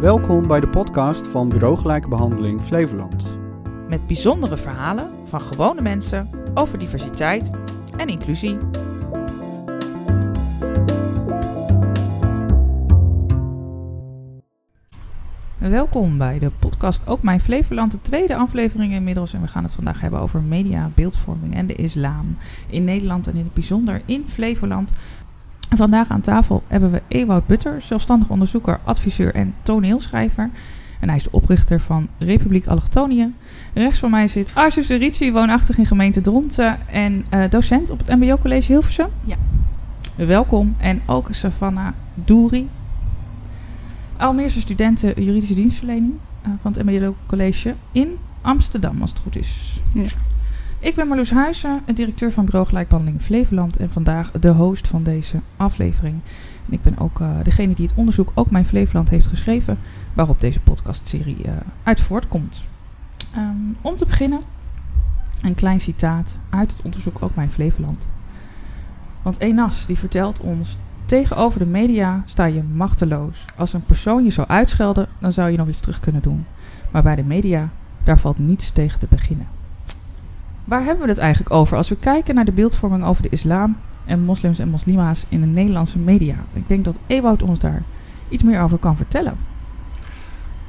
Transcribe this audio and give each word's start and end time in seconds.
Welkom 0.00 0.46
bij 0.46 0.60
de 0.60 0.68
podcast 0.68 1.26
van 1.26 1.48
Bureau 1.48 1.76
Gelijke 1.76 2.08
Behandeling 2.08 2.62
Flevoland. 2.62 3.24
Met 3.88 4.06
bijzondere 4.06 4.56
verhalen 4.56 5.10
van 5.28 5.40
gewone 5.40 5.80
mensen 5.80 6.28
over 6.54 6.78
diversiteit 6.78 7.50
en 7.96 8.08
inclusie. 8.08 8.58
Welkom 15.58 16.18
bij 16.18 16.38
de 16.38 16.50
podcast 16.58 17.06
Ook 17.06 17.22
Mijn 17.22 17.40
Flevoland, 17.40 17.90
de 17.90 18.02
tweede 18.02 18.36
aflevering 18.36 18.92
inmiddels. 18.92 19.32
En 19.32 19.40
we 19.40 19.48
gaan 19.48 19.62
het 19.62 19.72
vandaag 19.72 20.00
hebben 20.00 20.20
over 20.20 20.42
media, 20.42 20.90
beeldvorming 20.94 21.54
en 21.54 21.66
de 21.66 21.74
islam 21.74 22.36
in 22.66 22.84
Nederland 22.84 23.26
en 23.26 23.34
in 23.34 23.44
het 23.44 23.54
bijzonder 23.54 24.02
in 24.04 24.24
Flevoland. 24.28 24.90
Vandaag 25.74 26.10
aan 26.10 26.20
tafel 26.20 26.62
hebben 26.66 26.90
we 26.90 27.02
Ewout 27.08 27.46
Butter, 27.46 27.82
zelfstandig 27.82 28.28
onderzoeker, 28.28 28.80
adviseur 28.84 29.34
en 29.34 29.54
toneelschrijver. 29.62 30.50
En 31.00 31.08
hij 31.08 31.16
is 31.16 31.22
de 31.22 31.32
oprichter 31.32 31.80
van 31.80 32.08
Republiek 32.18 32.66
Allochtonië. 32.66 33.32
Rechts 33.74 33.98
van 33.98 34.10
mij 34.10 34.28
zit 34.28 34.50
Arzus 34.54 34.88
Ricci, 34.88 35.32
woonachtig 35.32 35.78
in 35.78 35.86
gemeente 35.86 36.20
Dronten 36.20 36.78
en 36.86 37.24
uh, 37.34 37.40
docent 37.50 37.90
op 37.90 37.98
het 37.98 38.08
MBO 38.08 38.36
College 38.38 38.72
Hilversum. 38.72 39.08
Ja. 39.24 39.36
Welkom. 40.14 40.74
En 40.78 41.02
ook 41.06 41.28
Savannah 41.30 41.92
Douri, 42.14 42.68
Almeerse 44.16 44.60
studenten 44.60 45.22
juridische 45.24 45.54
dienstverlening 45.54 46.12
uh, 46.46 46.52
van 46.62 46.72
het 46.72 46.84
MBO 46.84 47.14
College 47.26 47.74
in 47.92 48.16
Amsterdam, 48.40 49.00
als 49.00 49.10
het 49.10 49.18
goed 49.18 49.36
is. 49.36 49.80
Ja. 49.94 50.04
Ik 50.86 50.94
ben 50.94 51.08
Marloes 51.08 51.30
Huizen, 51.30 51.82
directeur 51.94 52.32
van 52.32 52.44
Bureau 52.44 52.66
Gelijkbehandeling 52.66 53.22
Flevoland 53.22 53.76
en 53.76 53.90
vandaag 53.90 54.30
de 54.30 54.48
host 54.48 54.88
van 54.88 55.02
deze 55.02 55.40
aflevering. 55.56 56.14
En 56.66 56.72
ik 56.72 56.82
ben 56.82 56.98
ook 56.98 57.20
uh, 57.20 57.30
degene 57.42 57.74
die 57.74 57.86
het 57.86 57.96
onderzoek 57.96 58.32
Ook 58.34 58.50
Mijn 58.50 58.64
Flevoland 58.64 59.08
heeft 59.08 59.26
geschreven, 59.26 59.78
waarop 60.14 60.40
deze 60.40 60.60
podcastserie 60.60 61.36
uh, 61.46 61.52
uit 61.82 62.00
voortkomt. 62.00 62.64
Um, 63.36 63.76
om 63.80 63.96
te 63.96 64.06
beginnen, 64.06 64.40
een 65.42 65.54
klein 65.54 65.80
citaat 65.80 66.36
uit 66.50 66.70
het 66.70 66.82
onderzoek 66.82 67.16
Ook 67.20 67.34
Mijn 67.34 67.50
Flevoland. 67.50 68.06
Want 69.22 69.38
Enas 69.38 69.86
die 69.86 69.98
vertelt 69.98 70.40
ons, 70.40 70.78
tegenover 71.06 71.58
de 71.58 71.66
media 71.66 72.22
sta 72.26 72.44
je 72.44 72.62
machteloos. 72.62 73.44
Als 73.56 73.72
een 73.72 73.84
persoon 73.84 74.24
je 74.24 74.30
zou 74.30 74.48
uitschelden, 74.48 75.08
dan 75.18 75.32
zou 75.32 75.50
je 75.50 75.56
nog 75.56 75.68
iets 75.68 75.80
terug 75.80 76.00
kunnen 76.00 76.22
doen. 76.22 76.46
Maar 76.90 77.02
bij 77.02 77.16
de 77.16 77.24
media, 77.24 77.70
daar 78.04 78.18
valt 78.18 78.38
niets 78.38 78.70
tegen 78.70 78.98
te 78.98 79.06
beginnen. 79.10 79.46
Waar 80.66 80.84
hebben 80.84 81.04
we 81.04 81.10
het 81.10 81.18
eigenlijk 81.18 81.54
over 81.54 81.76
als 81.76 81.88
we 81.88 81.96
kijken 81.96 82.34
naar 82.34 82.44
de 82.44 82.52
beeldvorming 82.52 83.04
over 83.04 83.22
de 83.22 83.28
islam 83.28 83.76
en 84.04 84.20
moslims 84.20 84.58
en 84.58 84.68
moslima's 84.68 85.24
in 85.28 85.40
de 85.40 85.46
Nederlandse 85.46 85.98
media? 85.98 86.34
Ik 86.52 86.68
denk 86.68 86.84
dat 86.84 86.98
Ewout 87.06 87.42
ons 87.42 87.58
daar 87.58 87.82
iets 88.28 88.42
meer 88.42 88.60
over 88.60 88.78
kan 88.78 88.96
vertellen. 88.96 89.36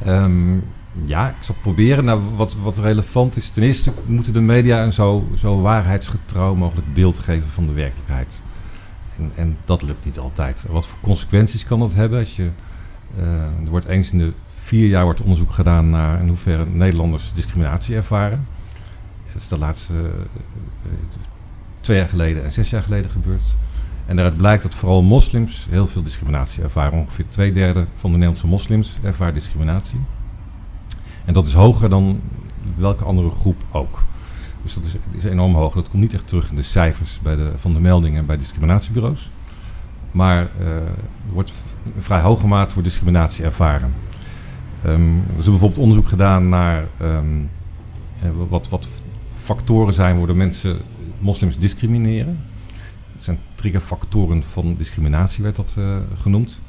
Um, 0.08 0.64
ja, 1.06 1.30
ik 1.30 1.36
zal 1.40 1.56
proberen. 1.62 2.06
Nou, 2.06 2.22
wat, 2.36 2.56
wat 2.64 2.78
relevant 2.78 3.36
is, 3.36 3.52
ten 3.52 3.64
eerste 3.64 3.92
moeten 4.06 4.34
de 4.34 4.42
media 4.42 4.84
een 4.84 4.94
zo, 4.94 5.28
zo 5.36 5.62
waarheidsgetrouw 5.62 6.56
mogelijk 6.56 6.94
beeld 6.94 7.20
geven 7.20 7.50
van 7.50 7.66
de 7.66 7.74
werkelijkheid. 7.74 8.42
En, 9.18 9.32
en 9.36 9.58
dat 9.66 9.82
lukt 9.82 10.06
niet 10.06 10.20
altijd. 10.20 10.66
Wat 10.70 10.86
voor 10.86 10.98
consequenties 11.02 11.66
kan 11.66 11.80
dat 11.80 11.94
hebben? 11.94 12.20
Als 12.20 12.36
je, 12.36 12.50
uh, 13.20 13.24
er 13.64 13.70
wordt 13.70 13.86
eens 13.86 14.12
in 14.12 14.18
de 14.18 14.34
vier 14.64 14.88
jaar 14.88 15.04
wordt 15.04 15.22
onderzoek 15.22 15.52
gedaan 15.52 15.90
naar 15.90 16.20
in 16.20 16.28
hoeverre 16.28 16.66
Nederlanders 16.66 17.34
discriminatie 17.34 17.96
ervaren. 17.96 18.48
Dat 19.38 19.46
is 19.46 19.52
de 19.52 19.66
laatste 19.66 19.94
uh, 19.94 20.10
twee 21.82 21.98
jaar 21.98 22.08
geleden 22.08 22.44
en 22.44 22.52
zes 22.52 22.70
jaar 22.70 22.82
geleden 22.82 23.12
gebeurd. 23.12 23.56
En 24.06 24.16
daaruit 24.16 24.38
blijkt 24.38 24.64
dat 24.64 24.74
vooral 24.74 25.02
moslims 25.02 25.68
heel 25.70 25.88
veel 25.88 26.04
discriminatie 26.04 26.64
ervaren. 26.64 27.00
Ongeveer 27.00 27.26
twee 27.30 27.54
derde 27.54 27.86
van 27.96 28.10
de 28.10 28.18
Nederlandse 28.18 28.48
moslims 28.48 28.98
ervaart 29.04 29.34
discriminatie. 29.34 30.00
En 31.26 31.34
dat 31.34 31.46
is 31.46 31.54
hoger 31.54 31.90
dan 31.90 32.22
welke 32.76 33.04
andere 33.04 33.30
groep 33.30 33.64
ook. 33.72 34.04
Dus 34.64 34.74
dat 34.74 34.86
is, 34.86 34.96
is 35.12 35.24
enorm 35.24 35.56
hoog. 35.56 35.74
Dat 35.74 35.90
komt 35.90 36.02
niet 36.02 36.14
echt 36.14 36.28
terug 36.28 36.50
in 36.50 36.56
de 36.56 36.64
cijfers 36.64 37.20
bij 37.20 37.36
de, 37.36 37.52
van 37.58 37.74
de 37.74 37.80
meldingen 37.80 38.26
bij 38.26 38.38
discriminatiebureaus. 38.38 39.30
Maar 40.12 40.48
uh, 40.60 40.68
er 40.68 41.34
wordt 41.34 41.52
in 41.84 42.02
vrij 42.02 42.22
hoge 42.22 42.48
mate 42.48 42.74
voor 42.74 42.84
discriminatie 42.84 43.44
ervaren. 43.44 43.94
Um, 44.86 45.24
er 45.34 45.40
is 45.40 45.46
bijvoorbeeld 45.46 45.82
onderzoek 45.82 46.08
gedaan 46.08 46.50
naar 46.50 46.84
um, 47.02 47.50
wat, 48.50 48.70
wat 48.70 48.88
factoren 49.48 49.94
zijn 49.94 50.18
waardoor 50.18 50.36
mensen 50.36 50.78
moslims 51.20 51.58
discrimineren. 51.58 52.40
Het 53.14 53.24
zijn 53.24 53.38
triggerfactoren 53.56 54.44
van 54.44 54.76
discriminatie, 54.76 55.44
werd 55.44 55.56
dat 55.56 55.76
uh, 55.78 55.98
genoemd. 56.20 56.62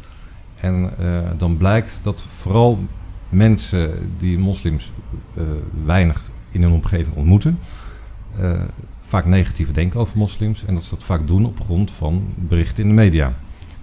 En 0.56 0.90
uh, 1.00 1.20
dan 1.36 1.56
blijkt 1.56 2.00
dat 2.02 2.24
vooral 2.38 2.78
mensen 3.28 4.12
die 4.18 4.38
moslims 4.38 4.92
uh, 5.34 5.44
weinig 5.84 6.22
in 6.50 6.62
hun 6.62 6.72
omgeving 6.72 7.16
ontmoeten, 7.16 7.58
vaak 9.00 9.24
negatief 9.24 9.72
denken 9.72 10.00
over 10.00 10.18
moslims. 10.18 10.64
En 10.64 10.74
dat 10.74 10.84
ze 10.84 10.94
dat 10.94 11.04
vaak 11.04 11.26
doen 11.26 11.46
op 11.46 11.60
grond 11.60 11.90
van 11.90 12.32
berichten 12.34 12.82
in 12.82 12.88
de 12.88 12.94
media. 12.94 13.34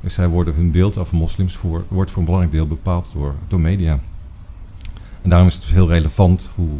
Dus 0.02 0.14
zij 0.14 0.28
worden 0.28 0.56
hun 0.56 0.72
beeld 0.72 0.98
over 0.98 1.16
moslims 1.18 1.56
voor, 1.56 1.86
wordt 1.88 2.12
voor 2.12 2.20
een 2.20 2.26
belangrijk 2.26 2.56
deel 2.56 2.68
bepaald 2.68 3.10
door, 3.14 3.36
door 3.48 3.60
media. 3.60 4.00
En 5.22 5.30
daarom 5.30 5.48
is 5.48 5.54
het 5.54 5.64
dus 5.64 5.72
heel 5.72 5.90
relevant 5.90 6.50
hoe 6.56 6.78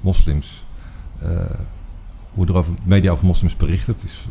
moslims 0.00 0.66
hoe 2.34 2.46
er 2.46 2.56
over 2.56 2.72
media 2.84 3.10
over 3.10 3.26
moslims 3.26 3.56
berichten. 3.56 3.94
Het 3.94 4.04
is, 4.04 4.28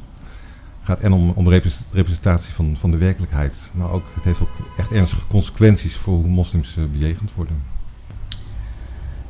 gaat 0.83 0.99
en 0.99 1.11
om, 1.11 1.29
om 1.29 1.49
representatie 1.91 2.53
van, 2.53 2.75
van 2.79 2.91
de 2.91 2.97
werkelijkheid. 2.97 3.69
Maar 3.71 3.91
ook, 3.91 4.05
het 4.13 4.23
heeft 4.23 4.41
ook 4.41 4.55
echt 4.77 4.91
ernstige 4.91 5.27
consequenties 5.27 5.95
voor 5.95 6.13
hoe 6.13 6.27
moslims 6.27 6.75
uh, 6.77 6.85
bejegend 6.91 7.33
worden. 7.35 7.55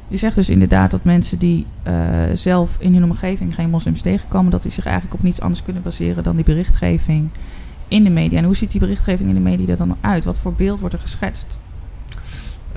Je 0.07 0.17
zegt 0.17 0.35
dus 0.35 0.49
inderdaad 0.49 0.91
dat 0.91 1.03
mensen 1.03 1.39
die 1.39 1.65
uh, 1.87 2.23
zelf 2.33 2.75
in 2.79 2.93
hun 2.93 3.03
omgeving 3.03 3.55
geen 3.55 3.69
moslims 3.69 4.01
tegenkomen, 4.01 4.51
dat 4.51 4.63
die 4.63 4.71
zich 4.71 4.85
eigenlijk 4.85 5.15
op 5.15 5.23
niets 5.23 5.41
anders 5.41 5.63
kunnen 5.63 5.83
baseren 5.83 6.23
dan 6.23 6.35
die 6.35 6.45
berichtgeving 6.45 7.29
in 7.87 8.03
de 8.03 8.09
media. 8.09 8.37
En 8.37 8.43
hoe 8.43 8.55
ziet 8.55 8.71
die 8.71 8.79
berichtgeving 8.79 9.29
in 9.29 9.35
de 9.35 9.41
media 9.41 9.67
er 9.67 9.77
dan 9.77 9.97
uit? 10.01 10.23
Wat 10.23 10.37
voor 10.37 10.53
beeld 10.53 10.79
wordt 10.79 10.95
er 10.95 11.01
geschetst? 11.01 11.57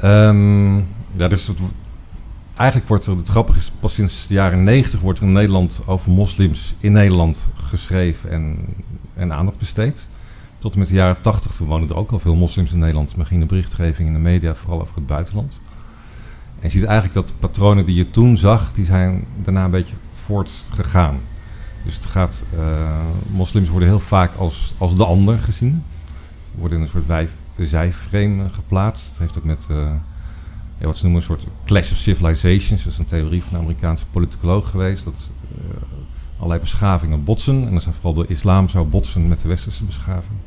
Um, 0.05 0.77
ja, 1.17 1.29
dus 1.29 1.47
het, 1.47 1.59
eigenlijk 2.61 2.89
wordt 2.89 3.07
er, 3.07 3.17
het 3.17 3.29
grappige 3.29 3.59
is, 3.59 3.73
pas 3.81 3.95
sinds 3.95 4.27
de 4.27 4.35
jaren 4.35 4.65
90 4.65 5.01
wordt 5.01 5.19
er 5.19 5.25
in 5.25 5.33
Nederland 5.33 5.81
over 5.87 6.11
moslims 6.11 6.75
in 6.79 6.93
Nederland 6.93 7.47
geschreven 7.65 8.31
en, 8.31 8.59
en 9.15 9.33
aandacht 9.33 9.59
besteed. 9.59 10.09
Tot 10.59 10.73
en 10.73 10.79
met 10.79 10.89
de 10.89 10.95
jaren 10.95 11.21
80, 11.21 11.55
toen 11.55 11.67
woonden 11.67 11.89
er 11.89 11.97
ook 11.97 12.11
al 12.11 12.19
veel 12.19 12.35
moslims 12.35 12.73
in 12.73 12.79
Nederland, 12.79 13.17
maar 13.17 13.27
ging 13.27 13.41
de 13.41 13.47
berichtgeving 13.47 14.09
in 14.09 14.15
de 14.15 14.21
media 14.21 14.55
vooral 14.55 14.81
over 14.81 14.95
het 14.95 15.07
buitenland. 15.07 15.61
En 16.59 16.67
je 16.67 16.71
ziet 16.71 16.85
eigenlijk 16.85 17.15
dat 17.15 17.29
de 17.29 17.35
patronen 17.39 17.87
die 17.87 17.95
je 17.95 18.11
toen 18.11 18.37
zag, 18.37 18.73
die 18.73 18.85
zijn 18.85 19.25
daarna 19.43 19.65
een 19.65 19.71
beetje 19.71 19.97
voortgegaan. 20.13 21.21
Dus 21.85 21.95
het 21.95 22.07
gaat, 22.07 22.45
uh, 22.55 22.61
moslims 23.31 23.69
worden 23.69 23.89
heel 23.89 24.01
vaak 24.01 24.35
als, 24.37 24.75
als 24.79 24.97
de 24.97 25.05
ander 25.05 25.39
gezien. 25.39 25.85
Worden 26.55 26.79
in 26.79 26.85
een 26.85 26.91
soort 26.91 27.07
wij, 27.07 27.29
zijframe 27.59 28.49
geplaatst. 28.51 29.09
Het 29.09 29.19
heeft 29.19 29.39
ook 29.39 29.45
met... 29.45 29.67
Ja, 29.69 30.01
wat 30.87 30.97
ze 30.97 31.03
noemen 31.03 31.21
een 31.21 31.27
soort 31.27 31.47
clash 31.65 31.93
of 31.93 31.97
civilizations. 31.97 32.85
Dat 32.85 32.93
is 32.93 32.99
een 32.99 33.05
theorie 33.05 33.43
van 33.43 33.55
een 33.55 33.61
Amerikaanse 33.61 34.07
politicoloog 34.07 34.71
geweest. 34.71 35.05
Dat 35.05 35.31
uh, 35.53 35.59
allerlei 36.37 36.61
beschavingen 36.61 37.25
botsen. 37.25 37.67
En 37.67 37.73
dat 37.73 37.83
zijn 37.83 37.95
vooral 37.95 38.15
de 38.15 38.27
islam 38.27 38.69
zou 38.69 38.87
botsen 38.87 39.29
met 39.29 39.43
de 39.43 39.49
westerse 39.49 39.85
beschaving. 39.85 40.39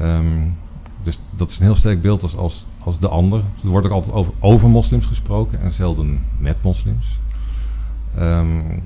Um, 0.00 0.54
dus 1.02 1.20
dat 1.36 1.50
is 1.50 1.58
een 1.58 1.64
heel 1.64 1.76
sterk 1.76 2.02
beeld 2.02 2.22
als, 2.22 2.36
als, 2.36 2.66
als 2.78 2.98
de 2.98 3.08
ander. 3.08 3.42
Er 3.62 3.68
wordt 3.68 3.86
ook 3.86 3.92
altijd 3.92 4.14
over, 4.14 4.32
over 4.38 4.68
moslims 4.68 5.06
gesproken 5.06 5.60
en 5.60 5.72
zelden 5.72 6.24
met 6.38 6.62
moslims. 6.62 7.18
Um, 8.18 8.82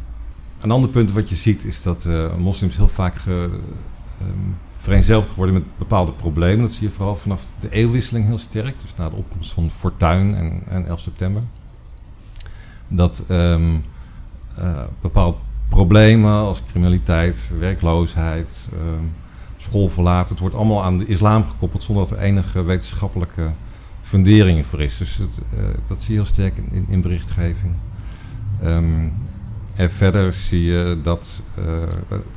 een 0.61 0.71
ander 0.71 0.91
punt 0.91 1.13
wat 1.13 1.29
je 1.29 1.35
ziet 1.35 1.65
is 1.65 1.83
dat 1.83 2.05
uh, 2.05 2.35
moslims 2.37 2.77
heel 2.77 2.89
vaak 2.89 3.15
ge, 3.15 3.51
um, 4.23 4.57
vereenzelvigd 4.88 5.34
worden 5.34 5.54
met 5.54 5.78
bepaalde 5.78 6.12
problemen. 6.12 6.61
Dat 6.61 6.73
zie 6.73 6.88
je 6.88 6.94
vooral 6.94 7.17
vanaf 7.17 7.43
de 7.58 7.70
eeuwwisseling 7.70 8.26
heel 8.26 8.38
sterk. 8.38 8.75
Dus 8.82 8.94
na 8.96 9.08
de 9.08 9.17
opkomst 9.17 9.52
van 9.52 9.70
Fortuin 9.70 10.35
en, 10.35 10.62
en 10.69 10.87
11 10.87 11.00
september. 11.00 11.43
Dat 12.88 13.25
um, 13.29 13.82
uh, 14.58 14.82
bepaalde 15.00 15.37
problemen 15.69 16.32
als 16.32 16.62
criminaliteit, 16.70 17.50
werkloosheid, 17.58 18.69
um, 18.73 19.12
schoolverlaten... 19.56 20.31
het 20.31 20.40
wordt 20.40 20.55
allemaal 20.55 20.85
aan 20.85 20.99
de 20.99 21.06
islam 21.06 21.44
gekoppeld 21.44 21.82
zonder 21.82 22.08
dat 22.08 22.19
er 22.19 22.25
enige 22.25 22.62
wetenschappelijke 22.62 23.50
fundering 24.02 24.67
voor 24.67 24.81
is. 24.81 24.96
Dus 24.96 25.17
het, 25.17 25.38
uh, 25.55 25.61
dat 25.87 26.02
zie 26.02 26.14
je 26.14 26.20
heel 26.20 26.31
sterk 26.31 26.56
in, 26.70 26.84
in 26.88 27.02
berichtgeving. 27.02 27.73
Um, 28.64 29.12
en 29.75 29.91
verder 29.91 30.32
zie 30.32 30.62
je 30.62 30.99
dat 31.02 31.43
uh, 31.58 31.64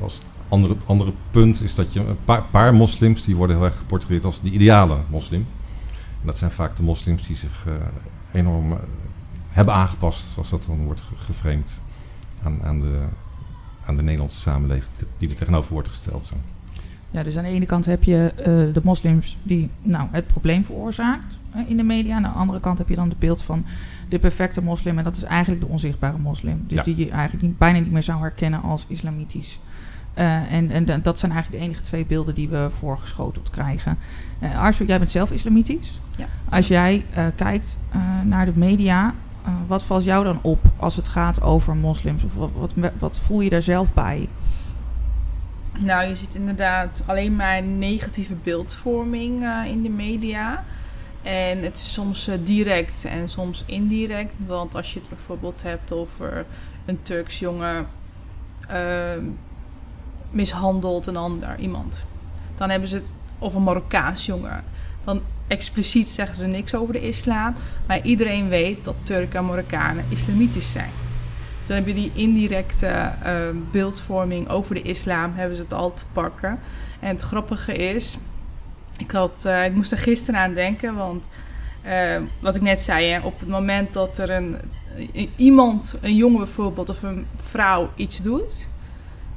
als 0.01 0.19
andere, 0.51 0.75
andere 0.85 1.11
punt 1.31 1.61
is 1.61 1.75
dat 1.75 1.93
je 1.93 1.99
een 1.99 2.23
paar, 2.25 2.43
paar, 2.43 2.73
moslims 2.73 3.25
die 3.25 3.35
worden 3.35 3.55
heel 3.55 3.65
erg 3.65 3.77
geportretteerd 3.77 4.25
als 4.25 4.41
de 4.41 4.49
ideale 4.49 4.97
moslim. 5.09 5.45
En 6.21 6.25
dat 6.27 6.37
zijn 6.37 6.51
vaak 6.51 6.75
de 6.75 6.83
moslims 6.83 7.27
die 7.27 7.35
zich 7.35 7.65
uh, 7.67 7.73
enorm 8.31 8.71
uh, 8.71 8.77
hebben 9.49 9.73
aangepast, 9.73 10.33
zoals 10.33 10.49
dat 10.49 10.63
dan 10.67 10.85
wordt 10.85 11.03
geframed, 11.17 11.71
aan, 12.43 12.63
aan, 12.63 12.79
de, 12.79 12.99
aan 13.85 13.95
de 13.95 14.03
Nederlandse 14.03 14.39
samenleving 14.39 14.91
die 15.17 15.29
er 15.29 15.35
tegenover 15.35 15.73
wordt 15.73 15.87
gesteld. 15.89 16.25
Zo. 16.25 16.35
Ja, 17.11 17.23
dus 17.23 17.37
aan 17.37 17.43
de 17.43 17.49
ene 17.49 17.65
kant 17.65 17.85
heb 17.85 18.03
je 18.03 18.33
eh, 18.35 18.45
de 18.73 18.81
moslims 18.83 19.37
die 19.43 19.69
nou, 19.81 20.07
het 20.11 20.27
probleem 20.27 20.65
veroorzaakt 20.65 21.39
uh, 21.55 21.69
in 21.69 21.77
de 21.77 21.83
media. 21.83 22.15
Aan 22.15 22.21
de 22.21 22.27
andere 22.27 22.59
kant 22.59 22.77
heb 22.77 22.89
je 22.89 22.95
dan 22.95 23.09
het 23.09 23.19
beeld 23.19 23.41
van 23.41 23.65
de 24.09 24.19
perfecte 24.19 24.61
moslim. 24.63 24.97
En 24.97 25.03
dat 25.03 25.15
is 25.15 25.23
eigenlijk 25.23 25.61
de 25.61 25.67
onzichtbare 25.67 26.17
moslim. 26.17 26.63
Dus 26.67 26.77
Ja. 26.77 26.83
die 26.83 26.95
je 26.95 27.09
eigenlijk 27.09 27.43
niet, 27.43 27.57
bijna 27.57 27.79
niet 27.79 27.91
meer 27.91 28.03
zou 28.03 28.21
herkennen 28.21 28.61
als 28.61 28.85
islamitisch. 28.87 29.59
Eh, 30.13 30.53
en, 30.53 30.71
en 30.71 30.85
da- 30.85 30.97
dat 30.97 31.19
zijn 31.19 31.31
eigenlijk 31.31 31.61
de 31.63 31.67
enige 31.69 31.83
twee 31.85 32.05
beelden 32.05 32.35
die 32.35 32.49
we 32.49 32.69
voorgeschoteld 32.79 33.49
krijgen. 33.49 33.97
Arso, 34.55 34.83
jij 34.83 34.97
bent 34.97 35.11
zelf 35.11 35.31
islamitisch. 35.31 35.99
Ja. 36.17 36.25
Als 36.49 36.67
jij 36.67 37.05
eh, 37.13 37.25
kijkt 37.35 37.77
naar 38.23 38.45
de 38.45 38.51
media, 38.55 39.13
wat 39.67 39.83
valt 39.83 40.03
jou 40.03 40.23
dan 40.23 40.39
op 40.41 40.59
als 40.77 40.95
het 40.95 41.07
gaat 41.07 41.41
over 41.41 41.75
moslims? 41.75 42.23
Of 42.23 42.33
wat, 42.35 42.49
wat, 42.55 42.73
wat 42.99 43.17
voel 43.17 43.41
je 43.41 43.49
daar 43.49 43.61
zelf 43.61 43.93
bij? 43.93 44.27
Nou, 45.85 46.07
je 46.07 46.15
ziet 46.15 46.35
inderdaad 46.35 47.03
alleen 47.07 47.35
maar 47.35 47.63
negatieve 47.63 48.33
beeldvorming 48.33 49.45
in 49.65 49.81
de 49.81 49.89
media. 49.89 50.63
En 51.21 51.63
het 51.63 51.77
is 51.77 51.93
soms 51.93 52.29
direct 52.43 53.05
en 53.05 53.29
soms 53.29 53.63
indirect. 53.65 54.33
Want 54.47 54.75
als 54.75 54.93
je 54.93 54.99
het 54.99 55.09
bijvoorbeeld 55.09 55.63
hebt 55.63 55.91
over 55.91 56.45
een 56.85 56.99
Turks 57.01 57.39
jongen 57.39 57.87
ehm, 58.67 59.23
mishandelt 60.31 61.07
een 61.07 61.17
ander 61.17 61.59
iemand. 61.59 62.05
Dan 62.55 62.69
hebben 62.69 62.89
ze 62.89 62.95
het 62.95 63.11
over 63.39 63.57
een 63.57 63.63
Marokkaans 63.63 64.25
jongen. 64.25 64.63
Dan 65.03 65.21
expliciet 65.47 66.09
zeggen 66.09 66.35
ze 66.35 66.47
niks 66.47 66.75
over 66.75 66.93
de 66.93 67.07
islam. 67.07 67.55
Maar 67.87 68.01
iedereen 68.01 68.49
weet 68.49 68.83
dat 68.83 68.95
Turken 69.03 69.39
en 69.39 69.45
Marokkanen 69.45 70.05
islamitisch 70.09 70.71
zijn. 70.71 70.91
Dan 71.67 71.75
heb 71.75 71.87
je 71.87 71.93
die 71.93 72.11
indirecte 72.13 72.87
eh, 72.87 73.33
beeldvorming 73.71 74.49
over 74.49 74.75
de 74.75 74.81
islam, 74.81 75.33
hebben 75.35 75.57
ze 75.57 75.63
het 75.63 75.73
al 75.73 75.93
te 75.93 76.03
pakken. 76.13 76.59
En 76.99 77.07
het 77.07 77.21
grappige 77.21 77.73
is, 77.73 78.17
ik, 78.97 79.11
had, 79.11 79.45
eh, 79.45 79.65
ik 79.65 79.73
moest 79.73 79.91
er 79.91 79.97
gisteren 79.97 80.39
aan 80.39 80.53
denken, 80.53 80.95
want 80.95 81.27
eh, 81.81 82.17
wat 82.39 82.55
ik 82.55 82.61
net 82.61 82.81
zei, 82.81 83.05
hè, 83.05 83.19
op 83.19 83.39
het 83.39 83.49
moment 83.49 83.93
dat 83.93 84.17
er 84.17 84.29
een, 84.29 84.57
iemand, 85.35 85.97
een 86.01 86.15
jongen 86.15 86.37
bijvoorbeeld 86.37 86.89
of 86.89 87.03
een 87.03 87.25
vrouw 87.35 87.89
iets 87.95 88.21
doet, 88.21 88.67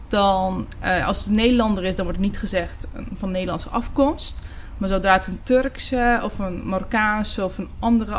dan 0.09 0.67
eh, 0.79 1.07
als 1.07 1.19
het 1.19 1.27
een 1.27 1.35
Nederlander 1.35 1.85
is, 1.85 1.95
dan 1.97 2.05
wordt 2.05 2.21
het 2.21 2.29
niet 2.29 2.39
gezegd 2.39 2.87
eh, 2.93 3.03
van 3.15 3.31
Nederlandse 3.31 3.69
afkomst. 3.69 4.39
Maar 4.79 4.89
zodra 4.89 5.13
het 5.13 5.27
een 5.27 5.41
Turkse 5.43 6.21
of 6.23 6.39
een 6.39 6.69
Marokkaanse 6.69 7.45
of 7.45 7.59
een 7.59 7.69
andere 7.79 8.15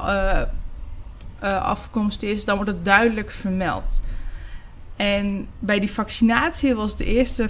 eh, 1.40 1.64
afkomst 1.64 2.24
is, 2.24 2.46
dan 2.46 2.56
wordt 2.56 2.72
het 2.72 2.86
duidelijk 2.86 3.32
vermeld. 3.32 4.02
En 4.96 5.48
bij 5.60 5.80
die 5.80 5.92
vaccinatie 5.92 6.76
was 6.76 6.98
de 6.98 7.06
eerste 7.06 7.50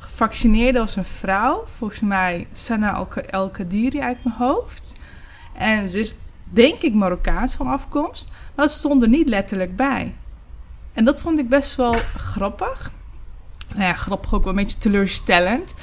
gevaccineerde 0.00 0.78
was 0.78 0.96
een 0.96 1.04
vrouw, 1.04 1.64
volgens 1.76 2.00
mij 2.00 2.46
Sana 2.52 2.94
El- 2.94 3.22
El 3.30 3.48
Kadiri 3.48 4.00
uit 4.00 4.24
mijn 4.24 4.36
hoofd. 4.36 4.96
En 5.52 5.90
ze 5.90 5.98
is 5.98 6.14
denk 6.44 6.82
ik 6.82 6.94
Marokkaans 6.94 7.54
van 7.54 7.66
afkomst, 7.66 8.32
maar 8.54 8.64
dat 8.66 8.74
stond 8.74 9.02
er 9.02 9.08
niet 9.08 9.28
letterlijk 9.28 9.76
bij. 9.76 10.14
En 10.92 11.04
dat 11.04 11.20
vond 11.20 11.38
ik 11.38 11.48
best 11.48 11.74
wel 11.74 11.96
grappig. 12.16 12.92
Nou 13.74 13.86
ja, 13.86 13.94
grappig 13.94 14.34
ook 14.34 14.42
wel 14.42 14.52
een 14.52 14.58
beetje 14.58 14.78
teleurstellend. 14.78 15.74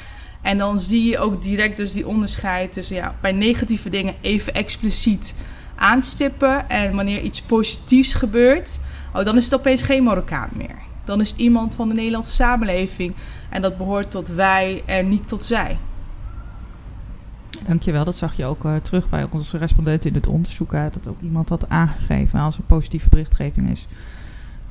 En 0.41 0.57
dan 0.57 0.79
zie 0.79 1.09
je 1.09 1.19
ook 1.19 1.43
direct 1.43 1.77
dus 1.77 1.93
die 1.93 2.07
onderscheid 2.07 2.73
tussen 2.73 2.95
ja, 2.95 3.15
bij 3.21 3.31
negatieve 3.31 3.89
dingen 3.89 4.13
even 4.21 4.53
expliciet 4.53 5.35
aanstippen. 5.75 6.69
En 6.69 6.95
wanneer 6.95 7.21
iets 7.21 7.41
positiefs 7.41 8.13
gebeurt, 8.13 8.79
oh, 9.13 9.25
dan 9.25 9.37
is 9.37 9.45
het 9.45 9.53
opeens 9.53 9.81
geen 9.81 10.03
Marokkaan 10.03 10.49
meer. 10.53 10.75
Dan 11.03 11.21
is 11.21 11.29
het 11.29 11.39
iemand 11.39 11.75
van 11.75 11.87
de 11.87 11.93
Nederlandse 11.93 12.31
samenleving. 12.31 13.13
En 13.49 13.61
dat 13.61 13.77
behoort 13.77 14.11
tot 14.11 14.27
wij 14.27 14.83
en 14.85 15.09
niet 15.09 15.27
tot 15.27 15.43
zij. 15.43 15.77
Dankjewel, 17.67 18.03
dat 18.03 18.15
zag 18.15 18.33
je 18.33 18.45
ook 18.45 18.65
eh, 18.65 18.75
terug 18.75 19.09
bij 19.09 19.27
onze 19.29 19.57
respondenten 19.57 20.09
in 20.09 20.15
het 20.15 20.27
onderzoek. 20.27 20.71
Dat 20.71 21.07
ook 21.07 21.21
iemand 21.21 21.49
had 21.49 21.69
aangegeven 21.69 22.39
als 22.39 22.57
er 22.57 22.63
positieve 22.63 23.09
berichtgeving 23.09 23.69
is. 23.69 23.87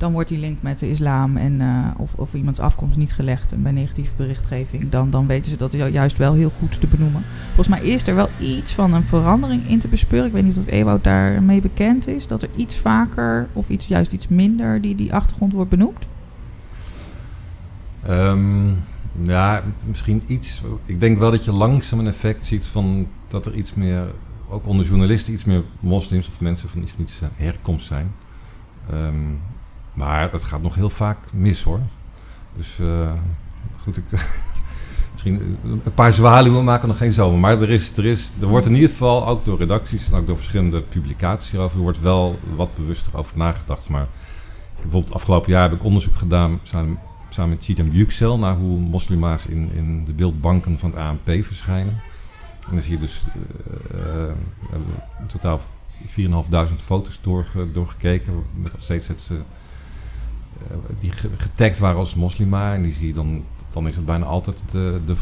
Dan 0.00 0.12
wordt 0.12 0.28
die 0.28 0.38
link 0.38 0.58
met 0.60 0.78
de 0.78 0.90
islam 0.90 1.36
en 1.36 1.60
eh, 1.60 1.66
of, 1.96 2.12
of 2.14 2.34
iemands 2.34 2.60
afkomst 2.60 2.96
niet 2.96 3.12
gelegd. 3.12 3.52
En 3.52 3.62
bij 3.62 3.72
negatieve 3.72 4.10
berichtgeving, 4.16 4.90
dan, 4.90 5.10
dan 5.10 5.26
weten 5.26 5.50
ze 5.50 5.56
dat 5.56 5.72
ju- 5.72 5.86
juist 5.86 6.16
wel 6.16 6.34
heel 6.34 6.52
goed 6.58 6.80
te 6.80 6.86
benoemen. 6.86 7.22
Volgens 7.54 7.68
mij 7.68 7.82
is 7.82 8.06
er 8.06 8.14
wel 8.14 8.28
iets 8.38 8.72
van 8.72 8.94
een 8.94 9.02
verandering 9.02 9.66
in 9.68 9.78
te 9.78 9.88
bespeuren. 9.88 10.26
Ik 10.28 10.32
weet 10.32 10.44
niet 10.44 10.56
of 10.56 10.66
Ewout 10.66 11.04
daarmee 11.04 11.60
bekend 11.60 12.06
is. 12.08 12.26
Dat 12.26 12.42
er 12.42 12.48
iets 12.56 12.76
vaker 12.76 13.48
of 13.52 13.68
iets, 13.68 13.86
juist 13.86 14.12
iets 14.12 14.28
minder 14.28 14.80
die, 14.80 14.94
die 14.94 15.14
achtergrond 15.14 15.52
wordt 15.52 15.70
benoemd. 15.70 16.06
Ehm, 18.02 18.68
ja, 19.22 19.62
misschien 19.84 20.22
iets. 20.26 20.62
Ik 20.84 21.00
denk 21.00 21.18
wel 21.18 21.30
dat 21.30 21.44
je 21.44 21.52
langzaam 21.52 21.98
een 21.98 22.06
effect 22.06 22.46
ziet 22.46 22.66
van 22.66 23.06
dat 23.28 23.46
er 23.46 23.54
iets 23.54 23.74
meer, 23.74 24.04
ook 24.48 24.66
onder 24.66 24.86
journalisten, 24.86 25.32
iets 25.32 25.44
meer 25.44 25.62
moslims 25.80 26.28
of 26.28 26.40
mensen 26.40 26.68
van 26.68 26.82
islamitische 26.82 27.28
herkomst 27.36 27.86
zijn. 27.86 28.12
Ehm, 28.90 29.14
maar 30.00 30.30
dat 30.30 30.44
gaat 30.44 30.62
nog 30.62 30.74
heel 30.74 30.90
vaak 30.90 31.18
mis 31.32 31.62
hoor. 31.62 31.80
Dus 32.56 32.78
eh, 32.78 33.12
goed, 33.82 33.96
ik, 33.96 34.04
misschien 35.12 35.58
een 35.64 35.94
paar 35.94 36.12
zwaluwen 36.12 36.64
maken 36.64 36.88
nog 36.88 36.98
geen 36.98 37.12
zomer. 37.12 37.38
Maar 37.38 37.62
er, 37.62 37.70
is, 37.70 37.96
er, 37.96 38.04
is, 38.04 38.32
er 38.40 38.46
wordt 38.46 38.66
in 38.66 38.74
ieder 38.74 38.90
geval 38.90 39.26
ook 39.26 39.44
door 39.44 39.58
redacties 39.58 40.06
en 40.06 40.14
ook 40.14 40.26
door 40.26 40.36
verschillende 40.36 40.80
publicaties 40.80 41.50
hierover, 41.50 41.76
er 41.76 41.82
wordt 41.82 42.00
wel 42.00 42.38
wat 42.56 42.76
bewuster 42.76 43.18
over 43.18 43.38
nagedacht. 43.38 43.88
Maar 43.88 44.06
bijvoorbeeld 44.80 45.14
afgelopen 45.14 45.50
jaar 45.50 45.62
heb 45.62 45.78
ik 45.78 45.84
onderzoek 45.84 46.16
gedaan 46.16 46.60
samen, 46.62 46.98
samen 47.28 47.50
met 47.50 47.64
Chidem 47.64 47.90
Yüksel 47.92 48.38
naar 48.38 48.56
hoe 48.56 48.78
moslima's 48.78 49.46
in, 49.46 49.70
in 49.74 50.04
de 50.04 50.12
beeldbanken 50.12 50.78
van 50.78 50.90
het 50.90 50.98
ANP 50.98 51.44
verschijnen. 51.44 52.00
En 52.68 52.76
dan 52.76 52.82
zie 52.82 52.92
je 52.92 52.98
dus 52.98 53.22
eh, 53.26 54.00
eh, 54.00 54.32
hebben 54.70 54.94
in 55.20 55.26
totaal 55.26 55.60
4.500 56.06 56.82
foto's 56.84 57.18
doorge, 57.22 57.72
doorgekeken. 57.72 58.44
Met 58.54 58.72
nog 58.72 58.82
steeds 58.82 59.06
het, 59.06 59.28
eh, 59.30 59.36
eh, 59.36 59.42
die 61.00 61.12
ge- 61.12 61.28
getagd 61.36 61.78
waren 61.78 61.98
als 61.98 62.14
moslima. 62.14 62.74
En 62.74 62.82
die 62.82 62.94
zie 62.94 63.06
je 63.06 63.14
dan, 63.14 63.42
dan 63.72 63.88
is 63.88 63.96
het 63.96 64.04
bijna 64.06 64.24
altijd 64.24 64.62
de, 64.70 65.00
de 65.06 65.14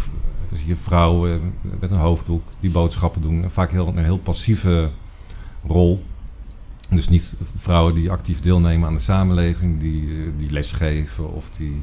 dan 0.49 0.59
zie 0.59 0.69
je 0.69 0.77
vrouwen 0.77 1.33
eh, 1.35 1.71
met 1.81 1.91
een 1.91 1.97
hoofddoek 1.97 2.43
die 2.61 2.71
boodschappen 2.71 3.23
doen. 3.23 3.43
En 3.43 3.51
vaak 3.51 3.71
heel, 3.71 3.89
een 3.89 4.05
heel 4.05 4.19
passieve 4.19 4.91
rol. 5.67 6.05
Dus 6.91 7.09
niet 7.09 7.33
vrouwen 7.57 7.95
die 7.95 8.11
actief 8.11 8.41
deelnemen 8.41 8.89
aan 8.89 8.95
de 8.95 9.01
samenleving, 9.01 9.81
die, 9.81 10.03
eh, 10.09 10.31
die 10.39 10.51
lesgeven 10.51 11.33
of 11.35 11.45
die 11.57 11.83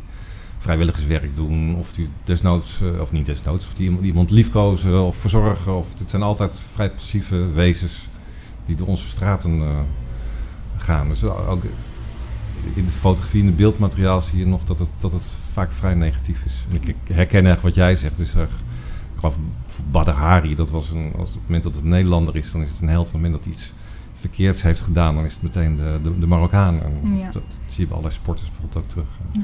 vrijwilligerswerk 0.57 1.35
doen, 1.35 1.75
of 1.75 1.91
die 1.93 2.09
desnoods, 2.23 2.81
eh, 2.81 3.01
of 3.01 3.11
niet 3.11 3.25
desnoods, 3.25 3.65
of 3.67 3.73
die 3.73 3.99
iemand- 4.01 4.31
liefkozen 4.31 5.03
of 5.03 5.15
verzorgen. 5.15 5.77
Of, 5.77 5.87
het 5.97 6.09
zijn 6.09 6.21
altijd 6.21 6.59
vrij 6.73 6.89
passieve 6.89 7.51
wezens 7.51 8.07
die 8.65 8.75
door 8.75 8.87
onze 8.87 9.07
straten 9.09 9.59
eh, 9.61 9.79
gaan. 10.77 11.07
Dus 11.09 11.23
ook 11.23 11.63
in 12.73 12.85
de 12.85 12.91
fotografie, 12.91 13.39
in 13.41 13.45
het 13.45 13.57
beeldmateriaal 13.57 14.21
zie 14.21 14.39
je 14.39 14.47
nog 14.47 14.63
dat 14.63 14.79
het, 14.79 14.89
dat 14.97 15.11
het 15.11 15.23
vaak 15.53 15.71
vrij 15.71 15.93
negatief 15.93 16.45
is. 16.45 16.65
En 16.69 16.75
ik 16.87 16.95
herken 17.13 17.45
echt 17.45 17.61
wat 17.61 17.75
jij 17.75 17.95
zegt. 17.95 18.17
Dus 18.17 18.33
er, 18.33 18.41
ik 19.13 19.19
geloof 19.19 19.37
Badr 19.91 20.09
Hari, 20.11 20.55
dat 20.55 20.69
was 20.69 20.89
een, 20.89 21.11
als 21.17 21.29
op 21.29 21.35
het 21.35 21.43
moment 21.45 21.63
dat 21.63 21.75
het 21.75 21.83
Nederlander 21.83 22.35
is, 22.35 22.51
dan 22.51 22.61
is 22.61 22.69
het 22.69 22.81
een 22.81 22.87
held. 22.87 23.07
Op 23.07 23.13
het 23.13 23.21
moment 23.21 23.43
dat 23.43 23.53
iets 23.53 23.73
verkeerds 24.19 24.61
heeft 24.61 24.81
gedaan, 24.81 25.15
dan 25.15 25.25
is 25.25 25.33
het 25.33 25.41
meteen 25.41 25.75
de, 25.75 25.99
de, 26.03 26.19
de 26.19 26.27
Marokkaan. 26.27 26.81
En 26.81 27.17
Ja. 27.17 27.23
dat, 27.25 27.33
dat 27.33 27.43
zie 27.67 27.79
je 27.81 27.87
bij 27.87 27.97
allerlei 27.97 28.13
sporters 28.13 28.49
bijvoorbeeld 28.49 28.83
ook 28.83 28.89
terug. 28.89 29.05
Dus 29.33 29.43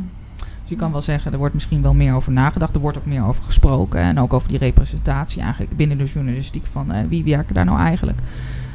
je 0.69 0.75
kan 0.75 0.91
wel 0.91 1.01
zeggen, 1.01 1.31
er 1.31 1.37
wordt 1.37 1.53
misschien 1.53 1.81
wel 1.81 1.93
meer 1.93 2.13
over 2.13 2.31
nagedacht. 2.31 2.75
Er 2.75 2.81
wordt 2.81 2.97
ook 2.97 3.05
meer 3.05 3.25
over 3.25 3.43
gesproken. 3.43 3.99
En 3.99 4.19
ook 4.19 4.33
over 4.33 4.47
die 4.49 4.57
representatie 4.57 5.41
eigenlijk 5.41 5.75
binnen 5.75 5.97
de 5.97 6.03
journalistiek. 6.03 6.65
Van 6.71 6.91
eh, 6.91 7.03
wie 7.09 7.23
werken 7.23 7.53
daar 7.55 7.65
nou 7.65 7.79
eigenlijk? 7.79 8.19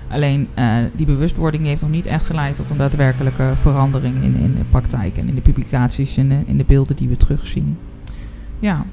Alleen 0.09 0.49
eh, 0.55 0.75
die 0.93 1.07
bewustwording 1.07 1.65
heeft 1.65 1.83
nog 1.83 1.91
niet 1.91 2.07
echt 2.07 2.27
geleid 2.27 2.57
tot 2.57 2.71
een 2.71 2.77
daadwerkelijke 2.77 3.53
verandering 3.61 4.15
in, 4.23 4.37
in 4.37 4.55
de 4.55 4.65
praktijk. 4.71 5.17
En 5.17 5.29
in 5.29 5.35
de 5.35 5.41
publicaties 5.41 6.17
en 6.17 6.29
de, 6.29 6.39
in 6.47 6.57
de 6.57 6.65
beelden 6.65 6.97
die 6.97 7.09
we 7.09 7.17
terugzien. 7.17 7.79
Ja. 8.59 8.85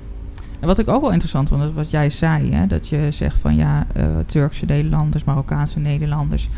En 0.60 0.67
wat 0.67 0.79
ik 0.79 0.88
ook 0.88 1.01
wel 1.01 1.12
interessant 1.12 1.50
vond, 1.50 1.74
wat 1.74 1.91
jij 1.91 2.10
zei. 2.10 2.53
Hè, 2.53 2.67
dat 2.67 2.88
je 2.88 3.08
zegt 3.12 3.38
van 3.39 3.55
ja, 3.55 3.86
eh, 3.93 4.05
Turkse 4.25 4.65
Nederlanders, 4.65 5.24
Marokkaanse 5.24 5.79
Nederlanders. 5.79 6.50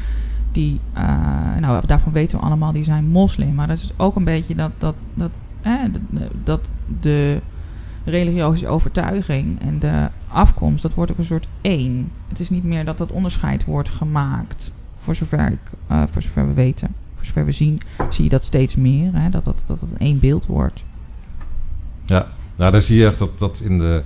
Die, 0.52 0.80
eh, 0.94 1.04
nou 1.60 1.86
daarvan 1.86 2.12
weten 2.12 2.40
we 2.40 2.46
allemaal, 2.46 2.72
die 2.72 2.84
zijn 2.84 3.06
moslim. 3.06 3.54
Maar 3.54 3.68
dat 3.68 3.78
is 3.78 3.92
ook 3.98 4.16
een 4.16 4.24
beetje 4.24 4.56
dat, 4.56 4.72
dat, 4.78 4.96
dat 5.14 5.32
hè, 5.62 5.78
dat 6.44 6.62
de 7.02 7.42
religieuze 8.06 8.68
overtuiging 8.68 9.62
en 9.62 9.80
de 9.80 10.08
afkomst, 10.28 10.82
dat 10.82 10.94
wordt 10.94 11.12
ook 11.12 11.18
een 11.18 11.26
soort 11.26 11.48
één. 11.62 12.12
Het 12.28 12.40
is 12.40 12.50
niet 12.50 12.64
meer 12.64 12.86
dat 12.86 12.98
dat 12.98 13.12
onderscheid 13.12 13.66
wordt 13.66 13.90
gemaakt. 13.90 14.72
Voor 15.00 15.16
zover, 15.16 15.52
ik, 15.52 15.72
eh, 15.88 16.04
voor 16.12 16.22
zover 16.22 16.48
we 16.48 16.54
weten, 16.54 16.96
voor 17.16 17.26
zover 17.26 17.46
we 17.46 17.52
zien, 17.52 17.82
zie 18.10 18.24
je 18.24 18.30
dat 18.30 18.44
steeds 18.44 18.76
meer. 18.76 19.10
Hè, 19.14 19.30
dat, 19.30 19.44
dat, 19.46 19.64
dat 19.66 19.80
één 19.98 20.20
beeld 20.20 20.46
wordt. 20.46 20.84
Ja, 22.06 22.28
nou 22.56 22.72
daar 22.72 22.82
zie 22.82 22.98
je 22.98 23.08
echt 23.08 23.20
dat, 23.20 23.40
dat 23.40 23.60
in 23.60 23.78
de... 23.78 24.04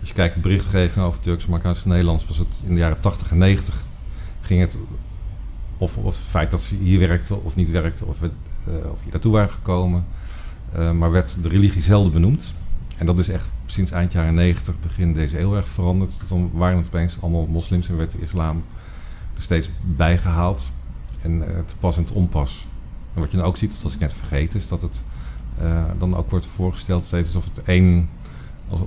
Als 0.00 0.08
je 0.08 0.14
kijkt 0.14 0.34
naar 0.34 0.42
berichtgeving 0.42 1.04
over 1.04 1.20
Turks, 1.20 1.46
Marokkaanse 1.46 1.88
Nederlands... 1.88 2.26
was 2.26 2.38
het 2.38 2.62
in 2.64 2.74
de 2.74 2.80
jaren 2.80 3.00
80 3.00 3.30
en 3.30 3.38
90 3.38 3.84
ging 4.40 4.60
het... 4.60 4.76
Of, 5.78 5.96
of 5.96 6.16
het 6.16 6.26
feit 6.30 6.50
dat 6.50 6.60
ze 6.60 6.74
hier 6.74 6.98
werkten 6.98 7.44
of 7.44 7.54
niet 7.54 7.70
werkten... 7.70 8.06
of, 8.08 8.16
eh, 8.22 8.28
of 8.90 9.02
hier 9.02 9.12
naartoe 9.12 9.32
waren 9.32 9.50
gekomen... 9.50 10.04
eh, 10.72 10.92
maar 10.92 11.10
werd 11.10 11.42
de 11.42 11.48
religie 11.48 11.82
zelden 11.82 12.12
benoemd. 12.12 12.44
En 12.98 13.06
dat 13.06 13.18
is 13.18 13.28
echt 13.28 13.52
sinds 13.66 13.90
eind 13.90 14.12
jaren 14.12 14.34
90, 14.34 14.74
begin 14.80 15.12
deze 15.12 15.40
eeuw 15.40 15.56
erg 15.56 15.68
veranderd. 15.68 16.12
Dan 16.28 16.50
waren 16.52 16.76
het 16.76 16.86
opeens 16.86 17.16
allemaal 17.20 17.46
moslims 17.46 17.88
en 17.88 17.96
werd 17.96 18.10
de 18.10 18.20
islam 18.20 18.64
er 19.36 19.42
steeds 19.42 19.70
bijgehaald. 19.82 20.70
En 21.22 21.32
uh, 21.32 21.44
te 21.66 21.76
pas 21.80 21.96
en 21.96 22.04
te 22.04 22.14
onpas. 22.14 22.66
En 23.14 23.20
wat 23.20 23.30
je 23.30 23.36
dan 23.36 23.46
ook 23.46 23.56
ziet, 23.56 23.72
dat 23.72 23.82
was 23.82 23.94
ik 23.94 24.00
net 24.00 24.12
vergeten, 24.12 24.58
is 24.58 24.68
dat 24.68 24.82
het 24.82 25.02
uh, 25.62 25.82
dan 25.98 26.16
ook 26.16 26.30
wordt 26.30 26.46
voorgesteld 26.46 27.04
steeds 27.04 27.34
alsof 27.34 27.54
het 27.54 27.64
één, 27.64 28.08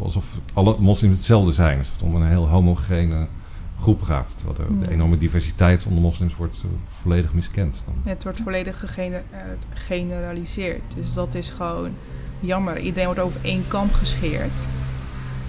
alsof 0.04 0.26
alle 0.54 0.76
moslims 0.80 1.16
hetzelfde 1.16 1.52
zijn. 1.54 1.78
Alsof 1.78 1.94
het 1.94 2.04
om 2.04 2.16
een 2.16 2.28
heel 2.28 2.50
homogene 2.50 3.28
groep 3.82 4.02
gaat. 4.02 4.34
Terwijl 4.38 4.70
de, 4.70 4.86
de 4.86 4.92
enorme 4.92 5.18
diversiteit 5.18 5.86
onder 5.86 6.02
moslims 6.02 6.36
wordt 6.36 6.62
uh, 6.66 6.72
volledig 7.02 7.34
miskend. 7.34 7.84
Dan. 7.86 8.14
Het 8.14 8.24
wordt 8.24 8.40
volledig 8.44 8.96
gegeneraliseerd. 9.74 10.82
Dus 10.96 11.14
dat 11.14 11.36
is 11.36 11.50
gewoon 11.50 11.92
jammer. 12.42 12.80
Iedereen 12.80 13.06
wordt 13.06 13.20
over 13.20 13.40
één 13.44 13.68
kamp 13.68 13.94
gescheerd. 13.94 14.68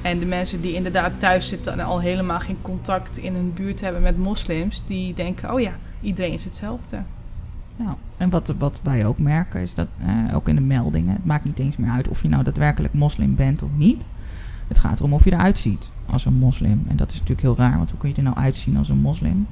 En 0.03 0.19
de 0.19 0.27
mensen 0.27 0.61
die 0.61 0.75
inderdaad 0.75 1.13
thuis 1.19 1.49
zitten 1.49 1.73
en 1.73 1.81
al 1.81 2.01
helemaal 2.01 2.41
geen 2.41 2.59
contact 2.63 3.19
in 3.19 3.35
hun 3.35 3.53
buurt 3.55 3.81
hebben 3.81 4.03
met 4.03 4.19
moslims, 4.19 4.85
die 4.87 5.15
denken, 5.15 5.53
oh 5.53 5.61
ja, 5.61 5.73
iedereen 6.01 6.33
is 6.33 6.45
hetzelfde. 6.45 7.03
Ja, 7.77 7.97
en 8.17 8.31
wat, 8.31 8.55
wat 8.59 8.79
wij 8.83 9.07
ook 9.07 9.19
merken 9.19 9.61
is 9.61 9.75
dat, 9.75 9.89
ook 10.35 10.49
in 10.49 10.55
de 10.55 10.61
meldingen, 10.61 11.15
het 11.15 11.25
maakt 11.25 11.45
niet 11.45 11.59
eens 11.59 11.77
meer 11.77 11.91
uit 11.91 12.09
of 12.09 12.23
je 12.23 12.29
nou 12.29 12.43
daadwerkelijk 12.43 12.95
moslim 12.95 13.35
bent 13.35 13.63
of 13.63 13.71
niet. 13.77 14.03
Het 14.69 14.79
gaat 14.79 14.99
erom 14.99 15.13
of 15.13 15.25
je 15.25 15.33
eruit 15.33 15.59
ziet 15.59 15.89
als 16.07 16.25
een 16.25 16.35
moslim. 16.35 16.85
En 16.89 16.97
dat 16.97 17.09
is 17.09 17.15
natuurlijk 17.15 17.41
heel 17.41 17.57
raar, 17.57 17.77
want 17.77 17.91
hoe 17.91 17.99
kun 17.99 18.09
je 18.09 18.15
er 18.15 18.23
nou 18.23 18.37
uitzien 18.37 18.77
als 18.77 18.89
een 18.89 19.01
moslim? 19.01 19.47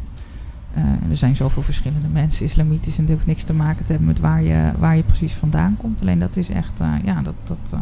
Uh, 0.76 1.10
er 1.10 1.16
zijn 1.16 1.36
zoveel 1.36 1.62
verschillende 1.62 2.08
mensen, 2.08 2.44
islamitisch, 2.44 2.98
en 2.98 3.04
dat 3.04 3.14
hoeft 3.14 3.26
niks 3.26 3.44
te 3.44 3.52
maken 3.52 3.84
te 3.84 3.90
hebben 3.90 4.08
met 4.08 4.20
waar 4.20 4.42
je, 4.42 4.72
waar 4.78 4.96
je 4.96 5.02
precies 5.02 5.32
vandaan 5.32 5.76
komt. 5.76 6.00
Alleen 6.00 6.18
dat 6.18 6.36
is 6.36 6.48
echt, 6.48 6.80
uh, 6.80 6.94
ja, 7.04 7.22
dat, 7.22 7.34
dat, 7.44 7.58
uh, 7.74 7.80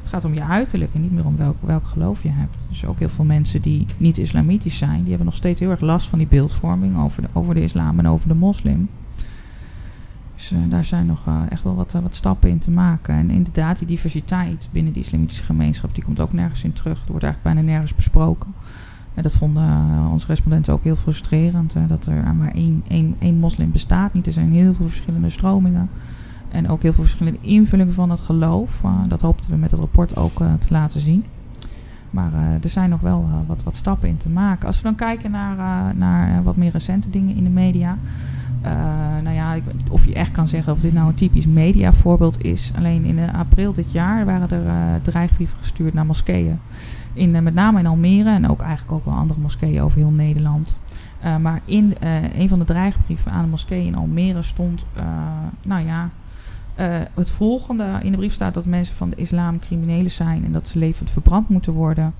het 0.00 0.08
gaat 0.08 0.24
om 0.24 0.34
je 0.34 0.44
uiterlijk 0.44 0.94
en 0.94 1.00
niet 1.00 1.12
meer 1.12 1.26
om 1.26 1.36
welk, 1.36 1.56
welk 1.60 1.86
geloof 1.86 2.22
je 2.22 2.30
hebt. 2.30 2.66
Dus 2.68 2.84
ook 2.84 2.98
heel 2.98 3.08
veel 3.08 3.24
mensen 3.24 3.62
die 3.62 3.86
niet 3.96 4.18
islamitisch 4.18 4.78
zijn, 4.78 5.00
die 5.00 5.08
hebben 5.08 5.26
nog 5.26 5.34
steeds 5.34 5.60
heel 5.60 5.70
erg 5.70 5.80
last 5.80 6.08
van 6.08 6.18
die 6.18 6.28
beeldvorming 6.28 6.98
over 6.98 7.22
de, 7.22 7.28
over 7.32 7.54
de 7.54 7.62
islam 7.62 7.98
en 7.98 8.08
over 8.08 8.28
de 8.28 8.34
moslim. 8.34 8.88
Dus 10.34 10.52
daar 10.68 10.84
zijn 10.84 11.06
nog 11.06 11.26
echt 11.48 11.62
wel 11.62 11.74
wat, 11.74 11.92
wat 11.92 12.14
stappen 12.14 12.50
in 12.50 12.58
te 12.58 12.70
maken. 12.70 13.14
En 13.14 13.30
inderdaad, 13.30 13.78
die 13.78 13.86
diversiteit 13.86 14.68
binnen 14.72 14.92
de 14.92 15.00
islamitische 15.00 15.42
gemeenschap, 15.42 15.94
die 15.94 16.04
komt 16.04 16.20
ook 16.20 16.32
nergens 16.32 16.64
in 16.64 16.72
terug. 16.72 17.00
Er 17.00 17.10
wordt 17.10 17.24
eigenlijk 17.24 17.54
bijna 17.54 17.70
nergens 17.70 17.94
besproken. 17.94 18.54
En 19.14 19.22
dat 19.22 19.32
vonden 19.32 19.62
uh, 19.62 20.12
onze 20.12 20.26
respondenten 20.26 20.72
ook 20.72 20.84
heel 20.84 20.96
frustrerend. 20.96 21.76
Uh, 21.76 21.82
dat 21.88 22.06
er 22.06 22.34
maar 22.34 22.52
één, 22.52 22.82
één, 22.88 23.16
één 23.18 23.38
moslim 23.38 23.72
bestaat 23.72 24.12
niet. 24.12 24.26
Er 24.26 24.32
zijn 24.32 24.52
heel 24.52 24.74
veel 24.74 24.88
verschillende 24.88 25.30
stromingen. 25.30 25.90
En 26.48 26.68
ook 26.68 26.82
heel 26.82 26.92
veel 26.92 27.02
verschillende 27.02 27.38
invullingen 27.40 27.94
van 27.94 28.10
het 28.10 28.20
geloof. 28.20 28.80
Uh, 28.84 28.94
dat 29.08 29.20
hoopten 29.20 29.50
we 29.50 29.56
met 29.56 29.70
het 29.70 29.80
rapport 29.80 30.16
ook 30.16 30.36
te 30.36 30.68
laten 30.70 31.00
zien. 31.00 31.24
Maar 32.10 32.32
er 32.62 32.68
zijn 32.68 32.90
nog 32.90 33.00
wel 33.00 33.28
wat, 33.46 33.62
wat 33.62 33.76
stappen 33.76 34.08
in 34.08 34.16
te 34.16 34.28
maken. 34.28 34.66
Als 34.66 34.76
we 34.76 34.82
dan 34.82 34.94
kijken 34.94 35.30
naar, 35.30 35.96
naar 35.96 36.42
wat 36.42 36.56
meer 36.56 36.70
recente 36.70 37.10
dingen 37.10 37.36
in 37.36 37.44
de 37.44 37.50
media. 37.50 37.98
Nou 39.22 39.34
ja, 39.34 39.54
ik 39.54 39.64
weet 39.64 39.76
niet 39.76 39.90
of 39.90 40.06
je 40.06 40.14
echt 40.14 40.30
kan 40.30 40.48
zeggen 40.48 40.72
of 40.72 40.80
dit 40.80 40.92
nou 40.92 41.08
een 41.08 41.14
typisch 41.14 41.46
mediavoorbeeld 41.46 42.44
is. 42.44 42.72
Alleen 42.76 43.04
in 43.04 43.32
april 43.32 43.72
dit 43.72 43.92
jaar 43.92 44.24
waren 44.24 44.50
er 44.50 45.02
dreigbrieven 45.02 45.56
gestuurd 45.60 45.94
naar 45.94 46.06
moskeeën 46.06 46.58
in, 47.12 47.34
uh, 47.34 47.40
met 47.40 47.54
name 47.54 47.78
in 47.78 47.86
Almere 47.86 48.30
en 48.30 48.48
ook 48.48 48.60
eigenlijk 48.60 48.92
ook 48.92 49.04
wel 49.04 49.14
andere 49.14 49.40
moskeeën 49.40 49.82
over 49.82 49.98
heel 49.98 50.10
Nederland. 50.10 50.78
Uh, 51.24 51.36
maar 51.36 51.60
in 51.64 51.94
uh, 52.02 52.38
een 52.38 52.48
van 52.48 52.58
de 52.58 52.64
dreigbrieven 52.64 53.32
aan 53.32 53.44
de 53.44 53.50
moskee 53.50 53.86
in 53.86 53.94
Almere 53.94 54.42
stond, 54.42 54.84
nou 55.62 55.86
ja, 55.86 56.10
het 57.14 57.30
volgende. 57.30 57.98
In 58.02 58.10
de 58.10 58.16
brief 58.16 58.32
staat 58.32 58.54
dat 58.54 58.64
mensen 58.64 58.96
van 58.96 59.10
de 59.10 59.16
islam 59.16 59.58
criminelen 59.58 60.10
zijn 60.10 60.44
en 60.44 60.52
dat 60.52 60.68
ze 60.68 60.78
levend 60.78 61.10
verbrand 61.10 61.48
moeten 61.48 61.72
worden. 61.72 62.14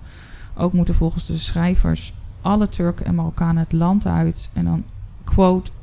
Ook 0.54 0.73
moeten 0.73 0.94
volgens 0.94 1.26
de 1.26 1.38
schrijvers 1.38 2.14
alle 2.40 2.68
Turken 2.68 3.06
en 3.06 3.14
Marokkanen 3.14 3.62
het 3.62 3.73
land 3.73 4.06
uit. 4.06 4.50
En 4.52 4.64
dan, 4.64 4.85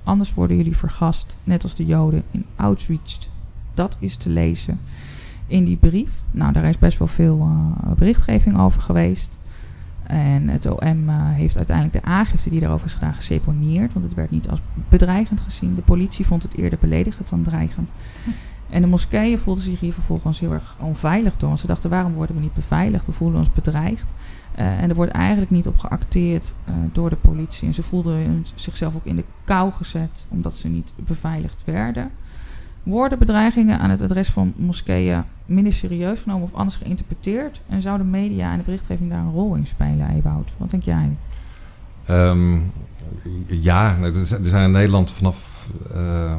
anders 0.04 0.34
worden 0.34 0.58
jullie 0.58 0.78
vergast, 0.78 1.36
net 1.44 1.64
als 1.64 1.76
de 1.76 1.86
Joden 1.86 2.24
in 2.32 2.46
Auschwitz. 2.56 3.20
Dat 3.74 3.98
is 4.00 4.16
te 4.16 4.30
lezen 4.30 4.80
in 5.48 5.64
die 5.64 5.78
brief. 5.78 6.12
Nou, 6.32 6.54
daar 6.54 6.64
is 6.64 6.78
best 6.78 6.98
wel 6.98 7.08
veel 7.08 7.38
uh, 7.40 7.92
berichtgeving 7.92 8.60
over 8.60 8.82
geweest. 8.82 9.30
En 10.04 10.48
het 10.48 10.66
OM 10.66 11.10
uh, 11.10 11.16
heeft 11.16 11.58
uiteindelijk 11.58 12.04
de 12.04 12.10
aangifte 12.10 12.50
die 12.50 12.60
daarover 12.60 12.86
is 12.86 12.94
gedaan 12.94 13.14
geseponeerd. 13.14 13.94
Want 13.94 14.06
het 14.06 14.14
werd 14.14 14.32
niet 14.32 14.50
als 14.50 14.62
bedreigend 14.90 15.42
gezien. 15.42 15.76
De 15.76 15.82
politie 15.82 16.26
vond 16.26 16.44
het 16.44 16.56
eerder 16.56 16.80
beledigend 16.80 17.30
dan 17.30 17.42
dreigend. 17.42 17.92
En 18.70 18.82
de 18.82 18.88
moskeeën 18.88 19.40
voelden 19.40 19.64
zich 19.64 19.80
hier 19.80 19.94
vervolgens 19.94 20.40
heel 20.40 20.54
erg 20.54 20.76
onveilig 20.80 21.34
door. 21.38 21.48
Want 21.48 21.60
ze 21.60 21.68
dachten, 21.68 21.90
waarom 21.90 22.14
worden 22.14 22.36
we 22.36 22.42
niet 22.42 22.54
beveiligd? 22.54 23.06
We 23.06 23.12
voelen 23.12 23.40
ons 23.40 23.54
bedreigd. 23.54 24.12
Uh, 24.60 24.82
en 24.82 24.90
er 24.90 24.96
wordt 24.96 25.12
eigenlijk 25.12 25.52
niet 25.52 25.68
op 25.68 25.78
geacteerd 25.78 26.54
uh, 26.70 26.76
door 26.92 27.10
de 27.10 27.16
politie. 27.16 27.68
En 27.68 27.74
ze 27.74 27.84
voelden 27.84 28.46
zichzelf 28.56 28.96
ook 28.96 29.06
in 29.06 29.16
de 29.16 29.24
kou 29.44 29.72
gezet, 29.72 30.26
omdat 30.28 30.56
ze 30.56 30.68
niet 30.68 30.94
beveiligd 30.96 31.62
werden. 31.66 32.12
Worden 32.84 33.20
bedreigingen 33.20 33.80
aan 33.80 33.90
het 33.90 34.02
adres 34.02 34.30
van 34.30 34.54
moskeeën 34.56 35.24
minder 35.46 35.74
serieus 35.74 36.22
genomen 36.22 36.44
of 36.44 36.54
anders 36.54 36.76
geïnterpreteerd? 36.76 37.62
En 37.70 37.82
zou 37.82 37.98
de 37.98 38.04
media 38.04 38.52
en 38.52 38.58
de 38.58 38.64
berichtgeving 38.64 39.10
daar 39.10 39.20
een 39.20 39.32
rol 39.32 39.56
in 39.56 39.68
spelen, 39.68 40.10
Ewout? 40.16 40.50
Wat 40.58 40.70
denk 40.70 40.84
jij? 40.84 41.10
Um, 42.10 42.72
ja, 43.48 43.98
er 44.02 44.26
zijn 44.44 44.64
in 44.64 44.72
Nederland 44.72 45.12
vanaf 45.12 45.70
uh, 45.96 46.36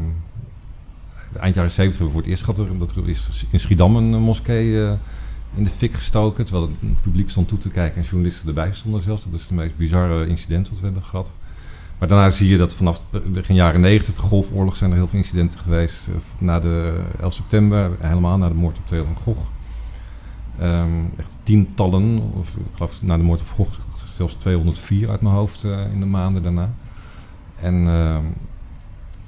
eind 1.40 1.54
jaren 1.54 1.70
70 1.70 1.76
hebben 1.76 2.06
we 2.06 2.12
voor 2.12 2.20
het 2.20 2.30
eerst 2.30 2.44
gehad 2.44 2.78
dat 2.78 2.96
er 2.96 3.08
is 3.08 3.46
in 3.50 3.60
Schiedam 3.60 3.96
een 3.96 4.20
moskee 4.20 4.66
uh, 4.66 4.92
in 5.54 5.64
de 5.64 5.70
fik 5.70 5.94
gestoken. 5.94 6.44
Terwijl 6.44 6.70
het 6.80 7.02
publiek 7.02 7.30
stond 7.30 7.48
toe 7.48 7.58
te 7.58 7.68
kijken 7.68 8.02
en 8.02 8.08
journalisten 8.08 8.48
erbij 8.48 8.72
stonden 8.72 9.02
zelfs. 9.02 9.24
Dat 9.24 9.34
is 9.34 9.40
het 9.40 9.50
meest 9.50 9.76
bizarre 9.76 10.26
incident 10.26 10.68
wat 10.68 10.78
we 10.78 10.84
hebben 10.84 11.04
gehad. 11.04 11.30
Maar 11.98 12.08
daarna 12.08 12.30
zie 12.30 12.48
je 12.48 12.56
dat 12.56 12.74
vanaf 12.74 13.02
begin 13.26 13.54
jaren 13.54 13.80
90, 13.80 14.14
de 14.14 14.20
golfoorlog, 14.20 14.76
zijn 14.76 14.90
er 14.90 14.96
heel 14.96 15.08
veel 15.08 15.18
incidenten 15.18 15.58
geweest. 15.58 16.06
Uh, 16.08 16.14
na 16.38 16.60
de 16.60 17.00
11 17.20 17.34
september, 17.34 17.90
helemaal 17.98 18.38
na 18.38 18.48
de 18.48 18.54
moord 18.54 18.78
op 18.78 18.86
Theo 18.86 19.04
van 19.04 19.16
Gogh. 19.22 19.50
Um, 20.62 21.10
echt 21.16 21.36
tientallen, 21.42 22.32
of 22.32 22.48
ik 22.48 22.62
geloof 22.74 23.02
na 23.02 23.16
de 23.16 23.22
moord 23.22 23.40
op 23.40 23.48
Gogh 23.48 23.78
zelfs 24.18 24.34
204 24.34 25.10
uit 25.10 25.20
mijn 25.20 25.34
hoofd 25.34 25.64
uh, 25.64 25.92
in 25.92 26.00
de 26.00 26.06
maanden 26.06 26.42
daarna. 26.42 26.70
En, 27.60 27.74
uh, 27.74 28.14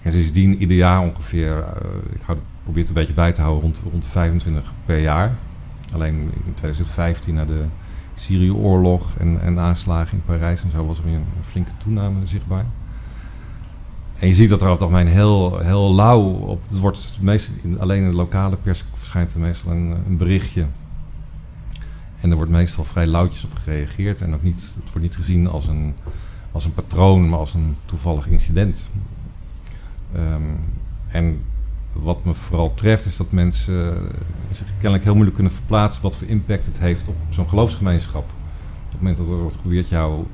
en 0.02 0.12
sindsdien 0.12 0.56
ieder 0.56 0.76
jaar 0.76 1.00
ongeveer, 1.00 1.56
uh, 1.58 1.64
ik 2.12 2.36
probeer 2.62 2.80
het 2.80 2.88
een 2.88 2.94
beetje 2.94 3.12
bij 3.12 3.32
te 3.32 3.40
houden, 3.40 3.62
rond, 3.62 3.80
rond 3.90 4.02
de 4.02 4.08
25 4.08 4.72
per 4.84 4.98
jaar. 4.98 5.36
Alleen 5.92 6.14
in 6.14 6.54
2015 6.54 7.34
na 7.34 7.44
de 7.44 7.64
Syrië-oorlog 8.14 9.16
en, 9.18 9.40
en 9.40 9.58
aanslagen 9.58 10.16
in 10.16 10.24
Parijs 10.24 10.62
en 10.62 10.70
zo 10.70 10.86
was 10.86 10.98
er 10.98 11.04
weer 11.04 11.14
een, 11.14 11.24
flinke 11.42 11.70
toename 11.78 12.26
zichtbaar. 12.26 12.64
En 14.18 14.28
je 14.28 14.34
ziet 14.34 14.48
dat 14.48 14.60
er 14.60 14.68
over 14.68 14.82
het 14.82 14.92
algemeen 14.92 15.12
heel, 15.12 15.58
heel 15.58 15.94
lauw 15.94 16.22
op. 16.22 16.62
Het 16.68 16.78
wordt 16.78 17.18
meestal 17.20 17.54
in, 17.62 17.80
alleen 17.80 18.02
in 18.02 18.10
de 18.10 18.16
lokale 18.16 18.56
pers 18.56 18.84
verschijnt 18.94 19.34
er 19.34 19.40
meestal 19.40 19.72
een, 19.72 19.96
een, 20.06 20.16
berichtje. 20.16 20.66
En 22.20 22.30
er 22.30 22.36
wordt 22.36 22.50
meestal 22.50 22.84
vrij 22.84 23.06
lauwtjes 23.06 23.44
op 23.44 23.54
gereageerd. 23.54 24.20
En 24.20 24.34
ook 24.34 24.42
niet, 24.42 24.60
het 24.60 24.84
wordt 24.84 25.00
niet 25.00 25.16
gezien 25.16 25.48
als 25.48 25.66
een, 25.68 25.94
als 26.52 26.64
een 26.64 26.74
patroon, 26.74 27.28
maar 27.28 27.38
als 27.38 27.54
een 27.54 27.76
toevallig 27.84 28.26
incident. 28.26 28.88
Um, 30.16 30.58
en 31.08 31.40
wat 31.92 32.24
me 32.24 32.34
vooral 32.34 32.74
treft 32.74 33.04
is 33.04 33.16
dat 33.16 33.30
mensen 33.30 33.74
uh, 33.74 34.10
zich 34.50 34.66
kennelijk 34.72 35.02
heel 35.02 35.12
moeilijk 35.12 35.36
kunnen 35.36 35.54
verplaatsen 35.54 36.02
wat 36.02 36.16
voor 36.16 36.26
impact 36.26 36.66
het 36.66 36.78
heeft 36.78 37.08
op 37.08 37.16
zo'n 37.30 37.48
geloofsgemeenschap. 37.48 38.24
Op 38.84 38.90
het 38.90 39.00
moment 39.00 39.16
dat 39.16 39.26
er 39.26 39.36
wordt 39.36 39.54
geprobeerd 39.54 39.88
jouw 39.88 40.26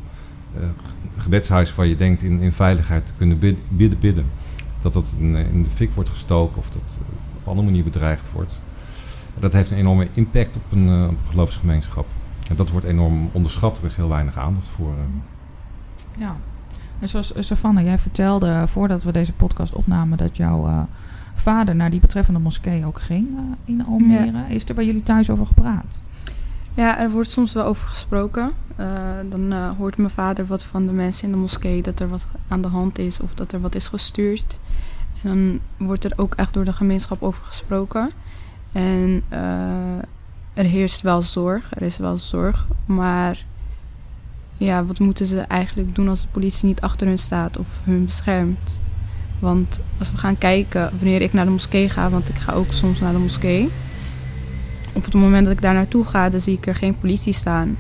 uh, 0.57 0.63
gebedshuis 1.17 1.75
waar 1.75 1.87
je 1.87 1.97
denkt 1.97 2.23
in, 2.23 2.41
in 2.41 2.53
veiligheid 2.53 3.07
te 3.07 3.13
kunnen 3.17 3.39
bidden, 3.39 3.63
bidden, 3.69 3.99
bidden. 3.99 4.27
Dat 4.83 4.93
dat 4.93 5.15
in, 5.19 5.37
in, 5.37 5.63
de 5.63 5.71
fik 5.71 5.95
wordt 5.95 6.11
gestoken 6.11 6.59
of 6.59 6.71
dat 6.71 6.99
op 7.39 7.49
andere 7.49 7.67
manier 7.67 7.85
bedreigd 7.85 8.33
wordt. 8.33 8.59
Dat 9.39 9.53
heeft 9.53 9.71
een 9.71 9.77
enorme 9.77 10.09
impact 10.13 10.57
op 10.57 10.73
een, 10.73 10.87
uh, 10.87 11.09
geloofsgemeenschap. 11.31 12.07
En 12.49 12.57
dat 12.57 12.71
wordt 12.71 12.87
enorm 12.87 13.29
onderschat. 13.33 13.79
Er 13.79 13.85
is 13.85 13.97
heel 13.97 14.09
weinig 14.09 14.39
aandacht 14.39 14.69
voor. 14.69 14.95
Ja. 16.19 16.37
En 16.99 17.09
zoals 17.09 17.33
Savannah, 17.39 17.85
jij 17.85 17.99
vertelde 17.99 18.65
voordat 18.67 19.03
we 19.03 19.13
deze 19.13 19.33
podcast 19.33 19.75
opnamen 19.75 20.19
dat 20.19 20.37
jouw 20.37 20.87
vader 21.41 21.77
naar 21.77 21.91
die 21.91 22.01
betreffende 22.01 22.41
moskee 22.41 22.87
ook 22.87 23.01
ging 23.01 23.29
uh, 23.31 23.39
in 23.65 23.85
Almere. 23.87 24.33
Ja. 24.33 24.47
Is 24.47 24.69
er 24.69 24.75
bij 24.75 24.85
jullie 24.85 25.03
thuis 25.03 25.31
over 25.31 25.47
gepraat? 25.47 26.01
Ja, 26.75 26.99
er 26.99 27.11
wordt 27.11 27.31
soms 27.31 27.53
wel 27.53 27.65
over 27.65 27.89
gesproken. 27.89 28.51
Uh, 28.81 28.87
dan 29.31 29.53
uh, 29.53 29.71
hoort 29.77 29.97
mijn 29.97 30.11
vader 30.11 30.47
wat 30.47 30.65
van 30.65 30.87
de 30.87 30.93
mensen 30.93 31.25
in 31.25 31.31
de 31.31 31.37
moskee 31.37 31.83
dat 31.83 32.01
er 32.01 32.09
wat 32.09 32.27
aan 32.49 32.61
de 32.61 32.69
hand 32.69 32.99
is 32.99 33.21
of 33.21 33.35
dat 33.35 33.53
er 33.53 33.61
wat 33.61 33.75
is 33.75 33.89
gestuurd. 33.89 34.59
En 35.23 35.29
dan 35.29 35.61
wordt 35.87 36.05
er 36.05 36.13
ook 36.17 36.35
echt 36.35 36.55
door 36.55 36.65
de 36.65 36.73
gemeenschap 36.73 37.23
over 37.23 37.45
gesproken. 37.45 38.11
En 38.73 39.23
er 40.55 40.65
heerst 40.65 41.01
wel 41.01 41.23
zorg, 41.23 41.71
er 41.71 41.83
is 41.83 41.97
wel 41.97 42.19
zorg. 42.19 42.67
Maar 42.87 43.45
ja, 44.57 44.85
wat 44.85 44.99
moeten 44.99 45.27
ze 45.27 45.41
eigenlijk 45.41 45.95
doen 45.95 46.09
als 46.09 46.21
de 46.21 46.29
politie 46.31 46.67
niet 46.67 46.81
achter 46.81 47.07
hun 47.07 47.19
staat 47.19 47.57
of 47.57 47.67
hun 47.83 48.05
beschermt? 48.05 48.81
Want 49.39 49.81
als 49.99 50.11
we 50.11 50.17
gaan 50.17 50.39
kijken 50.39 50.91
wanneer 50.99 51.23
ik 51.23 51.33
naar 51.33 51.45
de 51.45 51.51
moskee 51.51 51.91
ga, 51.91 52.11
want 52.11 52.29
ik 52.29 52.35
ga 52.37 52.53
ook 52.53 52.73
soms 52.73 53.01
naar 53.01 53.13
de 53.13 53.19
moskee. 53.19 53.69
op 54.93 55.05
het 55.05 55.15
moment 55.15 55.45
dat 55.47 55.53
ik 55.55 55.63
daar 55.63 55.75
naartoe 55.75 56.05
ga, 56.05 56.29
dan 56.29 56.41
zie 56.41 56.57
ik 56.57 56.67
er 56.67 56.75
geen 56.75 56.99
politie 56.99 57.33
staan. 57.33 57.77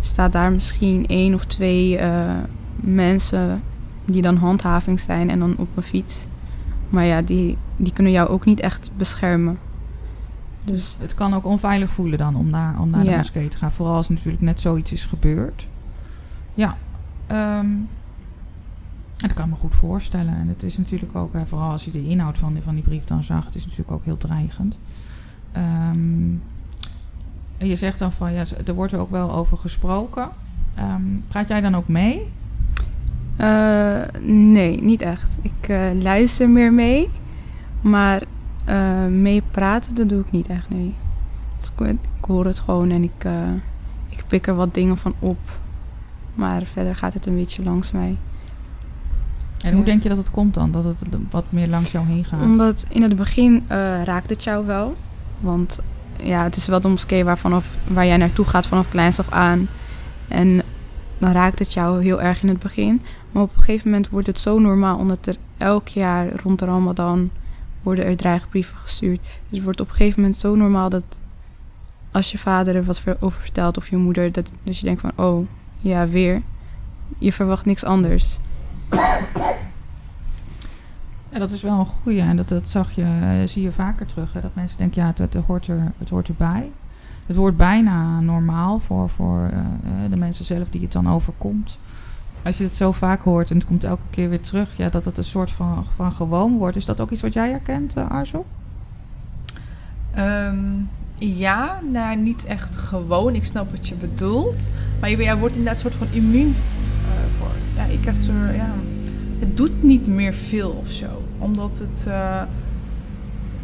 Staat 0.00 0.32
daar 0.32 0.52
misschien 0.52 1.06
één 1.06 1.34
of 1.34 1.44
twee 1.44 1.96
eh, 1.98 2.30
mensen 2.74 3.62
die 4.04 4.22
dan 4.22 4.36
handhaving 4.36 5.00
zijn 5.00 5.30
en 5.30 5.38
dan 5.38 5.54
op 5.56 5.68
een 5.76 5.82
fiets. 5.82 6.16
Maar 6.88 7.04
ja, 7.04 7.22
die, 7.22 7.56
die 7.76 7.92
kunnen 7.92 8.12
jou 8.12 8.28
ook 8.28 8.44
niet 8.44 8.60
echt 8.60 8.90
beschermen. 8.96 9.58
Dus 10.64 10.96
het 11.00 11.14
kan 11.14 11.34
ook 11.34 11.44
onveilig 11.46 11.90
voelen 11.90 12.18
dan 12.18 12.34
om 12.36 12.50
naar, 12.50 12.80
om 12.80 12.90
naar 12.90 13.04
de 13.04 13.10
Ja. 13.10 13.16
moskee 13.16 13.48
te 13.48 13.56
gaan. 13.56 13.72
Vooral 13.72 13.94
als 13.94 14.08
natuurlijk 14.08 14.42
net 14.42 14.60
zoiets 14.60 14.92
is 14.92 15.04
gebeurd. 15.04 15.66
Ja. 16.54 16.76
en 17.26 17.88
dat 19.20 19.34
kan 19.34 19.48
me 19.48 19.54
goed 19.54 19.74
voorstellen. 19.74 20.34
En 20.34 20.48
het 20.48 20.62
is 20.62 20.78
natuurlijk 20.78 21.16
ook, 21.16 21.32
hè, 21.32 21.46
vooral 21.46 21.70
als 21.70 21.84
je 21.84 21.90
de 21.90 22.08
inhoud 22.08 22.38
van 22.38 22.52
die, 22.52 22.62
van 22.62 22.74
die 22.74 22.84
brief 22.84 23.04
dan 23.04 23.22
zag, 23.22 23.44
het 23.44 23.54
is 23.54 23.64
natuurlijk 23.64 23.90
ook 23.90 24.04
heel 24.04 24.16
dreigend. 24.16 24.78
Ehm, 25.52 26.30
en 27.58 27.66
je 27.66 27.76
zegt 27.76 27.98
dan 27.98 28.12
van, 28.12 28.32
ja, 28.32 28.44
er 28.66 28.74
wordt 28.74 28.92
er 28.92 28.98
ook 28.98 29.10
wel 29.10 29.32
over 29.32 29.56
gesproken. 29.56 30.28
Ehm, 30.74 31.02
praat 31.28 31.48
jij 31.48 31.60
dan 31.60 31.76
ook 31.76 31.88
mee? 31.88 32.26
Eh, 33.36 34.02
nee, 34.22 34.82
niet 34.82 35.02
echt. 35.02 35.36
Ik 35.42 35.68
eh, 35.68 35.90
luister 36.02 36.50
meer 36.50 36.72
mee, 36.72 37.08
maar 37.80 38.22
eh, 38.64 39.06
mee 39.06 39.42
praten, 39.50 39.94
dat 39.94 40.08
doe 40.08 40.20
ik 40.20 40.30
niet 40.30 40.46
echt, 40.46 40.68
nee. 40.68 40.94
Ik, 41.78 41.96
hoor 42.20 42.46
het 42.46 42.58
gewoon 42.58 42.90
en 42.90 43.02
ik, 43.02 43.24
eh, 43.24 43.48
ik 44.08 44.24
pik 44.26 44.46
er 44.46 44.54
wat 44.54 44.74
dingen 44.74 44.96
van 44.96 45.14
op. 45.18 45.38
Maar 46.34 46.62
verder 46.62 46.96
gaat 46.96 47.14
het 47.14 47.26
een 47.26 47.34
beetje 47.34 47.62
langs 47.62 47.92
mij. 47.92 48.16
En 49.62 49.74
hoe 49.74 49.84
denk 49.84 50.02
je 50.02 50.08
dat 50.08 50.18
het 50.18 50.30
komt 50.30 50.54
dan? 50.54 50.70
Dat 50.70 50.84
het 50.84 51.02
wat 51.30 51.44
meer 51.48 51.68
langs 51.68 51.90
jou 51.90 52.06
heen 52.06 52.24
gaat? 52.24 52.42
Omdat 52.42 52.86
in 52.88 53.02
het 53.02 53.16
begin 53.16 53.64
eh, 53.66 54.02
raakt 54.02 54.30
het 54.30 54.44
jou 54.44 54.66
wel. 54.66 54.96
Want 55.40 55.78
ja, 56.16 56.42
het 56.42 56.56
is 56.56 56.66
wel 56.66 56.80
de 56.80 56.88
moskee 56.88 57.24
waar, 57.24 57.38
vanaf, 57.38 57.66
waar 57.86 58.06
jij 58.06 58.16
naartoe 58.16 58.44
gaat 58.44 58.66
vanaf 58.66 58.88
kleins 58.88 59.18
af 59.18 59.30
aan. 59.30 59.68
En 60.28 60.62
dan 61.18 61.32
raakt 61.32 61.58
het 61.58 61.72
jou 61.72 62.02
heel 62.02 62.22
erg 62.22 62.42
in 62.42 62.48
het 62.48 62.58
begin. 62.58 63.02
Maar 63.32 63.42
op 63.42 63.56
een 63.56 63.62
gegeven 63.62 63.90
moment 63.90 64.08
wordt 64.08 64.26
het 64.26 64.40
zo 64.40 64.58
normaal. 64.58 64.98
Omdat 64.98 65.26
er 65.26 65.36
elk 65.58 65.88
jaar 65.88 66.40
rond 66.42 66.58
de 66.58 66.64
Ramadan 66.64 67.30
worden 67.82 68.04
er 68.04 68.16
dreigbrieven 68.16 68.76
gestuurd. 68.78 69.20
Dus 69.20 69.30
het 69.50 69.62
wordt 69.62 69.80
op 69.80 69.88
een 69.88 69.94
gegeven 69.94 70.20
moment 70.20 70.38
zo 70.38 70.54
normaal 70.54 70.88
dat 70.88 71.04
als 72.12 72.30
je 72.30 72.38
vader 72.38 72.76
er 72.76 72.84
wat 72.84 73.00
ver- 73.00 73.16
over 73.20 73.40
vertelt 73.40 73.76
of 73.76 73.90
je 73.90 73.96
moeder, 73.96 74.32
dat, 74.32 74.52
dat 74.62 74.78
je 74.78 74.84
denkt 74.84 75.00
van 75.00 75.12
oh 75.14 75.46
ja, 75.78 76.08
weer. 76.08 76.42
Je 77.18 77.32
verwacht 77.32 77.64
niks 77.64 77.84
anders. 77.84 78.38
Ja, 81.32 81.38
dat 81.38 81.50
is 81.50 81.62
wel 81.62 81.78
een 81.78 81.86
goeie. 81.86 82.20
En 82.20 82.36
dat, 82.36 82.48
dat 82.48 82.68
zag 82.68 82.92
je, 82.92 83.02
eh, 83.02 83.48
zie 83.48 83.62
je 83.62 83.72
vaker 83.72 84.06
terug. 84.06 84.32
Hè? 84.32 84.40
Dat 84.40 84.54
mensen 84.54 84.78
denken, 84.78 85.02
ja, 85.02 85.12
het, 85.16 85.34
hoort 85.46 85.66
er, 85.66 85.92
het 85.98 86.08
hoort 86.08 86.28
erbij. 86.28 86.70
Het 87.26 87.36
wordt 87.36 87.56
bijna 87.56 88.20
normaal 88.20 88.78
voor, 88.78 89.08
voor 89.08 89.38
eh, 89.38 89.58
eh, 89.58 90.10
de 90.10 90.16
mensen 90.16 90.44
zelf 90.44 90.68
die 90.70 90.80
het 90.80 90.92
dan 90.92 91.10
overkomt. 91.10 91.78
Als 92.42 92.58
je 92.58 92.64
het 92.64 92.74
zo 92.74 92.92
vaak 92.92 93.22
hoort 93.22 93.50
en 93.50 93.56
het 93.56 93.66
komt 93.66 93.84
elke 93.84 94.02
keer 94.10 94.28
weer 94.28 94.40
terug, 94.40 94.76
ja, 94.76 94.88
dat 94.88 95.04
het 95.04 95.18
een 95.18 95.24
soort 95.24 95.50
van, 95.50 95.84
van 95.96 96.12
gewoon 96.12 96.56
wordt. 96.56 96.76
Is 96.76 96.84
dat 96.84 97.00
ook 97.00 97.10
iets 97.10 97.22
wat 97.22 97.32
jij 97.32 97.50
herkent, 97.50 97.96
uh, 97.96 98.10
Arzo? 98.10 98.44
Ehm, 100.14 100.56
ja, 101.18 101.80
nou 101.92 102.16
niet 102.16 102.44
echt 102.44 102.76
gewoon. 102.76 103.34
Ik 103.34 103.44
snap 103.44 103.70
wat 103.70 103.88
je 103.88 103.94
bedoelt. 103.94 104.70
Maar 105.00 105.10
je, 105.10 105.36
wordt 105.38 105.56
inderdaad 105.56 105.84
een 105.84 105.90
soort 105.90 106.08
van 106.10 106.16
immuun 106.16 106.54
Ja, 107.76 107.84
je 107.84 108.00
krijgt 108.00 108.24
zo, 108.24 108.32
ja, 108.32 108.72
het 109.38 109.56
doet 109.56 109.82
niet 109.82 110.06
meer 110.06 110.34
veel 110.34 110.70
of 110.70 110.88
zo. 110.88 111.22
Omdat 111.38 111.78
het, 111.78 112.06
eh, 112.06 112.42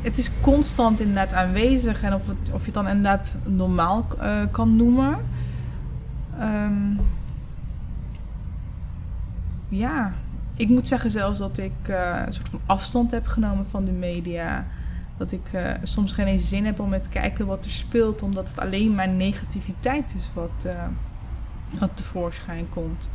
het 0.00 0.18
is 0.18 0.30
constant 0.40 1.00
inderdaad 1.00 1.34
aanwezig. 1.34 2.02
En 2.02 2.14
of, 2.14 2.26
het, 2.26 2.52
of 2.52 2.58
je 2.58 2.64
het 2.64 2.74
dan 2.74 2.88
inderdaad 2.88 3.36
normaal 3.44 4.06
eh, 4.18 4.40
kan 4.50 4.76
noemen. 4.76 5.16
Ehm, 6.38 6.92
ja, 9.68 10.12
ik 10.56 10.68
moet 10.68 10.88
zeggen 10.88 11.10
zelfs 11.10 11.38
dat 11.38 11.58
ik 11.58 11.72
eh, 11.82 12.22
een 12.26 12.32
soort 12.32 12.48
van 12.48 12.60
afstand 12.66 13.10
heb 13.10 13.26
genomen 13.26 13.66
van 13.68 13.84
de 13.84 13.92
media. 13.92 14.66
Dat 15.16 15.32
ik 15.32 15.50
soms 15.82 16.12
geen 16.12 16.26
eens 16.26 16.48
zin 16.48 16.64
heb 16.64 16.80
om 16.80 17.00
te 17.00 17.08
kijken 17.08 17.46
wat 17.46 17.64
er 17.64 17.70
speelt, 17.70 18.22
omdat 18.22 18.48
het 18.48 18.58
alleen 18.58 18.94
maar 18.94 19.08
negativiteit 19.08 20.14
is 20.16 20.30
wat, 20.34 20.64
eh, 20.64 20.84
wat 21.78 21.90
tevoorschijn 21.94 22.68
komt. 22.68 23.10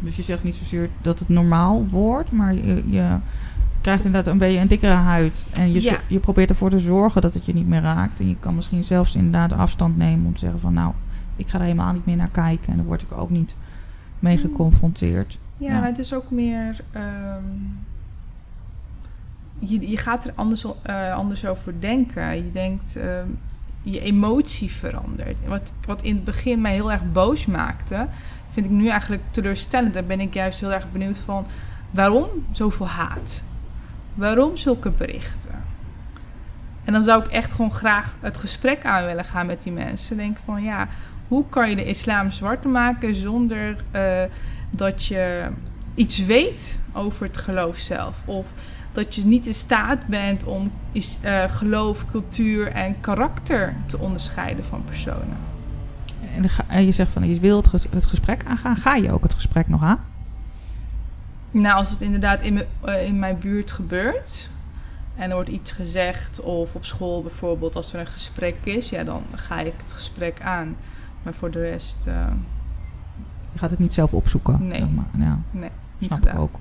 Dus 0.00 0.16
je 0.16 0.22
zegt 0.22 0.44
niet 0.44 0.54
zozeer 0.54 0.88
dat 1.02 1.18
het 1.18 1.28
normaal 1.28 1.86
wordt, 1.90 2.32
maar 2.32 2.54
je, 2.54 2.82
je 2.90 3.16
krijgt 3.80 4.04
inderdaad 4.04 4.32
een 4.32 4.38
beetje 4.38 4.58
een 4.58 4.68
dikkere 4.68 4.92
huid. 4.92 5.46
En 5.52 5.72
je, 5.72 5.82
Ja. 5.82 5.98
je 6.06 6.18
probeert 6.18 6.50
ervoor 6.50 6.70
te 6.70 6.78
zorgen 6.80 7.22
dat 7.22 7.34
het 7.34 7.44
je 7.44 7.54
niet 7.54 7.68
meer 7.68 7.80
raakt. 7.82 8.20
En 8.20 8.28
je 8.28 8.36
kan 8.40 8.54
misschien 8.54 8.84
zelfs 8.84 9.14
inderdaad 9.14 9.52
afstand 9.52 9.96
nemen 9.96 10.26
om 10.26 10.32
te 10.32 10.38
zeggen 10.38 10.60
van 10.60 10.72
nou, 10.72 10.92
ik 11.36 11.48
ga 11.48 11.58
er 11.58 11.64
helemaal 11.64 11.92
niet 11.92 12.06
meer 12.06 12.16
naar 12.16 12.30
kijken. 12.30 12.70
En 12.70 12.76
dan 12.76 12.86
word 12.86 13.02
ik 13.02 13.12
ook 13.12 13.30
niet 13.30 13.54
mee 14.18 14.38
Hmm. 14.38 14.50
geconfronteerd. 14.50 15.38
Ja, 15.56 15.82
het 15.82 15.98
is 15.98 16.14
ook 16.14 16.30
meer. 16.30 16.76
ehm, 16.90 17.44
je, 19.58 19.90
je 19.90 19.96
gaat 19.96 20.24
er 20.26 20.32
anders, 20.34 20.64
eh, 20.82 21.12
anders 21.14 21.46
over 21.46 21.74
denken. 21.80 22.36
Je 22.36 22.50
denkt. 22.52 22.96
ehm, 22.96 23.26
je 23.82 24.00
emotie 24.00 24.70
verandert. 24.70 25.38
Wat, 25.46 25.72
wat 25.86 26.02
in 26.02 26.14
het 26.14 26.24
begin 26.24 26.60
mij 26.60 26.72
heel 26.72 26.92
erg 26.92 27.12
boos 27.12 27.46
maakte, 27.46 28.06
vind 28.50 28.66
ik 28.66 28.72
nu 28.72 28.88
eigenlijk 28.88 29.22
teleurstellend. 29.30 29.94
Daar 29.94 30.04
ben 30.04 30.20
ik 30.20 30.34
juist 30.34 30.60
heel 30.60 30.72
erg 30.72 30.92
benieuwd 30.92 31.18
van. 31.18 31.46
Waarom 31.90 32.28
zoveel 32.52 32.88
haat? 32.88 33.42
Waarom 34.14 34.56
zulke 34.56 34.90
berichten? 34.90 35.64
En 36.84 36.92
dan 36.92 37.04
zou 37.04 37.24
ik 37.24 37.30
echt 37.30 37.52
gewoon 37.52 37.72
graag 37.72 38.16
het 38.20 38.38
gesprek 38.38 38.84
aan 38.84 39.04
willen 39.04 39.24
gaan 39.24 39.46
met 39.46 39.62
die 39.62 39.72
mensen. 39.72 40.16
Denken 40.16 40.42
van 40.44 40.62
ja, 40.62 40.88
hoe 41.28 41.44
kan 41.48 41.70
je 41.70 41.76
de 41.76 41.84
islam 41.84 42.30
zwart 42.30 42.64
maken 42.64 43.14
zonder 43.14 43.76
eh, 43.90 44.22
dat 44.70 45.04
je 45.04 45.48
iets 45.94 46.24
weet 46.24 46.80
over 46.92 47.26
het 47.26 47.36
geloof 47.36 47.76
zelf? 47.76 48.22
Of 48.24 48.46
dat 48.92 49.14
je 49.14 49.24
niet 49.24 49.46
in 49.46 49.54
staat 49.54 50.06
bent 50.06 50.44
om 50.44 50.72
is, 50.92 51.18
eh, 51.22 51.44
geloof, 51.48 52.10
cultuur 52.10 52.66
en 52.66 53.00
karakter 53.00 53.74
te 53.86 53.98
onderscheiden 53.98 54.64
van 54.64 54.84
personen. 54.84 55.36
En, 56.34 56.40
dan 56.40 56.50
ga- 56.50 56.64
en 56.68 56.84
je 56.86 56.92
zegt 56.92 57.12
van 57.12 57.28
je 57.28 57.40
wil 57.40 57.56
het, 57.56 57.68
ges- 57.68 57.86
het 57.90 58.06
gesprek 58.06 58.42
aangaan. 58.46 58.76
Ga 58.76 58.94
je 58.94 59.12
ook 59.12 59.22
het 59.22 59.34
gesprek 59.34 59.68
nog 59.68 59.82
aan? 59.82 59.98
Nou, 61.50 61.76
als 61.76 61.90
het 61.90 62.00
inderdaad 62.00 62.42
in, 62.42 62.52
me- 62.54 62.66
eh, 62.80 63.06
in 63.06 63.18
mijn 63.18 63.38
buurt 63.38 63.72
gebeurt 63.72 64.50
en 65.16 65.28
er 65.28 65.34
wordt 65.34 65.48
iets 65.50 65.72
gezegd, 65.72 66.40
of 66.40 66.74
op 66.74 66.84
school 66.84 67.22
bijvoorbeeld, 67.22 67.76
als 67.76 67.92
er 67.92 68.00
een 68.00 68.06
gesprek 68.06 68.54
is, 68.64 68.88
ja, 68.88 69.04
dan 69.04 69.22
ga 69.34 69.60
ik 69.60 69.72
het 69.76 69.92
gesprek 69.92 70.40
aan. 70.42 70.76
Maar 71.22 71.32
voor 71.32 71.50
de 71.50 71.60
rest, 71.60 71.96
eh, 72.06 72.14
Je 73.52 73.58
gaat 73.58 73.70
het 73.70 73.78
niet 73.78 73.94
zelf 73.94 74.12
opzoeken. 74.12 74.66
Nee. 74.66 74.78
zeg 74.78 74.88
maar. 74.90 75.26
Ja. 75.26 75.38
nee, 75.50 75.70
Snap 76.00 76.26
ik 76.28 76.38
ook. 76.38 76.54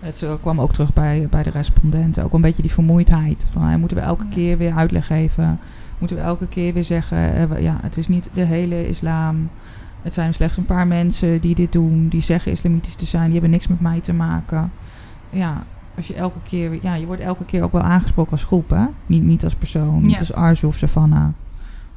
Het 0.00 0.22
eh, 0.22 0.32
kwam 0.40 0.60
ook 0.60 0.72
terug 0.72 0.92
bij, 0.92 1.26
bij 1.30 1.42
de 1.42 1.50
respondenten. 1.50 2.24
Ook 2.24 2.32
een 2.32 2.40
beetje 2.40 2.62
die 2.62 2.72
vermoeidheid. 2.72 3.46
Van, 3.52 3.80
moeten 3.80 3.96
we 3.96 4.02
elke 4.02 4.24
Ja. 4.24 4.30
keer 4.34 4.58
weer 4.58 4.74
uitleg 4.74 5.06
geven? 5.06 5.58
Moeten 5.98 6.16
we 6.16 6.22
elke 6.22 6.46
keer 6.46 6.72
weer 6.72 6.84
zeggen... 6.84 7.50
eh, 7.50 7.62
ja, 7.62 7.78
het 7.82 7.96
is 7.96 8.08
niet 8.08 8.28
de 8.32 8.44
hele 8.44 8.88
islam. 8.88 9.48
Het 10.02 10.14
zijn 10.14 10.34
slechts 10.34 10.56
een 10.56 10.64
paar 10.64 10.86
mensen 10.86 11.40
die 11.40 11.54
dit 11.54 11.72
doen. 11.72 12.08
Die 12.08 12.20
zeggen 12.20 12.52
islamitisch 12.52 12.94
te 12.94 13.06
zijn. 13.06 13.24
Die 13.24 13.32
hebben 13.32 13.50
niks 13.50 13.66
met 13.68 13.80
mij 13.80 14.00
te 14.00 14.12
maken. 14.12 14.72
Ja, 15.30 15.62
als 15.96 16.06
je 16.06 16.14
elke 16.14 16.38
keer... 16.42 16.78
Ja, 16.82 16.94
je 16.94 17.06
wordt 17.06 17.22
elke 17.22 17.44
keer 17.44 17.62
ook 17.62 17.72
wel 17.72 17.82
aangesproken 17.82 18.32
als 18.32 18.44
groep, 18.44 18.70
hè? 18.70 18.84
Niet, 19.06 19.22
niet 19.22 19.44
als 19.44 19.54
persoon. 19.54 20.02
Niet 20.02 20.18
als 20.18 20.32
Arzu 20.32 20.66
of 20.66 20.76
Savannah. 20.76 21.28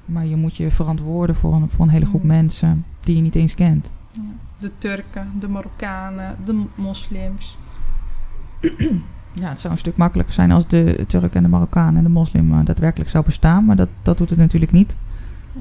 Maar 0.06 0.26
je 0.26 0.36
moet 0.36 0.58
je 0.58 0.72
verantwoorden 0.72 1.36
voor 1.36 1.54
een, 1.54 1.70
voor 1.70 1.86
een 1.86 1.92
hele 1.92 2.06
groep 2.06 2.22
Mm. 2.22 2.28
mensen... 2.28 2.86
die 3.00 3.16
je 3.16 3.22
niet 3.22 3.36
eens 3.36 3.54
kent. 3.54 3.90
Ja. 4.12 4.22
De 4.58 4.72
Turken, 4.78 5.28
de 5.40 5.48
Marokkanen, 5.48 6.36
de 6.46 6.64
moslims. 6.76 7.58
Ja, 9.40 9.50
het 9.50 9.60
zou 9.60 9.74
een 9.74 9.80
stuk 9.80 9.98
makkelijker 9.98 10.34
zijn 10.34 10.52
als 10.52 10.68
de 10.68 11.04
Turk 11.08 11.36
en 11.36 11.44
de 11.44 11.50
Marokkaan 11.50 11.96
en 11.96 12.04
de 12.04 12.10
moslim 12.10 12.54
eh, 12.54 12.60
daadwerkelijk 12.64 13.10
zou 13.10 13.26
bestaan. 13.26 13.66
Maar 13.66 13.76
dat, 13.76 13.90
dat 14.02 14.18
doet 14.18 14.30
het 14.30 14.40
natuurlijk 14.40 14.72
niet. 14.72 14.96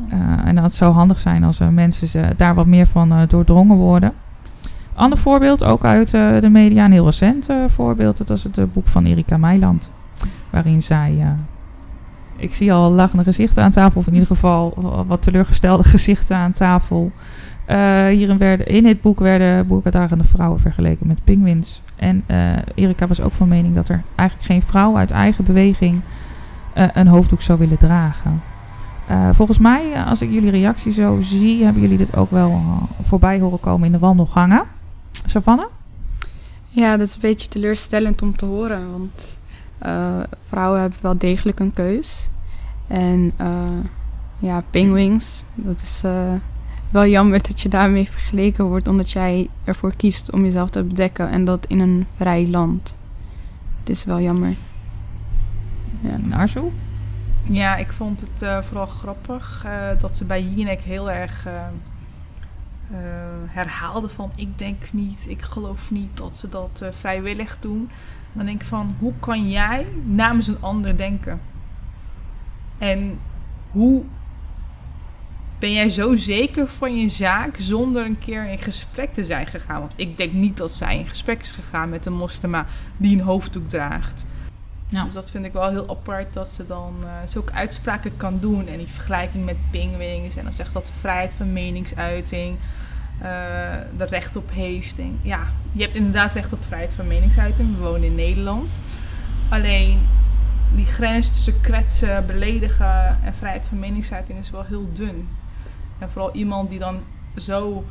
Eh, 0.09 0.19
en 0.45 0.55
dat 0.55 0.75
zou 0.75 0.95
handig 0.95 1.19
zijn 1.19 1.45
als 1.45 1.59
mensen 1.59 2.09
ze 2.09 2.29
daar 2.37 2.55
wat 2.55 2.67
meer 2.67 2.87
van 2.87 3.13
eh, 3.13 3.29
doordrongen 3.29 3.77
worden. 3.77 4.13
Ander 4.99 5.19
voorbeeld, 5.19 5.65
ook 5.65 5.85
uit 5.85 6.15
eh, 6.15 6.41
de 6.41 6.49
media, 6.49 6.85
een 6.85 6.93
heel 6.93 7.05
recent 7.05 7.49
eh, 7.49 7.57
voorbeeld. 7.69 8.17
Dat 8.17 8.29
was 8.29 8.43
het 8.45 8.59
eh, 8.59 8.65
boek 8.73 8.87
van 8.87 9.05
Erika 9.05 9.37
Meiland. 9.37 9.91
Waarin 10.51 10.83
zij, 10.83 11.17
eh, 11.21 11.29
ik 12.37 12.55
zie 12.55 12.73
al 12.73 12.91
lachende 12.91 13.23
gezichten 13.23 13.63
aan 13.63 13.71
tafel. 13.71 14.01
Of 14.01 14.07
in 14.07 14.13
ieder 14.13 14.29
geval 14.29 14.75
wat 15.07 15.23
teleurgestelde 15.23 15.85
gezichten 15.95 16.37
aan 16.37 16.53
tafel. 16.53 17.13
Eh, 17.65 18.07
hierin 18.07 18.39
werden, 18.39 18.67
in 18.67 18.87
het 18.87 19.01
boek 19.01 19.19
werden 19.19 19.67
boerkadragende 19.67 20.25
vrouwen 20.25 20.61
vergeleken 20.61 21.07
met 21.07 21.25
pinguïns. 21.25 21.83
En 21.99 22.25
eh, 22.27 22.53
Erika 22.75 23.07
was 23.07 23.21
ook 23.21 23.33
van 23.33 23.49
mening 23.49 23.75
dat 23.75 23.89
er 23.89 24.03
eigenlijk 24.15 24.49
geen 24.49 24.63
vrouw 24.63 24.97
uit 24.97 25.11
eigen 25.11 25.45
beweging 25.45 26.01
eh, 26.73 26.87
een 26.95 27.07
hoofddoek 27.07 27.43
zou 27.43 27.59
willen 27.59 27.79
dragen. 27.79 28.43
Eh, 29.07 29.29
volgens 29.33 29.59
mij, 29.59 30.05
als 30.05 30.21
ik 30.21 30.31
jullie 30.31 30.51
reactie 30.51 30.93
zo 30.93 31.19
zie, 31.23 31.65
hebben 31.65 31.83
jullie 31.83 31.97
dit 31.97 32.17
ook 32.17 32.31
wel 32.31 32.63
voorbij 33.03 33.41
horen 33.41 33.61
komen 33.61 33.87
in 33.87 33.93
de 33.93 33.99
wandelgangen. 33.99 34.63
Savannah? 35.27 35.67
Ja, 36.69 36.97
dat 36.97 37.07
is 37.07 37.15
een 37.15 37.21
beetje 37.21 37.49
teleurstellend 37.49 38.23
om 38.23 38.37
te 38.37 38.45
horen. 38.45 38.93
Want 38.93 39.39
vrouwen 40.49 40.81
hebben 40.81 40.99
wel 41.03 41.19
degelijk 41.19 41.61
een 41.61 41.73
keus. 41.73 42.29
En 42.87 43.33
ja, 44.39 44.63
Penguins. 44.71 45.45
Dat 45.55 45.83
is 45.83 46.03
wel 46.91 47.07
jammer 47.07 47.43
dat 47.43 47.61
je 47.61 47.69
daarmee 47.69 48.11
vergeleken 48.11 48.65
wordt, 48.65 48.89
omdat 48.89 49.11
jij 49.11 49.49
ervoor 49.65 49.95
kiest 49.97 50.31
om 50.31 50.45
jezelf 50.45 50.71
te 50.71 50.83
bedekken 50.83 51.31
en 51.31 51.45
dat 51.45 51.67
in 51.67 51.81
een 51.81 52.07
vrij 52.17 52.49
land. 52.49 52.95
Het 53.79 53.89
is 53.89 54.05
wel 54.05 54.21
jammer. 54.21 54.57
Ja. 56.01 56.17
Narsu? 56.17 56.61
Ja, 57.43 57.77
ik 57.77 57.93
vond 57.93 58.21
het 58.21 58.43
eh, 58.43 58.63
vooral 58.63 58.87
grappig 58.87 59.63
eh, 59.65 59.89
dat 59.99 60.17
ze 60.17 60.25
bij 60.25 60.43
Jinek 60.43 60.81
heel 60.81 61.11
erg 61.11 61.47
uh, 61.47 62.99
herhaalde 63.47 64.09
van 64.09 64.31
ik 64.35 64.59
denk 64.59 64.83
niet, 64.91 65.27
ik 65.29 65.43
geloof 65.43 65.91
niet 65.91 66.17
dat 66.17 66.37
ze 66.37 66.49
dat 66.49 66.85
vrijwillig 66.91 67.59
doen. 67.61 67.91
Dan 68.33 68.47
denk 68.47 68.61
ik 68.61 68.67
van 68.67 68.95
hoe 68.99 69.13
kan 69.21 69.51
jij 69.51 69.87
namens 70.05 70.47
een 70.47 70.61
ander 70.61 70.97
denken? 70.97 71.41
En 72.79 73.19
hoe 73.71 74.05
ben 75.59 75.73
jij 75.73 75.89
zo 75.89 76.17
zeker 76.17 76.69
van 76.69 77.01
je 77.01 77.09
zaak 77.09 77.57
zonder 77.59 78.05
een 78.05 78.19
keer 78.19 78.49
in 78.49 78.63
gesprek 78.63 79.15
te 79.15 79.25
zijn 79.25 79.47
gegaan? 79.47 79.81
Want 79.81 79.93
ik 79.97 80.17
denk 80.17 80.33
niet 80.33 80.57
dat 80.57 80.73
zij 80.73 80.99
in 80.99 81.09
gesprek 81.09 81.41
is 81.41 81.53
gegaan 81.53 81.89
met 81.89 82.07
een 82.07 82.17
moslima 82.17 82.67
die 82.97 83.17
een 83.17 83.25
hoofddoek 83.25 83.69
draagt. 83.69 84.27
Ja. 84.89 85.05
Dus 85.05 85.15
dat 85.15 85.31
vind 85.31 85.45
ik 85.45 85.53
wel 85.53 85.71
heel 85.71 85.91
apart 85.91 86.33
dat 86.33 86.49
ze 86.49 86.67
dan 86.67 86.95
uh, 87.03 87.09
zulke 87.25 87.53
uitspraken 87.53 88.17
kan 88.17 88.39
doen. 88.41 88.69
En 88.69 88.79
die 88.79 88.87
vergelijking 88.87 89.45
met 89.45 89.57
pingwings. 89.71 90.37
En 90.37 90.45
dan 90.45 90.53
zegt 90.53 90.73
dat 90.73 90.87
ze 90.87 90.93
vrijheid 91.01 91.35
van 91.35 91.53
meningsuiting 91.53 92.57
uh, 93.23 94.01
er 94.01 94.09
recht 94.09 94.37
op 94.37 94.51
heeft. 94.53 94.99
En 94.99 95.19
ja, 95.23 95.49
je 95.73 95.83
hebt 95.83 95.95
inderdaad 95.95 96.33
recht 96.33 96.53
op 96.53 96.65
vrijheid 96.67 96.95
van 96.95 97.07
meningsuiting. 97.07 97.77
We 97.77 97.83
wonen 97.83 98.05
in 98.05 98.15
Nederland. 98.15 98.81
Alleen 99.49 100.01
die 100.75 100.87
grens 100.87 101.29
tussen 101.29 101.61
kwetsen, 101.61 102.27
beledigen 102.27 103.23
en 103.25 103.35
vrijheid 103.35 103.67
van 103.67 103.79
meningsuiting 103.79 104.39
is 104.39 104.51
wel 104.51 104.65
heel 104.65 104.91
dun. 104.93 105.29
En 105.99 106.11
vooral 106.11 106.35
iemand 106.35 106.71
die 106.71 106.79
dan 106.79 106.97
zo 107.37 107.85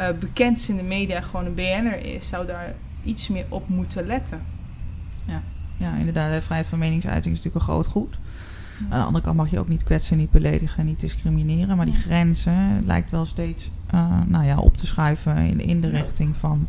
uh, 0.00 0.06
bekend 0.20 0.58
is 0.58 0.68
in 0.68 0.76
de 0.76 0.82
media, 0.82 1.20
gewoon 1.20 1.46
een 1.46 1.54
BN'er 1.54 2.04
is, 2.04 2.28
zou 2.28 2.46
daar 2.46 2.74
iets 3.04 3.28
meer 3.28 3.44
op 3.48 3.68
moeten 3.68 4.06
letten. 4.06 4.42
Ja, 5.24 5.42
ja 5.76 5.94
inderdaad. 5.96 6.32
De 6.32 6.42
vrijheid 6.42 6.68
van 6.68 6.78
meningsuiting 6.78 7.34
is 7.34 7.42
natuurlijk 7.42 7.66
een 7.66 7.72
groot 7.72 7.86
goed. 7.86 8.18
Aan 8.88 8.98
de 8.98 9.04
andere 9.06 9.24
kant 9.24 9.36
mag 9.36 9.50
je 9.50 9.58
ook 9.58 9.68
niet 9.68 9.84
kwetsen, 9.84 10.16
niet 10.16 10.30
beledigen, 10.30 10.86
niet 10.86 11.00
discrimineren. 11.00 11.76
Maar 11.76 11.86
die 11.86 11.94
grenzen 11.94 12.82
lijkt 12.86 13.10
wel 13.10 13.26
steeds 13.26 13.70
uh, 13.94 14.18
nou 14.26 14.44
ja, 14.44 14.58
op 14.58 14.76
te 14.76 14.86
schuiven 14.86 15.36
in, 15.36 15.60
in 15.60 15.80
de 15.80 15.88
richting 15.88 16.36
van 16.36 16.68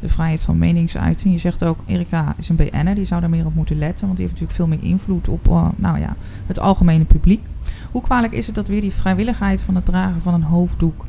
de 0.00 0.08
vrijheid 0.08 0.42
van 0.42 0.58
meningsuiting. 0.58 1.34
Je 1.34 1.40
zegt 1.40 1.64
ook, 1.64 1.78
Erika 1.86 2.34
is 2.38 2.48
een 2.48 2.56
BN'er, 2.56 2.94
die 2.94 3.04
zou 3.04 3.20
daar 3.20 3.30
meer 3.30 3.46
op 3.46 3.54
moeten 3.54 3.78
letten. 3.78 4.06
Want 4.06 4.18
die 4.18 4.26
heeft 4.26 4.40
natuurlijk 4.40 4.70
veel 4.70 4.78
meer 4.78 4.90
invloed 4.90 5.28
op 5.28 5.48
uh, 5.48 5.68
nou 5.76 5.98
ja, 5.98 6.16
het 6.46 6.58
algemene 6.58 7.04
publiek. 7.04 7.44
Hoe 7.90 8.02
kwalijk 8.02 8.32
is 8.32 8.46
het 8.46 8.54
dat 8.54 8.68
weer 8.68 8.80
die 8.80 8.92
vrijwilligheid 8.92 9.60
van 9.60 9.74
het 9.74 9.84
dragen 9.84 10.22
van 10.22 10.34
een 10.34 10.42
hoofddoek 10.42 11.06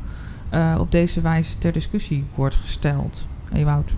uh, 0.53 0.75
op 0.79 0.91
deze 0.91 1.21
wijze 1.21 1.57
ter 1.57 1.71
discussie 1.71 2.23
wordt 2.35 2.55
gesteld? 2.55 3.27
Ewout? 3.53 3.91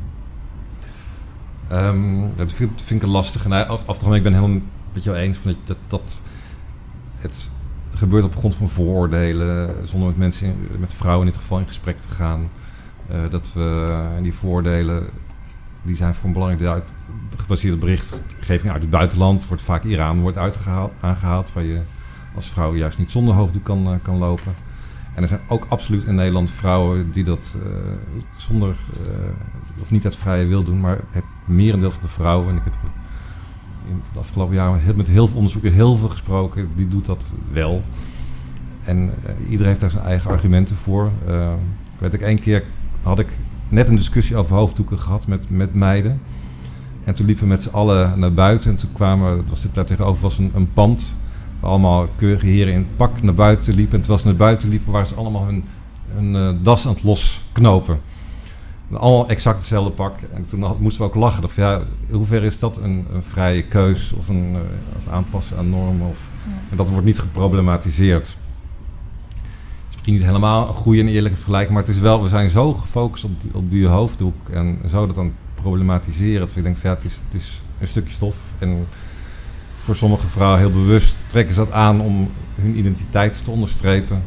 Um, 1.71 2.36
dat 2.36 2.52
vind, 2.52 2.82
vind 2.82 3.04
ik 3.04 3.10
lastig. 3.10 3.45
En 3.45 3.67
af, 3.67 3.88
af 3.88 4.15
ik 4.15 4.23
ben 4.23 4.34
helemaal 4.34 4.62
met 4.93 5.04
jou 5.04 5.17
eens 5.17 5.38
van 5.38 5.56
dat, 5.65 5.78
dat 5.88 6.21
het 7.17 7.49
gebeurt 7.95 8.23
op 8.23 8.36
grond 8.36 8.56
van 8.56 8.69
vooroordelen, 8.69 9.88
zonder 9.88 10.10
met 10.10 10.17
mensen, 10.17 10.56
met 10.80 10.93
vrouwen 10.93 11.25
in 11.25 11.32
dit 11.32 11.41
geval 11.41 11.60
in 11.60 11.67
gesprek 11.67 11.97
te 11.97 12.10
gaan. 12.10 12.49
Uh, 13.12 13.17
dat 13.30 13.54
we 13.54 13.98
die 14.22 14.34
voordelen, 14.34 15.06
die 15.82 15.95
zijn 15.95 16.13
voor 16.13 16.28
een 16.28 16.34
belangrijk 16.34 16.62
deel 16.62 16.84
gebaseerd 17.38 17.74
op 17.74 17.80
berichtgeving 17.80 18.72
uit 18.72 18.82
het 18.82 18.89
buitenland. 18.89 19.48
Wordt 19.48 19.63
vaak 19.63 19.84
Iran 19.84 20.22
wordt 20.22 20.38
uitgehaald, 20.38 20.91
aangehaald, 21.00 21.54
waar 21.54 21.63
je 21.63 21.80
als 22.36 22.50
vrouw 22.50 22.76
juist 22.76 22.98
niet 22.98 23.12
zonder 23.12 23.34
hoofddoek 23.34 23.63
kan, 23.63 23.88
uh, 23.88 23.93
kan 24.02 24.17
lopen. 24.17 24.54
En 25.15 25.22
er 25.22 25.28
zijn 25.28 25.41
ook 25.48 25.65
absoluut 25.69 26.04
in 26.04 26.15
Nederland 26.15 26.52
vrouwen 26.52 27.12
die 27.12 27.24
dat 27.24 27.58
zonder 28.38 28.76
of 29.82 29.91
niet 29.91 30.06
uit 30.06 30.15
vrije 30.15 30.45
wil 30.45 30.63
doen, 30.63 30.80
maar 30.80 31.00
het 31.10 31.24
merendeel 31.45 31.91
van 31.91 32.02
de 32.02 32.08
vrouwen, 32.08 32.50
en 32.50 32.56
ik 32.56 32.63
heb 32.63 32.74
in 33.89 34.02
de 34.13 34.19
afgelopen 34.19 34.56
jaren 34.56 34.95
met 34.95 35.08
heel 35.08 35.28
veel 35.28 35.36
onderzoeken 35.36 35.74
heel 35.74 35.95
veel 35.95 36.10
gesproken, 36.10 36.69
die 36.76 36.88
doet 36.88 37.06
dat 37.06 37.26
wel. 37.52 37.84
En 38.84 39.12
iedereen 39.43 39.67
heeft 39.67 39.82
daar 39.82 39.91
zijn 39.91 40.04
eigen 40.04 40.32
argumenten 40.32 40.76
voor. 40.76 41.12
weet 41.98 42.13
ik 42.13 42.22
één 42.22 42.39
keer 42.39 42.63
had 43.03 43.19
ik 43.19 43.27
net 43.69 43.89
een 43.89 43.95
discussie 43.95 44.35
over 44.35 44.55
hoofddoeken 44.55 44.99
gehad 44.99 45.27
met, 45.27 45.49
met 45.49 45.73
meiden. 45.73 46.21
En 47.03 47.13
toen 47.13 47.25
liepen 47.25 47.43
we 47.43 47.49
met 47.49 47.63
z'n 47.63 47.69
allen 47.69 48.19
naar 48.19 48.33
buiten. 48.33 48.71
En 48.71 48.77
toen 48.77 48.91
kwamen, 48.93 49.45
was 49.49 49.62
dit 49.62 49.75
daar 49.75 49.85
tegenover 49.85 50.21
was 50.21 50.38
een, 50.38 50.51
een 50.55 50.73
pand. 50.73 51.15
Waar 51.59 51.69
allemaal 51.69 52.07
keurige 52.15 52.45
heren 52.45 52.73
in 52.73 52.88
pak 52.95 53.21
naar 53.21 53.33
buiten 53.33 53.73
liepen. 53.73 53.93
En 53.93 53.99
terwijl 53.99 54.21
ze 54.21 54.27
naar 54.27 54.35
buiten 54.35 54.69
liepen, 54.69 54.91
waren 54.91 55.07
ze 55.07 55.15
allemaal 55.15 55.45
hun, 55.45 55.63
hun 56.07 56.35
uh, 56.35 56.63
das 56.63 56.88
aan 56.88 56.93
het 56.93 57.03
losknopen. 57.03 57.99
Allemaal 58.91 59.29
exact 59.29 59.57
hetzelfde 59.57 59.91
pak. 59.91 60.19
En 60.33 60.45
toen 60.45 60.63
had, 60.63 60.79
moesten 60.79 61.01
we 61.01 61.07
ook 61.07 61.15
lachen. 61.15 61.43
Of 61.43 61.55
ja, 61.55 61.81
in 62.07 62.15
hoeverre 62.15 62.45
is 62.45 62.59
dat 62.59 62.77
een, 62.77 63.05
een 63.13 63.23
vrije 63.23 63.63
keus 63.63 64.12
of, 64.12 64.27
een, 64.27 64.51
uh, 64.51 64.59
of 64.97 65.13
aanpassen 65.13 65.57
aan 65.57 65.69
normen? 65.69 66.07
Of, 66.07 66.27
ja. 66.45 66.51
En 66.71 66.77
dat 66.77 66.89
wordt 66.89 67.05
niet 67.05 67.19
geproblematiseerd 67.19 68.38
niet 70.05 70.23
helemaal 70.23 70.67
een 70.67 70.73
goede 70.73 70.99
en 70.99 71.07
eerlijke 71.07 71.38
vergelijking, 71.38 71.73
maar 71.73 71.83
het 71.85 71.95
is 71.95 72.01
wel, 72.01 72.23
we 72.23 72.29
zijn 72.29 72.49
zo 72.49 72.73
gefocust 72.73 73.23
op, 73.23 73.41
die, 73.41 73.51
op 73.53 73.71
die 73.71 73.88
hoofddoek 73.88 74.49
en 74.49 74.77
zo 74.89 75.05
dat 75.05 75.15
dan 75.15 75.33
problematiseren. 75.55 76.39
Dat 76.39 76.53
we 76.53 76.62
denken, 76.62 76.81
ja, 76.83 76.97
het 77.01 77.03
is, 77.31 77.62
een 77.79 77.88
stukje 77.88 78.13
stof. 78.13 78.35
En 78.59 78.85
voor 79.83 79.95
sommige 79.95 80.27
vrouwen 80.27 80.59
heel 80.59 80.71
bewust 80.71 81.15
trekken 81.27 81.53
ze 81.53 81.59
dat 81.59 81.71
aan 81.71 82.01
om 82.01 82.29
hun 82.55 82.77
identiteit 82.77 83.43
te 83.43 83.51
onderstrepen. 83.51 84.21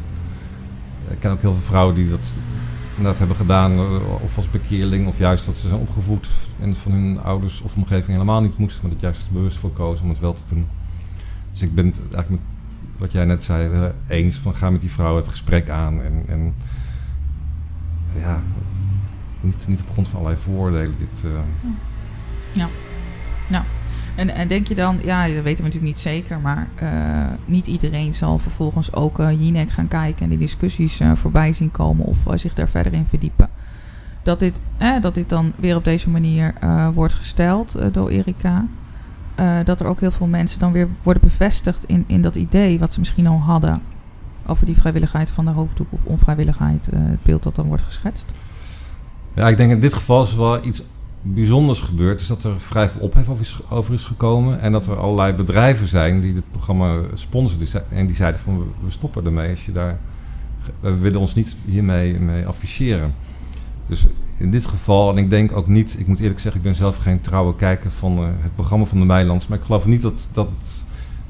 Ik 1.09 1.19
ken 1.19 1.31
ook 1.31 1.41
heel 1.41 1.53
veel 1.53 1.61
vrouwen 1.61 1.95
die 1.95 2.09
dat, 2.09 2.35
dat 3.01 3.17
hebben 3.17 3.35
gedaan, 3.35 3.79
of 4.23 4.37
als 4.37 4.49
bekeerling, 4.49 5.07
of 5.07 5.17
juist 5.17 5.45
dat 5.45 5.55
ze 5.55 5.67
zijn 5.67 5.79
opgevoed 5.79 6.27
en 6.59 6.75
van 6.75 6.91
hun 6.91 7.19
ouders 7.21 7.61
of 7.61 7.75
omgeving 7.75 8.11
helemaal 8.11 8.41
niet 8.41 8.57
moesten, 8.57 8.81
maar 8.81 8.91
dat 8.91 9.01
juist 9.01 9.31
bewust 9.31 9.57
voor 9.57 9.71
kozen 9.71 10.03
om 10.03 10.09
het 10.09 10.19
wel 10.19 10.33
te 10.33 10.41
doen. 10.47 10.67
Dus 11.51 11.61
ik 11.61 11.75
ben 11.75 11.85
het 11.85 11.99
eigenlijk 11.99 12.29
met 12.29 12.52
wat 12.97 13.11
jij 13.11 13.25
net 13.25 13.43
zei, 13.43 13.69
uh, 13.69 13.85
eens 14.07 14.37
van 14.37 14.55
ga 14.55 14.69
met 14.69 14.81
die 14.81 14.91
vrouw 14.91 15.15
het 15.15 15.27
gesprek 15.27 15.69
aan. 15.69 16.01
En, 16.01 16.23
en 16.27 16.53
ja, 18.19 18.41
niet, 19.41 19.67
niet 19.67 19.81
op 19.81 19.89
grond 19.91 20.07
van 20.07 20.19
allerlei 20.19 20.43
vooroordelen. 20.43 20.95
Dit, 20.99 21.23
uh... 21.25 21.31
Ja. 22.51 22.67
ja. 23.49 23.63
En, 24.15 24.29
en 24.29 24.47
denk 24.47 24.67
je 24.67 24.75
dan, 24.75 24.99
ja, 25.03 25.27
dat 25.27 25.43
weten 25.43 25.43
we 25.43 25.69
natuurlijk 25.69 25.93
niet 25.93 25.99
zeker, 25.99 26.39
maar 26.39 26.67
uh, 26.83 27.25
niet 27.45 27.67
iedereen 27.67 28.13
zal 28.13 28.39
vervolgens 28.39 28.93
ook 28.93 29.19
uh, 29.19 29.31
Jinek 29.31 29.69
gaan 29.69 29.87
kijken 29.87 30.23
en 30.23 30.29
die 30.29 30.37
discussies 30.37 30.99
voorbij 31.13 31.53
zien 31.53 31.71
komen 31.71 32.05
of 32.05 32.17
zich 32.33 32.53
daar 32.53 32.69
verder 32.69 32.93
in 32.93 33.05
verdiepen. 33.05 33.49
Dat 34.23 34.39
dit, 34.39 34.61
dat 35.01 35.15
dit 35.15 35.29
dan 35.29 35.51
weer 35.55 35.75
op 35.75 35.83
deze 35.83 36.09
manier 36.09 36.53
wordt 36.93 37.13
gesteld 37.13 37.77
door 37.93 38.09
Erika. 38.09 38.65
Uh, 39.39 39.57
dat 39.63 39.79
er 39.79 39.85
ook 39.85 39.99
heel 39.99 40.11
veel 40.11 40.27
mensen 40.27 40.59
dan 40.59 40.71
weer 40.71 40.87
worden 41.03 41.23
bevestigd 41.23 41.85
in, 41.85 42.03
in 42.07 42.21
dat 42.21 42.35
idee 42.35 42.79
wat 42.79 42.93
ze 42.93 42.99
misschien 42.99 43.27
al 43.27 43.39
hadden 43.39 43.81
over 44.45 44.65
die 44.65 44.75
vrijwilligheid 44.75 45.29
van 45.29 45.45
de 45.45 45.51
hoofddoek 45.51 45.87
of 45.89 45.99
onvrijwilligheid, 46.03 46.89
uh, 46.93 46.99
het 46.99 47.23
beeld 47.23 47.43
dat 47.43 47.55
dan 47.55 47.67
wordt 47.67 47.83
geschetst? 47.83 48.25
Ja, 49.33 49.47
ik 49.47 49.57
denk 49.57 49.71
in 49.71 49.79
dit 49.79 49.93
geval 49.93 50.23
is 50.23 50.35
wel 50.35 50.65
iets 50.65 50.83
bijzonders 51.21 51.81
gebeurd. 51.81 52.19
Is 52.19 52.27
dat 52.27 52.43
er 52.43 52.59
vrij 52.59 52.89
veel 52.89 53.01
ophef 53.01 53.29
over 53.29 53.41
is, 53.41 53.57
over 53.69 53.93
is 53.93 54.05
gekomen. 54.05 54.59
En 54.59 54.71
dat 54.71 54.87
er 54.87 54.97
allerlei 54.97 55.33
bedrijven 55.33 55.87
zijn 55.87 56.21
die 56.21 56.33
dit 56.33 56.51
programma 56.51 57.01
sponsoren. 57.13 57.89
En 57.89 58.05
die 58.05 58.15
zeiden 58.15 58.41
van 58.41 58.73
we 58.83 58.91
stoppen 58.91 59.25
ermee 59.25 59.49
als 59.49 59.65
je 59.65 59.71
daar. 59.71 59.97
We 60.79 60.97
willen 60.97 61.19
ons 61.19 61.35
niet 61.35 61.55
hiermee 61.65 62.19
mee 62.19 62.45
afficheren. 62.45 63.13
Dus 63.87 64.05
in 64.37 64.51
dit 64.51 64.65
geval, 64.65 65.11
en 65.11 65.17
ik 65.17 65.29
denk 65.29 65.55
ook 65.55 65.67
niet, 65.67 65.99
ik 65.99 66.07
moet 66.07 66.19
eerlijk 66.19 66.39
zeggen, 66.39 66.61
ik 66.61 66.67
ben 66.67 66.75
zelf 66.75 66.97
geen 66.97 67.21
trouwe 67.21 67.55
kijker 67.55 67.91
van 67.91 68.19
uh, 68.19 68.25
het 68.41 68.55
programma 68.55 68.85
van 68.85 68.99
de 68.99 69.05
Meilands. 69.05 69.47
Maar 69.47 69.57
ik 69.57 69.63
geloof 69.63 69.85
niet 69.85 70.01
dat, 70.01 70.27
dat, 70.33 70.49
het, 70.59 70.83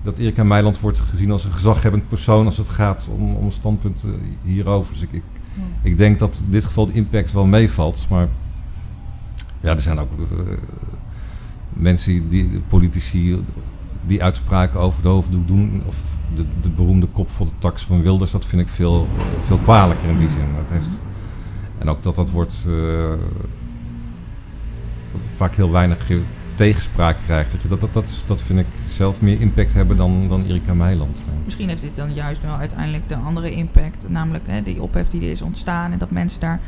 dat 0.03 0.17
Erika 0.17 0.43
Meiland 0.43 0.79
wordt 0.79 0.99
gezien 0.99 1.31
als 1.31 1.43
een 1.43 1.51
gezaghebbend 1.51 2.07
persoon 2.07 2.45
als 2.45 2.57
het 2.57 2.69
gaat 2.69 3.07
om, 3.17 3.35
om 3.35 3.51
standpunten 3.51 4.15
hierover. 4.43 4.93
Dus 4.93 5.01
ik, 5.01 5.11
ik, 5.11 5.23
ik, 5.81 5.97
denk 5.97 6.19
dat 6.19 6.41
in 6.45 6.51
dit 6.51 6.65
geval 6.65 6.85
de 6.85 6.93
impact 6.93 7.31
wel 7.31 7.45
meevalt. 7.45 8.05
Maar 8.09 8.27
ja, 9.61 9.69
er 9.69 9.81
zijn 9.81 9.99
ook 9.99 10.11
uh, 10.31 10.57
mensen, 11.69 12.29
die, 12.29 12.61
politici, 12.67 13.43
die 14.07 14.23
uitspraken 14.23 14.79
over 14.79 15.01
de 15.01 15.07
hoofddoek 15.07 15.47
doen. 15.47 15.81
Of 15.87 16.01
de, 16.35 16.45
de 16.61 16.69
beroemde 16.69 17.07
kop 17.07 17.29
voor 17.29 17.45
de 17.45 17.51
tax 17.59 17.83
van 17.83 18.01
Wilders, 18.01 18.31
dat 18.31 18.45
vind 18.45 18.61
ik 18.61 18.67
veel, 18.67 19.07
veel 19.41 19.57
kwalijker 19.57 20.09
in 20.09 20.17
die 20.17 20.29
zin. 20.29 20.47
Het 20.55 20.69
heeft 20.69 20.99
en 21.83 21.89
ook 21.89 22.01
dat 22.01 22.15
dat 22.15 22.29
wordt 22.29 22.65
uh, 22.67 23.11
vaak 25.35 25.55
heel 25.55 25.71
weinig 25.71 26.07
tegenspraak 26.55 27.17
krijgt. 27.25 27.51
Dat, 27.69 27.81
dat, 27.81 27.93
dat, 27.93 28.23
dat, 28.25 28.41
vind 28.41 28.59
ik 28.59 28.65
zelf 28.87 29.21
meer 29.21 29.41
impact 29.41 29.73
hebben 29.73 29.97
dan, 29.97 30.27
dan 30.27 30.45
Erika 30.45 30.73
Meiland. 30.73 31.23
Misschien 31.43 31.69
heeft 31.69 31.81
dit 31.81 31.95
dan 31.95 32.13
juist 32.13 32.41
wel 32.41 32.55
uiteindelijk 32.55 33.09
de 33.09 33.15
andere 33.15 33.51
impact. 33.51 34.09
Namelijk 34.09 34.43
hè, 34.47 34.61
die 34.61 34.81
ophef 34.81 35.09
die 35.09 35.21
er 35.21 35.31
is 35.31 35.41
ontstaan. 35.41 35.91
En 35.91 35.97
dat 35.97 36.11
mensen 36.11 36.39
daar 36.39 36.59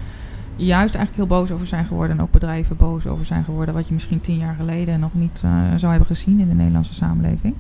juist 0.55 0.95
eigenlijk 0.95 1.15
heel 1.15 1.39
boos 1.39 1.51
over 1.51 1.67
zijn 1.67 1.85
geworden. 1.85 2.17
En 2.17 2.23
ook 2.23 2.31
bedrijven 2.31 2.75
boos 2.75 3.07
over 3.07 3.25
zijn 3.25 3.43
geworden. 3.43 3.73
Wat 3.73 3.87
je 3.87 3.93
misschien 3.93 4.21
tien 4.21 4.37
jaar 4.37 4.55
geleden 4.55 4.99
nog 4.99 5.13
niet 5.13 5.41
uh, 5.45 5.51
zou 5.75 5.91
hebben 5.91 6.15
gezien 6.15 6.39
in 6.39 6.47
de 6.47 6.55
Nederlandse 6.55 6.93
samenleving. 6.93 7.55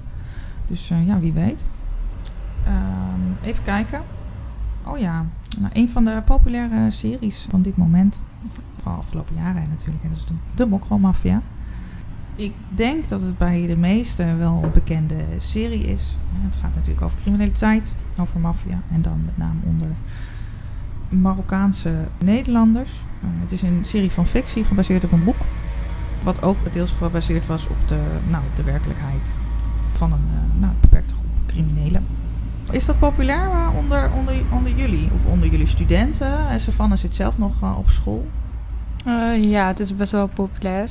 Dus 0.67 0.91
ja, 1.05 1.19
wie 1.19 1.33
weet. 1.33 1.65
Um, 2.67 3.37
even 3.43 3.63
kijken. 3.63 4.01
Oh 4.87 4.97
ja, 4.97 5.25
nou, 5.59 5.71
een 5.73 5.89
van 5.89 6.05
de 6.05 6.21
populaire 6.25 6.91
series 6.91 7.45
van 7.49 7.61
dit 7.61 7.77
moment. 7.77 8.21
Van 8.81 8.97
afgelopen 8.97 9.35
jaren 9.35 9.63
natuurlijk. 9.69 10.03
Dat 10.03 10.17
is 10.17 10.25
de, 10.25 10.33
de 10.55 10.65
Mokro 10.65 10.97
Mafia. 10.97 11.41
Ik 12.35 12.53
denk 12.69 13.09
dat 13.09 13.21
het 13.21 13.37
bij 13.37 13.67
de 13.67 13.77
meesten 13.77 14.37
wel 14.37 14.63
een 14.63 14.71
bekende 14.71 15.15
serie 15.37 15.83
is. 15.83 16.17
Het 16.41 16.55
gaat 16.61 16.75
natuurlijk 16.75 17.01
over 17.01 17.17
criminaliteit, 17.21 17.93
over 18.17 18.39
maffia. 18.39 18.81
En 18.91 19.01
dan 19.01 19.21
met 19.25 19.37
name 19.37 19.59
onder 19.63 19.87
Marokkaanse 21.09 21.93
Nederlanders. 22.17 22.91
Uh, 22.91 23.29
het 23.41 23.51
is 23.51 23.61
een 23.61 23.79
serie 23.81 24.11
van 24.11 24.25
fictie 24.25 24.63
gebaseerd 24.63 25.03
op 25.03 25.11
een 25.11 25.23
boek. 25.23 25.41
Wat 26.23 26.41
ook 26.41 26.73
deels 26.73 26.91
gebaseerd 26.91 27.45
was 27.45 27.67
op 27.67 27.77
de, 27.87 27.99
nou, 28.29 28.43
de 28.55 28.63
werkelijkheid 28.63 29.33
van 29.93 30.11
een 30.11 30.27
uh, 30.33 30.61
nou, 30.61 30.73
beperkte 30.81 31.13
groep 31.13 31.25
criminelen. 31.45 32.05
Is 32.71 32.85
dat 32.85 32.99
populair 32.99 33.45
uh, 33.45 33.67
onder, 33.77 34.09
onder, 34.17 34.35
onder 34.51 34.71
jullie 34.71 35.09
of 35.15 35.31
onder 35.31 35.49
jullie 35.49 35.67
studenten? 35.67 36.47
En 36.49 36.59
Savannah 36.59 36.97
zit 36.97 37.15
zelf 37.15 37.37
nog 37.37 37.53
uh, 37.63 37.77
op 37.77 37.89
school. 37.89 38.27
ja, 39.41 39.67
het 39.67 39.79
is 39.79 39.95
best 39.95 40.11
wel 40.11 40.27
populair. 40.27 40.89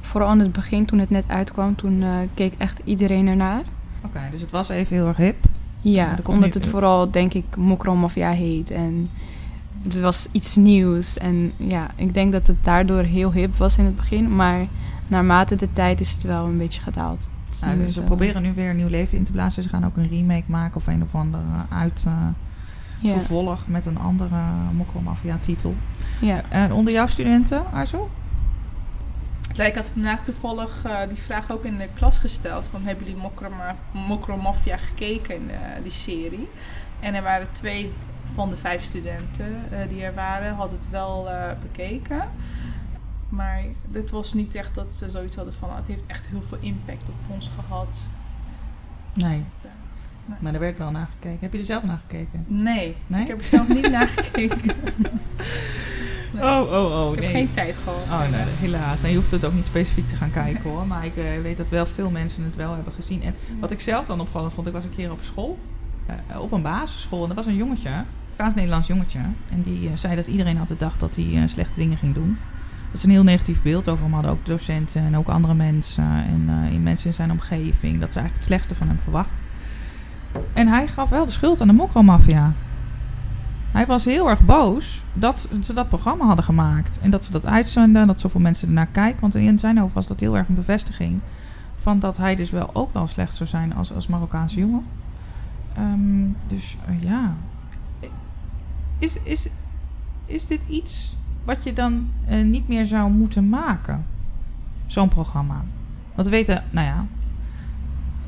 Vooral 0.00 0.32
in 0.32 0.38
het 0.38 0.52
begin, 0.52 0.84
toen 0.84 0.98
het 0.98 1.10
net 1.10 1.24
uitkwam, 1.26 1.74
toen 1.74 2.04
keek 2.34 2.54
echt 2.58 2.80
iedereen 2.84 3.26
ernaar. 3.26 3.58
Oké, 3.58 3.66
okay, 4.06 4.30
dus 4.30 4.40
het 4.40 4.50
was 4.50 4.68
even 4.68 4.96
heel 4.96 5.06
erg 5.06 5.16
hip. 5.16 5.36
Ja, 5.80 6.18
omdat 6.24 6.54
het 6.54 6.66
vooral, 6.66 7.10
denk 7.10 7.34
ik, 7.34 7.56
Mokro 7.56 7.94
Mafia 7.94 8.30
heet. 8.30 8.70
En 8.70 9.10
het 9.82 10.00
was 10.00 10.28
iets 10.32 10.56
nieuws. 10.56 11.18
En 11.18 11.52
ja, 11.56 11.90
ik 11.96 12.14
denk 12.14 12.32
dat 12.32 12.46
het 12.46 12.64
daardoor 12.64 13.02
heel 13.02 13.32
hip 13.32 13.56
was 13.56 13.78
in 13.78 13.84
het 13.84 13.96
begin. 13.96 14.36
Maar 14.36 14.66
naarmate 15.06 15.54
de 15.54 15.72
tijd 15.72 16.00
is 16.00 16.12
het 16.12 16.22
wel 16.22 16.44
een 16.44 16.58
beetje 16.58 16.80
gedaald. 16.80 17.28
Nou, 17.60 17.78
dus 17.78 17.94
ze 17.94 18.00
uh, 18.00 18.06
proberen 18.06 18.42
nu 18.42 18.52
weer 18.54 18.70
een 18.70 18.76
nieuw 18.76 18.88
leven 18.88 19.18
in 19.18 19.24
te 19.24 19.32
blazen. 19.32 19.62
Ze 19.62 19.68
gaan 19.68 19.86
ook 19.86 19.96
een 19.96 20.08
remake 20.08 20.44
maken 20.46 20.76
of 20.76 20.86
een 20.86 21.02
of 21.02 21.14
andere 21.14 21.42
uit 21.68 22.04
uh, 22.06 22.12
ja. 23.00 23.12
vervolg 23.12 23.66
met 23.66 23.86
een 23.86 23.98
andere 23.98 24.38
Mokro 24.72 25.00
Mafia 25.00 25.38
titel. 25.38 25.74
Ja. 26.20 26.42
En 26.48 26.72
onder 26.72 26.92
jouw 26.92 27.06
studenten, 27.06 27.72
Arzo? 27.72 28.10
Ik 29.54 29.74
had 29.74 29.88
vandaag 29.88 30.22
toevallig 30.22 30.82
uh, 30.86 30.98
die 31.08 31.16
vraag 31.16 31.50
ook 31.50 31.64
in 31.64 31.76
de 31.78 31.88
klas 31.94 32.18
gesteld. 32.18 32.68
Van, 32.68 32.82
hebben 32.82 33.04
jullie 33.04 33.20
Mokro, 33.20 33.48
Mokro 33.90 34.36
Mafia 34.36 34.76
gekeken 34.76 35.34
in 35.34 35.50
die 35.82 35.92
serie? 35.92 36.48
En 37.00 37.14
er 37.14 37.22
waren 37.22 37.52
twee 37.52 37.92
van 38.34 38.50
de 38.50 38.56
vijf 38.56 38.82
studenten 38.82 39.64
uh, 39.72 39.78
die 39.88 40.02
er 40.02 40.14
waren, 40.14 40.54
had 40.54 40.70
het 40.70 40.90
wel 40.90 41.26
uh, 41.28 41.42
bekeken. 41.62 42.22
Maar 43.28 43.62
het 43.92 44.10
was 44.10 44.32
niet 44.34 44.54
echt 44.54 44.74
dat 44.74 44.92
ze 44.92 45.10
zoiets 45.10 45.36
hadden 45.36 45.54
van... 45.54 45.76
het 45.76 45.86
heeft 45.86 46.06
echt 46.06 46.26
heel 46.26 46.42
veel 46.48 46.58
impact 46.60 47.08
op 47.08 47.34
ons 47.34 47.50
gehad. 47.60 48.06
Nee. 49.12 49.44
nee. 50.26 50.36
Maar 50.38 50.54
er 50.54 50.60
werd 50.60 50.78
wel 50.78 50.90
naar 50.90 51.08
gekeken. 51.12 51.38
Heb 51.40 51.52
je 51.52 51.58
er 51.58 51.64
zelf 51.64 51.82
naar 51.82 52.00
gekeken? 52.00 52.44
Nee, 52.48 52.96
nee? 53.06 53.22
ik 53.22 53.28
heb 53.28 53.38
er 53.38 53.44
zelf 53.44 53.68
niet 53.68 53.90
naar 53.90 54.08
gekeken. 54.08 54.74
Nee. 56.32 56.44
Oh, 56.44 56.72
oh, 56.72 57.06
oh. 57.06 57.14
Ik 57.14 57.22
heb 57.22 57.32
nee. 57.32 57.44
geen 57.44 57.54
tijd 57.54 57.76
gehad. 57.76 58.02
Oh, 58.02 58.30
nee, 58.30 58.44
helaas. 58.44 59.00
Nee, 59.00 59.10
je 59.10 59.16
hoeft 59.16 59.30
het 59.30 59.44
ook 59.44 59.54
niet 59.54 59.66
specifiek 59.66 60.08
te 60.08 60.16
gaan 60.16 60.30
kijken 60.30 60.70
hoor. 60.70 60.86
Maar 60.86 61.04
ik 61.04 61.16
uh, 61.16 61.24
weet 61.42 61.56
dat 61.56 61.68
wel 61.68 61.86
veel 61.86 62.10
mensen 62.10 62.44
het 62.44 62.56
wel 62.56 62.74
hebben 62.74 62.92
gezien. 62.92 63.22
En 63.22 63.34
wat 63.60 63.70
ik 63.70 63.80
zelf 63.80 64.06
dan 64.06 64.20
opvallend 64.20 64.52
vond, 64.52 64.66
ik 64.66 64.72
was 64.72 64.84
een 64.84 64.94
keer 64.94 65.10
op 65.10 65.22
school. 65.22 65.58
Uh, 66.30 66.40
op 66.40 66.52
een 66.52 66.62
basisschool. 66.62 67.22
En 67.24 67.28
er 67.28 67.34
was 67.34 67.46
een 67.46 67.56
jongetje, 67.56 67.88
een 67.88 68.04
Frans-Nederlands 68.34 68.86
jongetje. 68.86 69.18
En 69.50 69.62
die 69.62 69.88
uh, 69.88 69.90
zei 69.94 70.16
dat 70.16 70.26
iedereen 70.26 70.58
altijd 70.58 70.78
dacht 70.78 71.00
dat 71.00 71.16
hij 71.16 71.48
slechte 71.48 71.74
dingen 71.80 71.96
ging 71.96 72.14
doen. 72.14 72.38
Dat 72.86 72.94
is 72.94 73.04
een 73.04 73.10
heel 73.10 73.22
negatief 73.22 73.62
beeld 73.62 73.88
over 73.88 74.04
hem 74.04 74.12
hadden. 74.12 74.30
Ook 74.30 74.46
docenten 74.46 75.02
en 75.02 75.16
ook 75.16 75.28
andere 75.28 75.54
mensen. 75.54 76.04
En 76.04 76.48
in 76.70 76.82
mensen 76.82 77.06
in 77.06 77.14
zijn 77.14 77.30
omgeving. 77.30 77.98
Dat 77.98 78.12
ze 78.12 78.18
eigenlijk 78.18 78.34
het 78.34 78.44
slechtste 78.44 78.74
van 78.74 78.86
hem 78.86 78.98
verwacht. 78.98 79.42
En 80.52 80.68
hij 80.68 80.88
gaf 80.88 81.08
wel 81.08 81.26
de 81.26 81.32
schuld 81.32 81.60
aan 81.60 81.66
de 81.66 81.72
mokromafia. 81.72 82.52
Hij 83.70 83.86
was 83.86 84.04
heel 84.04 84.28
erg 84.28 84.44
boos 84.44 85.02
dat 85.12 85.48
ze 85.60 85.72
dat 85.72 85.88
programma 85.88 86.24
hadden 86.24 86.44
gemaakt. 86.44 86.98
En 87.02 87.10
dat 87.10 87.24
ze 87.24 87.30
dat 87.30 87.46
uitzenden, 87.46 88.06
dat 88.06 88.20
zoveel 88.20 88.40
mensen 88.40 88.68
ernaar 88.68 88.86
kijken. 88.86 89.20
Want 89.20 89.34
in 89.34 89.58
zijn 89.58 89.78
hoofd 89.78 89.94
was 89.94 90.06
dat 90.06 90.20
heel 90.20 90.36
erg 90.36 90.48
een 90.48 90.54
bevestiging. 90.54 91.20
Van 91.82 91.98
dat 91.98 92.16
hij 92.16 92.36
dus 92.36 92.50
wel 92.50 92.70
ook 92.72 92.92
wel 92.92 93.06
slecht 93.06 93.34
zou 93.34 93.48
zijn 93.48 93.74
als, 93.74 93.92
als 93.92 94.06
Marokkaanse 94.06 94.58
jongen. 94.58 94.84
Um, 95.78 96.36
dus 96.48 96.76
uh, 96.88 97.02
ja. 97.02 97.34
Is, 98.98 99.18
is, 99.22 99.48
is 100.26 100.46
dit 100.46 100.60
iets 100.68 101.16
wat 101.46 101.64
je 101.64 101.72
dan 101.72 102.08
uh, 102.30 102.42
niet 102.44 102.68
meer 102.68 102.86
zou 102.86 103.10
moeten 103.10 103.48
maken? 103.48 104.04
Zo'n 104.86 105.08
programma. 105.08 105.64
Want 106.14 106.28
we 106.28 106.34
weten, 106.34 106.64
nou 106.70 106.86
ja, 106.86 107.06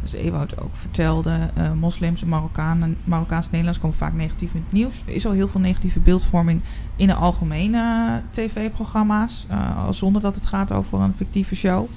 dus 0.03 0.13
Ewout 0.13 0.61
ook 0.61 0.75
vertelde, 0.75 1.51
uh, 1.59 1.73
moslims 1.73 2.23
en 2.23 2.29
Marokkanen, 2.29 2.97
Marokkaans-Nederlands 3.05 3.79
komen 3.79 3.97
vaak 3.97 4.13
negatief 4.13 4.55
in 4.55 4.63
het 4.65 4.73
nieuws. 4.73 5.03
Er 5.07 5.13
is 5.13 5.27
al 5.27 5.33
heel 5.33 5.49
veel 5.49 5.61
negatieve 5.61 6.01
beeldvorming 6.01 6.61
in 6.97 7.07
de 7.07 7.15
algemene 7.15 8.23
tv-programma's, 8.31 9.47
uh, 9.51 9.91
zonder 9.91 10.23
dat 10.23 10.35
het 10.35 10.47
gaat 10.47 10.73
over 10.73 11.01
een 11.01 11.13
fictieve 11.13 11.55
show 11.55 11.89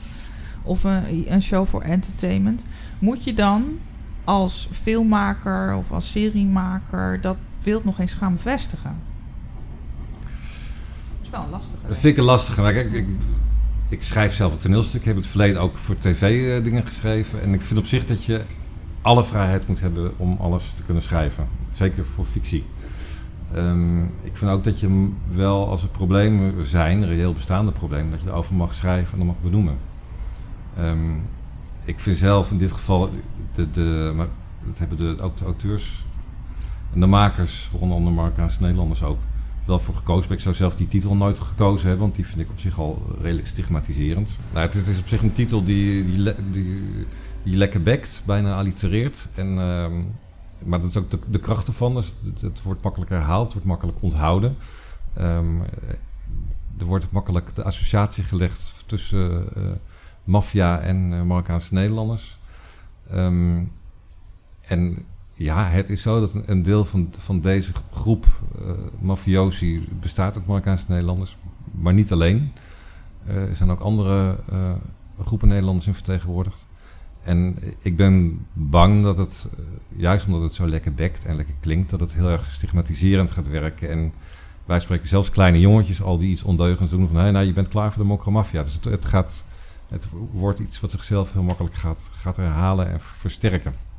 of 0.64 0.84
een, 0.84 1.34
een 1.34 1.42
show 1.42 1.68
voor 1.68 1.82
entertainment. 1.82 2.66
Moet 3.00 3.24
je 3.24 3.34
dan 3.34 3.64
als 4.24 4.70
filmmaker 4.72 5.76
of 5.76 5.92
als 5.92 6.12
seriemaker 6.12 7.22
dat 7.22 7.38
beeld 7.64 7.84
nog 7.84 8.00
eens 8.00 8.14
gaan 8.14 8.34
bevestigen? 8.34 9.11
Wel 11.32 11.44
een 11.44 11.50
lastige. 11.50 11.88
Dat 11.88 11.98
vind 11.98 12.13
ik 12.13 12.17
een 12.17 12.24
lastige. 12.24 12.62
Maar 12.62 12.74
kijk, 12.74 12.91
ik, 12.91 13.08
ik 13.89 14.04
schrijf 14.04 14.34
zelf 14.34 14.52
een 14.52 14.58
toneelstuk. 14.58 15.00
Ik 15.00 15.08
heb 15.08 15.15
het 15.15 15.28
verleden 15.28 15.62
ook 15.62 15.78
voor 15.78 15.98
tv 15.98 16.22
uh, 16.22 16.63
dingen 16.63 16.86
geschreven. 16.86 17.41
En 17.41 17.54
ik 17.54 17.62
vind 17.62 17.80
op 17.80 17.86
zich 17.86 18.06
dat 18.06 18.24
je 18.24 18.41
alle 19.02 19.24
vrijheid 19.24 19.67
moet 19.67 19.80
hebben 19.80 20.12
om 20.17 20.38
alles 20.39 20.74
te 20.74 20.84
kunnen 20.84 21.04
schrijven. 21.04 21.48
Zeker 21.72 22.06
voor 22.06 22.26
fictie. 22.26 22.65
Um, 23.56 24.04
ik 24.22 24.38
vind 24.38 24.52
ook 24.52 24.63
dat 24.63 24.80
je 24.80 25.10
wel, 25.34 25.70
als 25.70 25.84
er 25.84 25.89
problemen 25.89 26.65
zijn, 26.65 27.06
reëel 27.06 27.34
bestaande 27.34 27.72
problemen, 27.72 28.12
dat 28.12 28.22
je 28.22 28.28
erover 28.28 28.56
mag 28.56 28.74
schrijven 28.74 29.12
en 29.12 29.17
dan 29.17 29.28
mag 29.28 29.41
benoemen. 29.41 29.78
Um, 30.80 31.22
ik 31.84 32.00
vind 32.00 32.17
zelf 32.17 32.52
in 32.52 32.58
dit 32.58 32.72
geval, 32.72 33.10
de, 33.56 33.72
de, 33.72 34.12
maar 34.15 34.28
dat 34.63 34.78
hebben 34.78 34.98
de, 34.98 35.24
ook 35.24 35.38
de 35.38 35.46
auteurs 35.46 36.06
en 36.94 37.00
de 37.00 37.06
makers, 37.06 37.70
onder 37.72 37.98
andere 37.98 38.15
Marokkaanse 38.15 38.62
Nederlanders 38.62 39.04
ook, 39.04 39.20
wel 39.65 39.80
voor 39.80 39.95
gekozen. 39.95 40.28
Maar 40.28 40.38
ik 40.38 40.43
zou 40.43 40.56
zelf 40.56 40.76
die 40.76 40.88
titel 40.88 41.15
nooit 41.15 41.39
gekozen 41.39 41.88
hebben, 41.88 42.06
want 42.06 42.15
die 42.15 42.26
vind 42.26 42.39
ik 42.39 42.50
op 42.50 42.60
zich 42.60 42.80
al 42.80 43.15
redelijk 43.21 43.47
stigmatiserend. 43.47 44.36
Nou, 44.54 44.67
het, 44.67 44.88
is 44.88 45.00
op 45.00 45.08
zich 45.08 45.21
een 45.21 45.34
titel 45.34 45.63
die, 45.63 46.06
die, 46.06 46.34
die, 46.52 46.82
die 47.43 47.58
lekker 47.58 47.84
bekt, 47.84 48.21
bijna 48.26 48.56
allitereert. 48.56 49.28
En, 49.36 49.47
uh, 49.47 49.88
maar 50.65 50.80
dat 50.80 50.89
is 50.89 50.97
ook 50.97 51.12
de, 51.12 51.19
de 51.30 51.39
kracht 51.39 51.67
ervan. 51.67 51.95
Dus 51.95 52.13
het, 52.41 52.62
wordt 52.62 52.84
makkelijk 52.84 53.12
herhaald, 53.12 53.43
het 53.43 53.54
wordt 53.54 53.67
makkelijk 53.67 53.97
onthouden. 54.02 54.56
Um, 55.19 55.62
er 56.78 56.86
wordt 56.86 57.12
makkelijk 57.12 57.56
de 57.56 57.63
associatie 57.63 58.24
gelegd 58.24 58.84
tussen 58.86 59.47
uh, 59.58 59.63
maffia 60.24 60.80
en 60.80 61.12
uh, 61.12 61.21
Marokkaanse 61.21 61.74
Nederlanders. 61.74 62.38
Um, 63.13 63.71
en 64.62 65.06
ja, 65.41 65.69
het 65.69 65.89
is 65.89 66.01
zo 66.01 66.19
dat 66.19 66.36
een, 66.45 66.63
deel 66.63 66.86
van, 66.86 67.13
van 67.17 67.41
deze 67.41 67.71
groep 67.91 68.25
uh, 68.62 68.71
mafiosi 68.99 69.88
bestaat 69.99 70.36
uit 70.36 70.45
Marokkaanse 70.45 70.86
Nederlanders, 70.88 71.38
maar 71.71 71.93
niet 71.93 72.12
alleen. 72.12 72.51
Uh, 73.27 73.36
er 73.36 73.56
zijn 73.56 73.69
ook 73.69 73.80
andere 73.80 74.38
uh, 74.51 74.71
groepen 75.23 75.47
Nederlanders 75.47 75.88
in 75.88 75.93
vertegenwoordigd. 75.93 76.67
En 77.23 77.58
ik 77.80 77.95
ben 77.97 78.45
bang 78.54 79.04
dat 79.04 79.17
het, 79.17 79.47
juist 79.95 80.25
omdat 80.25 80.41
het 80.41 80.54
zo 80.54 80.67
lekker 80.67 80.93
bekt 80.93 81.25
en 81.25 81.36
lekker 81.36 81.56
klinkt, 81.60 81.89
dat 81.89 81.99
het 81.99 82.13
heel 82.13 82.30
erg 82.30 82.51
stigmatiserend 82.51 83.32
gaat 83.32 83.47
werken. 83.47 83.89
En 83.89 84.13
wij 84.65 84.80
spreken 84.80 85.08
zelfs 85.08 85.30
kleine 85.30 85.60
jongetjes 85.60 86.01
al 86.01 86.17
die 86.17 86.32
iets 86.32 86.43
ondeugends 86.43 86.91
doen 86.91 87.08
van, 87.08 87.15
hey, 87.15 87.32
nou, 87.32 87.45
je 87.45 87.54
bent 87.54 87.67
klaar 87.67 87.93
voor 87.93 88.01
de 88.01 88.10
mokromafia. 88.10 88.63
Dus 88.63 88.73
het, 88.73 88.84
het, 88.84 89.06
gaat, 89.06 89.45
het 89.88 90.08
wordt 90.32 90.60
iets 90.60 90.80
wat 90.80 90.91
zichzelf 90.91 91.34
heel 91.34 91.43
makkelijk 91.43 91.75
gaat, 91.75 92.12
gaat 92.21 92.36
herhalen 92.36 92.91
en 92.91 92.99
versterken. 93.01 93.90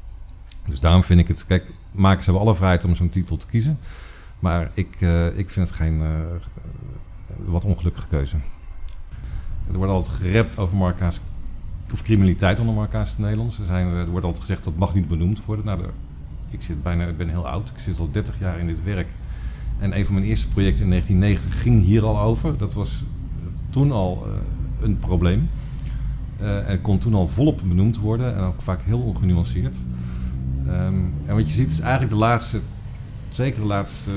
Dus 0.67 0.81
daarom 0.81 1.03
vind 1.03 1.21
ik 1.21 1.29
het, 1.29 1.47
kijk, 1.47 1.71
makers 1.91 2.27
hebben 2.27 2.43
alle 2.45 2.55
vrijheid 2.55 2.85
om 2.85 2.95
zo'n 2.95 3.11
titel 3.11 3.37
te 3.37 3.47
kiezen. 3.47 3.79
Maar 4.39 4.71
ik, 4.75 4.97
uh, 5.01 5.39
ik 5.39 5.51
vind 5.51 5.69
het 5.69 5.77
geen 5.77 6.01
uh, 6.01 6.21
wat 7.45 7.65
ongelukkige 7.65 8.09
keuze. 8.09 8.37
Er 9.71 9.77
wordt 9.77 9.93
altijd 9.93 10.17
gerept 10.17 10.59
over 10.59 10.77
Marokkaanse 10.77 11.21
of 11.93 12.03
criminaliteit 12.03 12.59
onder 12.59 12.75
Marokkaanse 12.75 13.21
Nederlands. 13.21 13.59
Er, 13.59 13.65
zijn, 13.65 13.87
er 13.87 14.11
wordt 14.11 14.25
altijd 14.27 14.45
gezegd 14.45 14.65
dat 14.65 14.77
mag 14.77 14.95
niet 14.95 15.09
benoemd 15.09 15.45
worden. 15.45 15.65
Nou, 15.65 15.81
ik, 16.51 16.63
zit 16.63 16.83
bijna, 16.83 17.07
ik 17.07 17.17
ben 17.17 17.29
heel 17.29 17.49
oud, 17.49 17.69
ik 17.69 17.79
zit 17.79 17.99
al 17.99 18.11
30 18.11 18.39
jaar 18.39 18.59
in 18.59 18.67
dit 18.67 18.83
werk. 18.85 19.09
En 19.79 19.99
een 19.99 20.05
van 20.05 20.15
mijn 20.15 20.27
eerste 20.27 20.49
projecten 20.49 20.85
in 20.85 20.91
1990 20.91 21.63
ging 21.63 21.85
hier 21.85 22.05
al 22.05 22.21
over. 22.21 22.59
Dat 22.59 22.75
was 22.75 23.03
toen 23.71 23.93
al 23.93 24.27
een 24.81 24.99
probleem. 24.99 25.51
en 26.39 26.81
kon 26.81 26.99
toen 26.99 27.15
al 27.15 27.29
volop 27.29 27.61
benoemd 27.65 27.99
worden 27.99 28.37
en 28.37 28.43
ook 28.43 28.63
vaak 28.63 28.83
heel 28.83 29.01
ongenuanceerd. 29.01 29.79
Um, 30.67 31.15
en 31.27 31.35
wat 31.35 31.47
je 31.47 31.55
ziet 31.55 31.71
is 31.71 31.81
eigenlijk 31.81 32.13
de 32.13 32.19
laatste, 32.19 32.61
zeker 33.31 33.61
de 33.61 33.67
laatste 33.67 34.11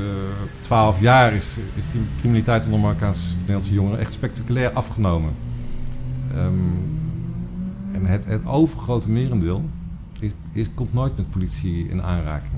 twaalf 0.60 0.96
uh, 0.96 1.02
jaar, 1.02 1.34
is, 1.34 1.58
is 1.76 1.92
die 1.92 2.02
criminaliteit 2.18 2.66
onder 2.66 2.80
Marokkaanse 2.80 3.36
Nederlandse 3.38 3.74
jongeren 3.74 4.00
echt 4.00 4.14
spectaculair 4.14 4.72
afgenomen. 4.72 5.34
Um, 6.36 7.04
en 7.92 8.06
het, 8.06 8.26
het 8.26 8.46
overgrote 8.46 9.10
merendeel 9.10 9.70
is, 10.52 10.66
komt 10.74 10.94
nooit 10.94 11.18
met 11.18 11.30
politie 11.30 11.88
in 11.88 12.02
aanraking. 12.02 12.54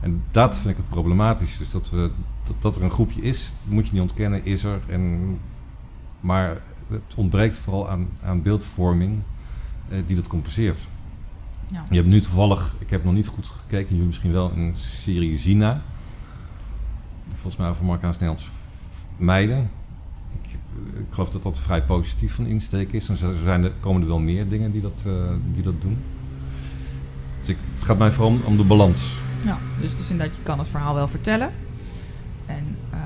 En 0.00 0.22
dat 0.30 0.56
vind 0.56 0.70
ik 0.70 0.76
het 0.76 0.88
problematisch. 0.88 1.58
Dus 1.58 1.70
dat, 1.70 1.90
we, 1.90 2.10
dat, 2.44 2.56
dat 2.58 2.76
er 2.76 2.82
een 2.82 2.90
groepje 2.90 3.20
is, 3.20 3.52
moet 3.64 3.86
je 3.86 3.92
niet 3.92 4.02
ontkennen, 4.02 4.44
is 4.44 4.64
er. 4.64 4.80
En, 4.86 5.38
maar 6.20 6.56
het 6.88 7.14
ontbreekt 7.14 7.56
vooral 7.56 7.90
aan, 7.90 8.08
aan 8.24 8.42
beeldvorming 8.42 9.18
eh, 9.88 9.98
die 10.06 10.16
dat 10.16 10.26
compenseert. 10.26 10.86
Ja. 11.72 11.84
Je 11.90 11.96
hebt 11.96 12.08
nu 12.08 12.20
toevallig, 12.20 12.74
ik 12.78 12.90
heb 12.90 13.04
nog 13.04 13.14
niet 13.14 13.26
goed 13.26 13.46
gekeken, 13.46 13.88
jullie 13.88 14.06
misschien 14.06 14.32
wel, 14.32 14.52
een 14.56 14.72
serie 14.76 15.38
Zina. 15.38 15.82
Volgens 17.28 17.56
mij 17.56 17.68
over 17.68 17.84
Marokkaans-Nederlandse 17.84 18.48
meiden. 19.16 19.70
Ik, 20.42 20.58
ik 20.98 21.06
geloof 21.10 21.30
dat 21.30 21.42
dat 21.42 21.58
vrij 21.58 21.82
positief 21.82 22.34
van 22.34 22.46
insteek 22.46 22.92
is. 22.92 23.08
En 23.08 23.16
zo 23.16 23.32
zijn 23.44 23.64
er, 23.64 23.72
komen 23.80 24.02
er 24.02 24.08
wel 24.08 24.18
meer 24.18 24.48
dingen 24.48 24.72
die 24.72 24.80
dat, 24.80 25.02
eh, 25.06 25.12
die 25.52 25.62
dat 25.62 25.80
doen. 25.80 25.98
Dus 27.40 27.48
ik, 27.48 27.56
het 27.74 27.84
gaat 27.84 27.98
mij 27.98 28.10
vooral 28.10 28.32
om, 28.32 28.40
om 28.44 28.56
de 28.56 28.64
balans. 28.64 29.16
Ja, 29.44 29.58
dus 29.80 29.92
is 29.92 30.10
inderdaad, 30.10 30.36
je 30.36 30.42
kan 30.42 30.58
het 30.58 30.68
verhaal 30.68 30.94
wel 30.94 31.08
vertellen. 31.08 31.50
En 32.46 32.76
eh, 32.90 32.98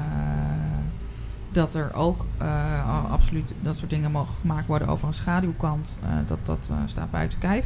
dat 1.53 1.75
er 1.75 1.95
ook 1.95 2.27
eh, 2.39 3.11
absoluut 3.11 3.53
dat 3.63 3.79
soort 3.79 3.91
dingen 3.91 4.11
mogen 4.11 4.35
gemaakt 4.41 4.67
worden 4.67 4.89
over 4.89 5.09
een 5.09 5.15
schaduwkant, 5.15 5.99
dat, 6.27 6.39
dat 6.45 6.71
staat 6.87 7.11
buiten 7.11 7.39
kijf. 7.39 7.65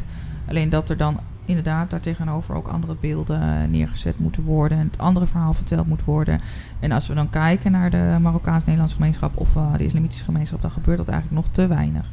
Alleen 0.50 0.68
dat 0.68 0.90
er 0.90 0.96
dan 0.96 1.20
inderdaad 1.44 1.90
daartegenover 1.90 2.54
ook 2.54 2.68
andere 2.68 2.96
beelden 3.00 3.70
neergezet 3.70 4.18
moeten 4.18 4.42
worden 4.42 4.78
en 4.78 4.86
het 4.86 4.98
andere 4.98 5.26
verhaal 5.26 5.52
verteld 5.52 5.86
moet 5.86 6.04
worden. 6.04 6.40
En 6.80 6.92
als 6.92 7.06
we 7.06 7.14
dan 7.14 7.30
kijken 7.30 7.72
naar 7.72 7.90
de 7.90 8.16
Marokkaans-Nederlandse 8.20 8.96
gemeenschap 8.96 9.36
of 9.36 9.56
eh, 9.56 9.74
de 9.76 9.84
islamitische 9.84 10.24
gemeenschap, 10.24 10.62
dan 10.62 10.70
gebeurt 10.70 10.98
dat 10.98 11.08
eigenlijk 11.08 11.42
nog 11.42 11.52
te 11.54 11.66
weinig. 11.66 12.10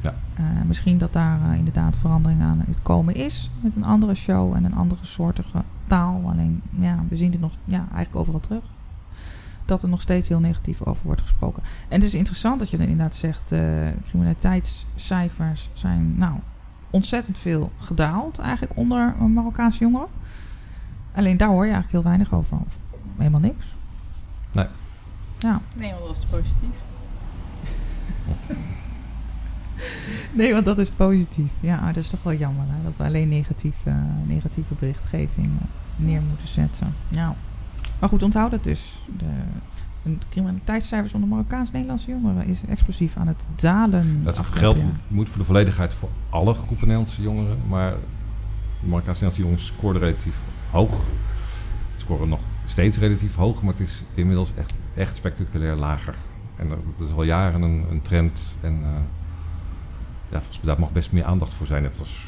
Ja. 0.00 0.14
Eh, 0.34 0.44
misschien 0.66 0.98
dat 0.98 1.12
daar 1.12 1.40
eh, 1.50 1.58
inderdaad 1.58 1.96
verandering 1.96 2.42
aan 2.42 2.64
het 2.66 2.82
komen 2.82 3.14
is 3.14 3.50
met 3.60 3.76
een 3.76 3.84
andere 3.84 4.14
show 4.14 4.54
en 4.54 4.64
een 4.64 4.74
andere 4.74 5.04
soortige 5.04 5.62
taal. 5.86 6.22
Alleen 6.26 6.62
ja, 6.78 7.04
we 7.08 7.16
zien 7.16 7.32
het 7.32 7.40
nog 7.40 7.52
ja, 7.64 7.78
eigenlijk 7.78 8.16
overal 8.16 8.40
terug. 8.40 8.64
Dat 9.64 9.82
er 9.82 9.88
nog 9.88 10.00
steeds 10.00 10.28
heel 10.28 10.40
negatief 10.40 10.82
over 10.82 11.02
wordt 11.04 11.22
gesproken. 11.22 11.62
En 11.88 12.00
het 12.00 12.08
is 12.08 12.14
interessant 12.14 12.58
dat 12.58 12.70
je 12.70 12.76
dan 12.76 12.86
inderdaad 12.86 13.14
zegt, 13.14 13.54
criminaliteitscijfers 14.04 15.70
zijn 15.74 16.14
nou 16.16 16.32
ontzettend 16.90 17.38
veel 17.38 17.72
gedaald 17.80 18.38
eigenlijk 18.38 18.76
onder 18.76 19.14
Marokkaanse 19.28 19.78
jongeren. 19.78 20.08
Alleen 21.14 21.36
daar 21.36 21.48
hoor 21.48 21.66
je 21.66 21.72
eigenlijk 21.72 21.92
heel 21.92 22.12
weinig 22.12 22.34
over. 22.34 22.56
Of 22.66 22.78
helemaal 23.16 23.40
niks. 23.40 23.66
Nee. 24.52 24.66
Ja. 25.38 25.60
Nee, 25.76 25.92
want 25.92 26.06
dat 26.06 26.16
is 26.16 26.24
positief. 26.24 26.76
Nee, 30.32 30.52
want 30.52 30.64
dat 30.64 30.78
is 30.78 30.88
positief. 30.88 31.50
Ja, 31.60 31.86
dat 31.86 31.96
is 31.96 32.08
toch 32.08 32.22
wel 32.22 32.34
jammer 32.34 32.64
hè? 32.68 32.82
dat 32.84 32.96
we 32.96 33.04
alleen 33.04 33.28
negatief, 33.28 33.76
uh, 33.84 33.94
negatieve 34.26 34.74
berichtgeving 34.74 35.50
neer 35.96 36.20
moeten 36.28 36.48
zetten. 36.48 36.94
Ja. 37.08 37.34
Maar 37.98 38.08
goed, 38.08 38.22
onthoud 38.22 38.50
het 38.50 38.64
dus. 38.64 38.98
De, 39.18 39.24
de 40.12 40.26
criminaliteitscijfers 40.30 41.12
onder 41.12 41.28
Marokkaans-Nederlandse 41.28 42.10
jongeren 42.10 42.46
is 42.46 42.60
explosief 42.68 43.16
aan 43.16 43.26
het 43.26 43.44
dalen. 43.56 44.20
Dat 44.24 44.38
geldt 44.38 44.82
moet 45.08 45.28
voor 45.28 45.38
de 45.38 45.44
volledigheid 45.44 45.94
voor 45.94 46.08
alle 46.30 46.54
groepen 46.54 46.76
Nederlandse 46.78 47.22
jongeren. 47.22 47.58
Maar 47.68 47.90
de 48.80 48.86
Marokkaans-Nederlandse 48.86 49.40
jongeren 49.40 49.64
scoren 49.64 50.00
relatief 50.00 50.36
hoog. 50.70 51.02
Scoren 51.96 52.28
nog 52.28 52.40
steeds 52.64 52.98
relatief 52.98 53.34
hoog, 53.34 53.62
maar 53.62 53.72
het 53.72 53.88
is 53.88 54.02
inmiddels 54.14 54.52
echt, 54.56 54.74
echt 54.94 55.16
spectaculair 55.16 55.74
lager. 55.74 56.14
En 56.56 56.68
dat 56.68 57.08
is 57.08 57.14
al 57.14 57.22
jaren 57.22 57.62
een, 57.62 57.84
een 57.90 58.02
trend. 58.02 58.58
En 58.62 58.72
uh, 58.72 58.88
ja, 60.28 60.38
volgens 60.38 60.60
mij 60.60 60.66
daar 60.72 60.80
mag 60.80 60.92
best 60.92 61.12
meer 61.12 61.24
aandacht 61.24 61.52
voor 61.52 61.66
zijn. 61.66 61.82
Net 61.82 61.98
als 61.98 62.25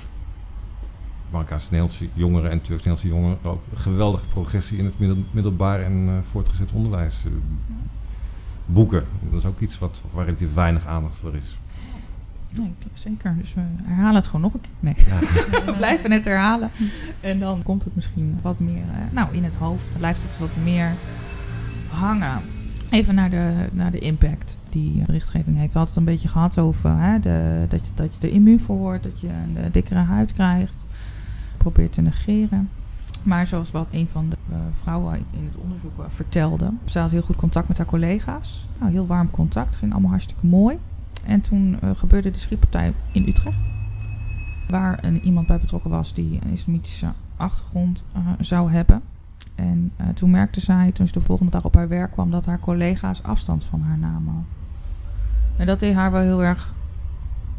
Marokkaans-Nederlandse 1.31 2.09
jongeren 2.13 2.51
en 2.51 2.61
Turks-Nederlandse 2.61 3.09
jongeren 3.09 3.39
ook 3.43 3.63
geweldige 3.75 4.29
progressie 4.29 4.79
in 4.79 4.85
het 4.85 4.99
middel, 4.99 5.19
middelbaar 5.31 5.81
en 5.81 5.93
uh, 5.93 6.13
voortgezet 6.31 6.73
onderwijs. 6.73 7.23
Uh, 7.27 7.33
boeken, 8.67 9.05
dat 9.31 9.39
is 9.39 9.47
ook 9.47 9.61
iets 9.61 9.79
wat, 9.79 10.01
waar 10.13 10.25
relatief 10.25 10.55
weinig 10.55 10.87
aandacht 10.87 11.17
voor 11.17 11.37
is. 11.37 11.59
Nee, 12.51 12.75
zeker. 12.93 13.37
Dus 13.39 13.55
we 13.55 13.61
herhalen 13.83 14.15
het 14.15 14.27
gewoon 14.27 14.41
nog 14.41 14.55
een 14.55 14.61
keer. 14.61 14.71
Nee, 14.81 14.95
ja. 14.97 15.19
we 15.67 15.75
blijven 15.77 16.11
het 16.11 16.25
herhalen. 16.25 16.71
En 17.21 17.39
dan 17.39 17.63
komt 17.63 17.85
het 17.85 17.95
misschien 17.95 18.39
wat 18.43 18.59
meer 18.59 18.77
uh, 18.77 19.13
nou, 19.13 19.35
in 19.35 19.45
het 19.45 19.55
hoofd. 19.55 19.85
Dan 19.91 19.99
blijft 19.99 20.23
het 20.23 20.39
wat 20.39 20.65
meer 20.65 20.93
hangen. 21.89 22.43
Even 22.91 23.15
naar 23.15 23.31
de, 23.31 23.69
naar 23.73 23.91
de 23.91 23.99
impact 23.99 24.57
die 24.69 25.03
berichtgeving 25.07 25.57
heeft. 25.57 25.73
We 25.73 25.79
hadden 25.79 25.97
het 25.97 26.07
een 26.07 26.13
beetje 26.15 26.29
gehad 26.29 26.59
over 26.59 26.99
hè, 26.99 27.21
de, 27.21 27.67
dat, 27.69 27.87
je, 27.87 27.93
dat 27.95 28.15
je 28.15 28.27
er 28.27 28.35
immuun 28.35 28.61
voor 28.61 28.77
wordt. 28.77 29.03
Dat 29.03 29.21
je 29.21 29.29
een 29.29 29.73
dikkere 29.73 30.01
huid 30.01 30.33
krijgt. 30.33 30.85
Probeert 31.59 31.93
te 31.93 32.01
negeren. 32.01 32.71
Maar 33.23 33.47
zoals 33.47 33.71
wat 33.71 33.87
een 33.91 34.09
van 34.13 34.29
de 34.29 34.37
uh, 34.51 34.57
vrouwen 34.83 35.25
in 35.31 35.45
het 35.45 35.57
onderzoek 35.57 35.99
uh, 35.99 36.05
vertelde. 36.09 36.73
Ze 36.85 36.99
had 36.99 37.11
heel 37.11 37.23
goed 37.23 37.37
contact 37.37 37.69
met 37.69 37.77
haar 37.77 37.87
collega's. 37.87 38.69
Nou, 38.79 38.93
heel 38.93 39.07
warm 39.07 39.31
contact. 39.31 39.77
Ging 39.77 39.93
allemaal 39.93 40.11
hartstikke 40.11 40.47
mooi. 40.47 40.79
En 41.25 41.41
toen 41.41 41.79
uh, 41.85 41.91
gebeurde 41.95 42.31
de 42.31 42.39
schietpartij 42.39 42.93
in 43.13 43.29
Utrecht. 43.29 43.59
Waar 44.69 45.05
een, 45.05 45.21
iemand 45.21 45.47
bij 45.47 45.59
betrokken 45.59 45.91
was 45.91 46.15
die 46.15 46.39
een 46.43 46.51
islamitische 46.51 47.09
achtergrond 47.37 48.05
zou 48.41 48.71
hebben. 48.71 49.03
En 49.55 49.93
toen 50.15 50.31
merkte 50.31 50.61
zij, 50.61 50.93
toen 50.93 51.07
ze 51.07 51.13
de 51.13 51.21
volgende 51.21 51.53
dag 51.53 51.65
op 51.65 51.75
haar 51.75 51.89
werk 51.89 52.13
kwam, 52.13 52.31
dat 52.31 52.47
haar 52.47 52.61
collega's 52.61 53.23
afstand 53.23 53.65
van 53.65 53.81
haar 53.81 53.99
namen. 53.99 54.47
En 55.57 55.67
dat 55.67 55.81
deed 55.81 55.95
haar 55.95 56.13
wel 56.13 56.21
heel 56.21 56.43
erg 56.45 56.75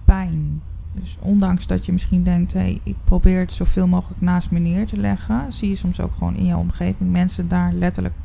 pijn. 0.06 0.62
Dus 0.93 1.17
ondanks 1.19 1.67
dat 1.67 1.86
je 1.86 1.91
misschien 1.91 2.23
denkt, 2.23 2.54
hé, 2.54 2.60
hey, 2.60 2.82
ik 2.84 2.95
probeer 3.04 3.39
het 3.39 3.52
zoveel 3.52 3.88
mogelijk 3.88 4.21
naast 4.21 4.52
me 4.52 4.60
neer 4.60 4.86
te 4.86 4.97
leggen, 4.97 5.54
zie 5.54 5.69
je 5.69 5.75
soms 5.75 5.99
ook 5.99 6.13
gewoon 6.17 6.36
in 6.36 6.45
jouw 6.45 6.60
omgeving 6.60 7.12
mensen 7.12 7.47
daar 7.47 7.73
letterlijk 7.73 8.15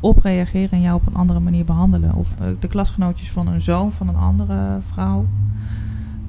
op 0.00 0.18
reageren 0.18 0.70
en 0.70 0.80
jou 0.80 0.94
op 0.94 1.06
een 1.06 1.14
andere 1.14 1.40
manier 1.40 1.64
behandelen. 1.64 2.14
Of 2.14 2.28
uh, 2.40 2.46
de 2.60 2.68
klasgenootjes 2.68 3.30
van 3.30 3.46
een 3.46 3.60
zoon 3.60 3.92
van 3.92 4.08
een 4.08 4.16
andere 4.16 4.78
vrouw. 4.92 5.26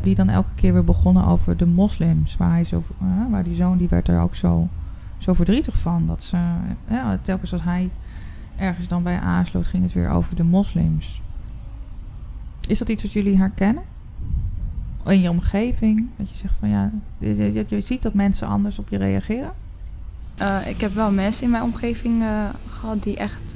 Die 0.02 0.16
dan 0.16 0.30
elke 0.30 0.54
keer 0.56 0.74
weer 0.74 0.84
begonnen 0.84 1.26
over 1.26 1.58
de 1.58 1.66
moslims. 1.66 2.38
Waar, 2.38 2.52
hij 2.52 2.64
zo, 2.64 2.84
uh, 3.02 3.32
waar 3.32 3.44
die 3.44 3.56
zoon 3.56 3.78
die 3.78 3.88
werd 3.88 4.08
er 4.08 4.22
ook 4.22 4.36
zo, 4.36 4.68
zo 5.18 5.34
verdrietig 5.34 5.78
van. 5.78 6.08
Dat 6.08 6.24
ze, 6.24 6.38
ja, 6.90 7.20
telkens 7.22 7.54
als 7.54 7.64
hij 7.64 7.90
ergens 8.58 8.88
dan 8.88 9.04
bij 9.04 9.20
aansloot, 9.20 9.68
ging 9.68 9.84
het 9.84 9.94
weer 9.94 10.10
over 10.10 10.36
de 10.36 10.44
moslims. 10.44 11.22
Is 12.68 12.78
dat 12.78 12.90
iets 12.90 13.04
wat 13.04 13.12
jullie 13.12 13.38
herkennen? 13.38 13.84
In 15.06 15.22
je 15.22 15.30
omgeving? 15.30 16.08
Dat 16.16 16.30
je 16.30 16.36
zegt 16.36 16.54
van 16.60 16.70
ja, 16.70 16.92
je, 17.18 17.66
je, 17.68 17.82
ziet 17.82 18.02
dat 18.02 18.14
mensen 18.14 18.48
anders 18.48 18.80
op 18.80 18.90
je 18.90 18.98
reageren? 18.98 19.54
Uh, 20.42 20.68
ik 20.68 20.82
heb 20.82 20.94
wel 20.94 21.12
mensen 21.12 21.44
in 21.44 21.50
mijn 21.50 21.64
omgeving 21.64 22.22
uh, 22.22 22.50
gehad 22.68 23.04
die 23.04 23.18
echt 23.18 23.56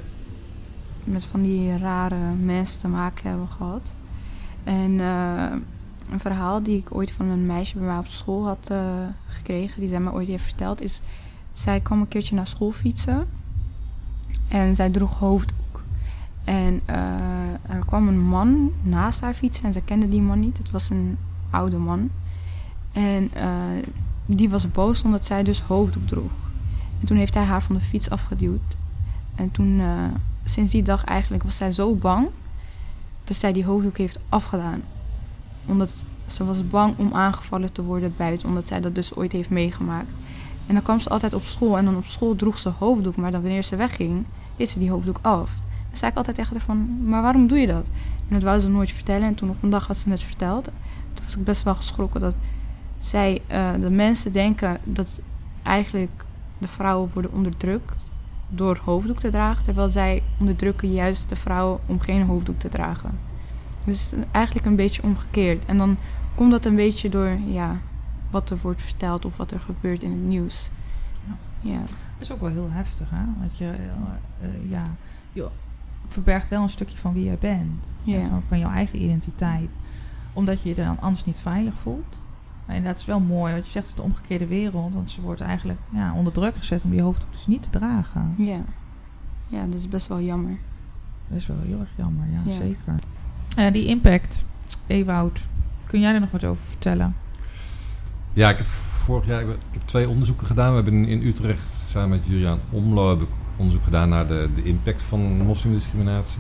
met 1.04 1.24
van 1.24 1.42
die 1.42 1.78
rare 1.78 2.34
mensen 2.44 2.80
te 2.80 2.88
maken 2.88 3.30
hebben 3.30 3.48
gehad. 3.48 3.92
En 4.64 4.92
uh, 4.92 5.52
een 6.12 6.20
verhaal 6.20 6.64
die 6.64 6.78
ik 6.78 6.96
ooit 6.96 7.12
van 7.12 7.26
een 7.26 7.46
meisje 7.46 7.78
bij 7.78 7.88
mij 7.88 7.98
op 7.98 8.08
school 8.08 8.46
had 8.46 8.72
gekregen, 9.28 9.80
die 9.80 9.90
zij 9.90 10.00
me 10.00 10.12
ooit 10.12 10.28
heeft 10.28 10.44
verteld, 10.44 10.82
is 10.82 11.02
zij 11.52 11.80
kwam 11.80 12.02
een 12.02 12.08
keertje 12.08 12.36
naar 12.36 12.48
school 12.48 12.72
fietsen 12.72 13.28
en 14.48 14.76
zij 14.76 14.90
droeg 14.90 15.20
hoofddoek. 15.20 15.84
En 16.44 16.82
er 17.62 17.86
kwam 17.86 18.08
een 18.08 18.20
man 18.20 18.72
naast 18.82 19.22
haar 19.22 19.34
fietsen 19.34 19.66
en 19.66 19.74
ze 19.74 19.82
kende 19.82 20.10
die 20.10 20.22
man 20.22 20.40
niet. 20.40 20.58
Het 20.58 20.72
was 20.72 20.90
een 20.90 21.18
oude 21.56 21.78
man. 21.78 22.10
En 22.92 23.32
die 24.26 24.50
was 24.50 24.72
boos 24.72 25.04
omdat 25.04 25.26
zij 25.26 25.44
dus 25.44 25.62
hoofddoek 25.62 26.08
droeg. 26.08 26.32
En 27.00 27.08
toen 27.08 27.18
heeft 27.18 27.34
hij 27.34 27.44
haar 27.44 27.64
van 27.64 27.76
de 27.76 27.82
fiets 27.82 28.10
afgeduwd. 28.10 28.78
En 29.36 29.52
toen, 29.52 29.80
uh, 29.80 30.04
sinds 30.44 30.72
die 30.72 30.84
dag 30.84 31.04
eigenlijk, 31.04 31.44
was 31.44 31.56
zij 31.56 31.72
zo 31.72 31.96
bang 31.96 32.28
dat 33.24 33.36
zij 33.38 33.54
die 33.54 33.66
hoofddoek 33.66 33.98
heeft 33.98 34.20
afgedaan. 34.30 34.82
Omdat 35.66 36.04
ze 36.28 36.46
was 36.46 36.68
bang 36.68 36.98
om 36.98 37.14
aangevallen 37.14 37.72
te 37.72 37.84
worden 37.84 38.14
buiten, 38.18 38.48
omdat 38.48 38.68
zij 38.68 38.82
dat 38.82 38.96
dus 38.96 39.16
ooit 39.16 39.32
heeft 39.32 39.50
meegemaakt. 39.50 40.12
En 40.68 40.74
dan 40.74 40.84
kwam 40.84 41.00
ze 41.00 41.10
altijd 41.10 41.34
op 41.34 41.46
school 41.46 41.78
en 41.78 41.86
dan 41.86 41.96
op 41.96 42.06
school 42.06 42.36
droeg 42.36 42.60
ze 42.60 42.70
hoofddoek, 42.70 43.16
maar 43.16 43.32
dan 43.32 43.42
wanneer 43.42 43.64
ze 43.64 43.76
wegging, 43.76 44.26
deed 44.56 44.70
ze 44.70 44.80
die 44.80 44.90
hoofddoek 44.90 45.20
af. 45.22 45.56
Dan 45.90 45.98
zei 45.98 46.12
ik 46.12 46.18
altijd 46.18 46.36
tegen 46.36 46.52
haar 46.52 46.66
van, 46.66 47.08
maar 47.08 47.22
waarom 47.22 47.48
doe 47.48 47.58
je 47.58 47.68
dat? 47.68 47.88
En 48.28 48.34
dat 48.34 48.44
wou 48.44 48.60
ze 48.60 48.70
nooit 48.70 48.92
vertellen 48.92 49.28
en 49.28 49.36
toen 49.36 49.50
op 49.50 49.64
een 49.64 49.70
dag 49.70 49.88
had 49.88 49.98
ze 49.98 50.10
het 50.10 50.24
verteld. 50.24 50.70
Was 51.26 51.36
ik 51.36 51.44
best 51.44 51.64
wel 51.64 51.76
geschrokken 51.76 52.22
dat 52.22 52.36
zij, 53.00 53.42
uh, 53.52 53.74
de 53.80 53.90
mensen 53.90 54.32
denken 54.32 54.78
dat 54.84 55.22
eigenlijk 55.64 56.26
de 56.58 56.68
vrouwen 56.68 57.10
worden 57.14 57.34
onderdrukt 57.34 58.12
door 58.50 58.82
hoofddoek 58.84 59.20
te 59.20 59.30
dragen, 59.30 59.64
terwijl 59.64 59.90
zij 59.90 60.24
onderdrukken 60.40 60.92
juist 60.92 61.30
de 61.30 61.36
vrouwen 61.36 61.80
om 61.86 62.00
geen 62.00 62.26
hoofddoek 62.26 62.60
te 62.60 62.70
dragen. 62.70 63.18
Dus 63.84 64.12
eigenlijk 64.32 64.66
een 64.66 64.76
beetje 64.76 65.04
omgekeerd. 65.04 65.66
En 65.66 65.78
dan 65.78 65.98
komt 66.36 66.52
dat 66.52 66.66
een 66.66 66.76
beetje 66.76 67.10
door 67.10 67.38
ja, 67.46 67.78
wat 68.30 68.50
er 68.50 68.58
wordt 68.62 68.82
verteld 68.82 69.26
of 69.26 69.38
wat 69.38 69.52
er 69.52 69.60
gebeurt 69.60 70.04
in 70.04 70.12
het 70.12 70.24
nieuws. 70.24 70.70
Ja. 71.28 71.72
ja. 71.72 71.80
Dat 71.80 72.28
is 72.28 72.32
ook 72.32 72.42
wel 72.42 72.50
heel 72.50 72.70
heftig, 72.72 73.10
hè? 73.10 73.24
Want 73.40 73.58
je, 73.58 73.66
uh, 73.66 74.50
uh, 74.50 74.72
ja, 74.72 74.84
je 75.34 75.48
verbergt 76.08 76.50
wel 76.50 76.62
een 76.62 76.70
stukje 76.70 76.98
van 76.98 77.14
wie 77.14 77.24
jij 77.24 77.38
bent. 77.38 77.90
Ja. 78.04 78.30
Van, 78.30 78.44
van 78.48 78.60
jouw 78.60 78.72
eigen 78.72 79.02
identiteit. 79.02 79.78
Omdat 80.36 80.62
je 80.62 80.70
je 80.70 80.76
dan 80.76 81.00
anders 81.00 81.26
niet 81.26 81.38
veilig 81.38 81.74
voelt. 81.82 82.16
Inderdaad, 82.68 82.92
het 82.92 83.00
is 83.00 83.06
wel 83.06 83.20
mooi 83.20 83.54
wat 83.54 83.66
je 83.66 83.72
zegt, 83.72 83.88
het 83.88 83.96
is 83.98 84.02
de 84.04 84.10
omgekeerde 84.10 84.48
wereld. 84.48 84.94
Want 84.94 85.10
ze 85.12 85.22
wordt 85.22 85.42
eigenlijk 85.42 85.80
ja, 85.90 86.14
onder 86.14 86.34
druk 86.34 86.56
gezet 86.56 86.84
om 86.84 86.90
die 86.90 87.02
hoofddoek 87.02 87.32
dus 87.32 87.48
niet 87.48 87.64
te 87.64 87.70
dragen. 87.80 88.34
Ja. 88.38 88.60
Ja, 89.48 89.66
dat 89.66 89.74
is 89.80 89.88
best 89.88 90.08
wel 90.08 90.22
jammer. 90.22 90.58
Dat 91.28 91.38
is 91.38 91.48
wel 91.48 91.58
heel 91.66 91.80
erg 91.80 91.90
jammer, 91.96 92.26
ja, 92.32 92.40
Ja. 92.52 92.56
zeker. 92.56 92.94
Eh, 93.58 93.72
die 93.74 93.86
impact, 93.86 94.44
Ewout, 94.88 95.40
kun 95.86 96.00
jij 96.00 96.14
er 96.14 96.20
nog 96.20 96.32
wat 96.32 96.44
over 96.44 96.66
vertellen? 96.68 97.16
Ja, 98.34 98.50
ik 98.50 98.58
heb 98.58 98.66
vorig 98.66 99.26
jaar 99.26 99.42
ik 99.42 99.48
heb, 99.72 99.82
twee 99.86 100.10
onderzoeken 100.10 100.48
gedaan. 100.48 100.70
We 100.70 100.76
hebben 100.76 100.94
in, 100.94 101.06
in 101.08 101.28
Utrecht 101.28 101.70
samen 101.90 102.10
met 102.10 102.22
Julian 102.26 102.60
Omlo 102.70 103.10
heb 103.10 103.22
ik 103.22 103.28
onderzoek 103.56 103.84
gedaan 103.84 104.10
naar 104.10 104.28
de, 104.28 104.50
de 104.56 104.64
impact 104.64 105.02
van 105.02 105.38
moslimdiscriminatie. 105.46 106.40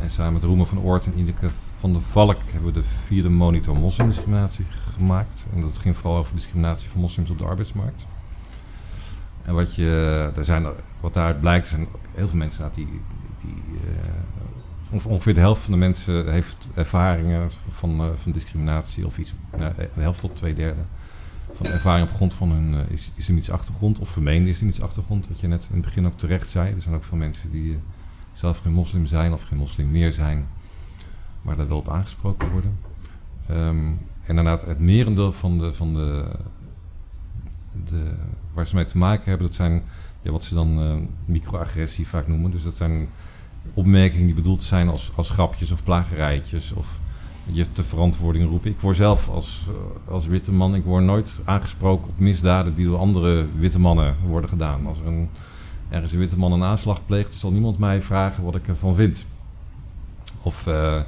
En 0.00 0.10
samen 0.10 0.32
met 0.32 0.42
Roemer 0.42 0.66
van 0.66 0.80
Oort 0.80 1.06
en 1.06 1.18
Ineke 1.18 1.50
van 1.78 1.92
der 1.92 2.02
Valk 2.02 2.36
hebben 2.50 2.72
we 2.72 2.80
de 2.80 2.86
vierde 3.06 3.28
monitor 3.28 3.76
moslimdiscriminatie 3.76 4.64
gemaakt. 4.96 5.46
En 5.54 5.60
dat 5.60 5.78
ging 5.78 5.96
vooral 5.96 6.18
over 6.18 6.34
discriminatie 6.34 6.88
van 6.88 7.00
moslims 7.00 7.30
op 7.30 7.38
de 7.38 7.44
arbeidsmarkt. 7.44 8.06
En 9.42 9.54
wat, 9.54 9.74
je, 9.74 10.30
er 10.36 10.44
zijn, 10.44 10.66
wat 11.00 11.14
daaruit 11.14 11.40
blijkt, 11.40 11.68
zijn 11.68 11.86
heel 12.14 12.28
veel 12.28 12.38
mensen 12.38 12.70
die, 12.74 12.86
die 13.40 13.80
eh, 13.80 14.10
onge- 14.92 15.08
ongeveer 15.08 15.34
de 15.34 15.40
helft 15.40 15.62
van 15.62 15.72
de 15.72 15.78
mensen 15.78 16.32
heeft 16.32 16.68
ervaringen 16.74 17.50
van, 17.70 18.00
eh, 18.00 18.06
van 18.22 18.32
discriminatie 18.32 19.06
of 19.06 19.18
iets, 19.18 19.34
nou, 19.56 19.72
de 19.76 20.00
helft 20.00 20.20
tot 20.20 20.36
twee 20.36 20.54
derde 20.54 20.80
van 21.54 21.66
ervaring 21.66 22.08
op 22.08 22.14
grond 22.14 22.34
van 22.34 22.50
hun 22.50 22.88
is, 22.88 23.10
islamitische 23.14 23.52
achtergrond 23.52 23.98
of 23.98 24.08
vermeende 24.08 24.50
islamitische 24.50 24.86
achtergrond, 24.86 25.28
wat 25.28 25.40
je 25.40 25.46
net 25.48 25.62
in 25.68 25.76
het 25.76 25.84
begin 25.84 26.06
ook 26.06 26.18
terecht 26.18 26.50
zei. 26.50 26.74
Er 26.74 26.82
zijn 26.82 26.94
ook 26.94 27.04
veel 27.04 27.18
mensen 27.18 27.50
die 27.50 27.78
zelf 28.38 28.58
geen 28.58 28.72
moslim 28.72 29.06
zijn 29.06 29.32
of 29.32 29.42
geen 29.42 29.58
moslim 29.58 29.90
meer 29.90 30.12
zijn, 30.12 30.46
maar 31.42 31.56
daar 31.56 31.68
wel 31.68 31.78
op 31.78 31.88
aangesproken 31.88 32.50
worden. 32.50 32.78
Ehm, 33.48 33.86
en 34.22 34.36
inderdaad, 34.36 34.62
het 34.62 34.78
merendeel 34.78 35.32
van 35.32 35.58
de, 35.58 35.74
van 35.74 35.94
de, 35.94 36.24
de, 37.84 38.14
waar 38.54 38.66
ze 38.66 38.74
mee 38.74 38.84
te 38.84 38.98
maken 38.98 39.28
hebben, 39.28 39.46
dat 39.46 39.56
zijn 39.56 39.82
ja, 40.22 40.30
wat 40.30 40.44
ze 40.44 40.54
dan 40.54 40.80
eh, 40.80 40.94
microagressie 41.24 42.08
vaak 42.08 42.26
noemen. 42.26 42.50
Dus 42.50 42.62
dat 42.62 42.76
zijn 42.76 43.08
opmerkingen 43.74 44.26
die 44.26 44.34
bedoeld 44.34 44.62
zijn 44.62 44.88
als, 44.88 45.12
als 45.14 45.30
grapjes 45.30 45.70
of 45.70 45.82
plagerijtjes 45.82 46.72
of 46.72 46.98
je 47.44 47.72
te 47.72 47.84
verantwoording 47.84 48.48
roepen. 48.48 48.70
Ik 48.70 48.80
word 48.80 48.96
zelf 48.96 49.28
als, 49.28 49.66
eh, 49.68 50.12
als 50.12 50.26
witte 50.26 50.52
man, 50.52 50.74
ik 50.74 50.84
word 50.84 51.04
nooit 51.04 51.40
aangesproken 51.44 52.08
op 52.08 52.18
misdaden 52.18 52.74
die 52.74 52.86
door 52.86 52.98
andere 52.98 53.46
witte 53.58 53.80
mannen 53.80 54.16
worden 54.26 54.50
gedaan. 54.50 54.86
Als 54.86 54.98
er 54.98 55.06
een, 55.06 55.28
ergens 55.88 56.12
een 56.12 56.18
witte 56.18 56.38
man 56.38 56.52
een 56.52 56.62
aanslag 56.62 57.06
pleegt, 57.06 57.34
zal 57.34 57.50
niemand 57.50 57.78
mij 57.78 58.02
vragen 58.02 58.44
wat 58.44 58.54
ik 58.54 58.68
ervan 58.68 58.94
vind. 58.94 59.24
Of 60.42 60.66
eh, 60.66 61.00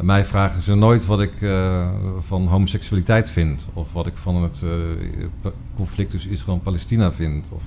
mij 0.00 0.24
vragen 0.24 0.62
ze 0.62 0.74
nooit 0.74 1.06
wat 1.06 1.20
ik 1.20 1.42
eh, 1.42 1.88
van 2.18 2.46
homoseksualiteit 2.46 3.30
vind. 3.30 3.68
Of 3.72 3.92
wat 3.92 4.06
ik 4.06 4.16
van 4.16 4.42
het 4.42 4.62
eh, 4.62 5.50
conflict 5.76 6.10
tussen 6.10 6.30
Israël 6.30 6.56
en 6.56 6.62
Palestina 6.62 7.12
vind. 7.12 7.48
Of, 7.52 7.62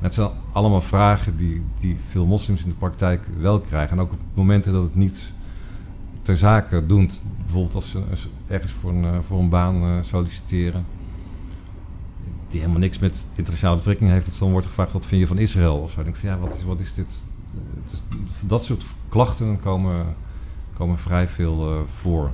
het 0.00 0.14
zijn 0.14 0.28
allemaal 0.52 0.80
vragen 0.80 1.36
die, 1.36 1.62
die 1.80 1.96
veel 2.08 2.26
moslims 2.26 2.62
in 2.62 2.68
de 2.68 2.74
praktijk 2.74 3.26
wel 3.38 3.60
krijgen. 3.60 3.96
En 3.96 4.02
ook 4.02 4.12
op 4.12 4.18
momenten 4.34 4.72
dat 4.72 4.82
het 4.82 4.94
niet 4.94 5.32
ter 6.22 6.36
zake 6.36 6.86
doet. 6.86 7.20
Bijvoorbeeld 7.42 7.74
als 7.74 7.90
ze 7.90 8.28
ergens 8.46 8.72
voor 8.72 8.90
een, 8.90 9.22
voor 9.22 9.38
een 9.38 9.48
baan 9.48 10.04
solliciteren. 10.04 10.84
Die 12.50 12.60
helemaal 12.60 12.80
niks 12.80 12.98
met 12.98 13.24
internationale 13.34 13.76
betrekking 13.76 14.10
heeft. 14.10 14.26
Dat 14.26 14.38
dan 14.38 14.50
wordt 14.50 14.66
gevraagd, 14.66 14.92
wat 14.92 15.06
vind 15.06 15.20
je 15.20 15.26
van 15.26 15.38
Israël? 15.38 15.76
Of 15.76 15.90
zo. 15.90 15.94
Dan 15.94 16.04
denk 16.04 16.16
ik 16.16 16.22
van, 16.22 16.30
ja, 16.30 16.38
wat 16.38 16.54
is, 16.54 16.62
wat 16.62 16.80
is 16.80 16.94
dit? 16.94 17.18
Eh, 17.54 17.60
dus 17.90 18.02
dat 18.40 18.64
soort 18.64 18.84
klachten 19.08 19.60
komen, 19.60 20.14
komen 20.74 20.98
vrij 20.98 21.28
veel 21.28 21.70
eh, 21.70 21.78
voor. 22.00 22.30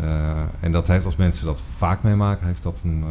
Eh, 0.00 0.42
en 0.60 0.72
dat 0.72 0.86
heeft, 0.86 1.04
als 1.04 1.16
mensen 1.16 1.46
dat 1.46 1.62
vaak 1.76 2.02
meemaken, 2.02 2.46
heeft 2.46 2.62
dat, 2.62 2.80
een, 2.84 3.04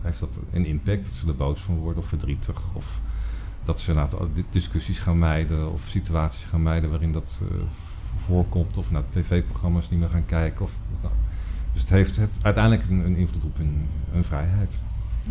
heeft 0.00 0.20
dat 0.20 0.38
een 0.52 0.66
impact. 0.66 1.04
Dat 1.04 1.14
ze 1.14 1.28
er 1.28 1.36
boos 1.36 1.60
van 1.60 1.76
worden 1.76 2.02
of 2.02 2.08
verdrietig. 2.08 2.74
Of 2.74 2.98
dat 3.64 3.80
ze 3.80 3.92
inderdaad 3.92 4.20
discussies 4.50 4.98
gaan 4.98 5.18
mijden 5.18 5.72
of 5.72 5.82
situaties 5.88 6.44
gaan 6.44 6.62
mijden 6.62 6.90
waarin 6.90 7.12
dat 7.12 7.42
voorkomt. 8.26 8.76
Of 8.76 8.90
naar 8.90 9.02
tv-programma's 9.10 9.90
niet 9.90 10.00
meer 10.00 10.08
gaan 10.08 10.26
kijken. 10.26 10.64
Of, 10.64 10.72
nou, 11.02 11.14
dus 11.72 11.80
het 11.80 11.90
heeft 11.90 12.16
het, 12.16 12.38
uiteindelijk 12.42 12.90
een, 12.90 13.04
een 13.04 13.16
invloed 13.16 13.44
op 13.44 13.56
hun, 13.56 13.88
hun 14.10 14.24
vrijheid. 14.24 14.78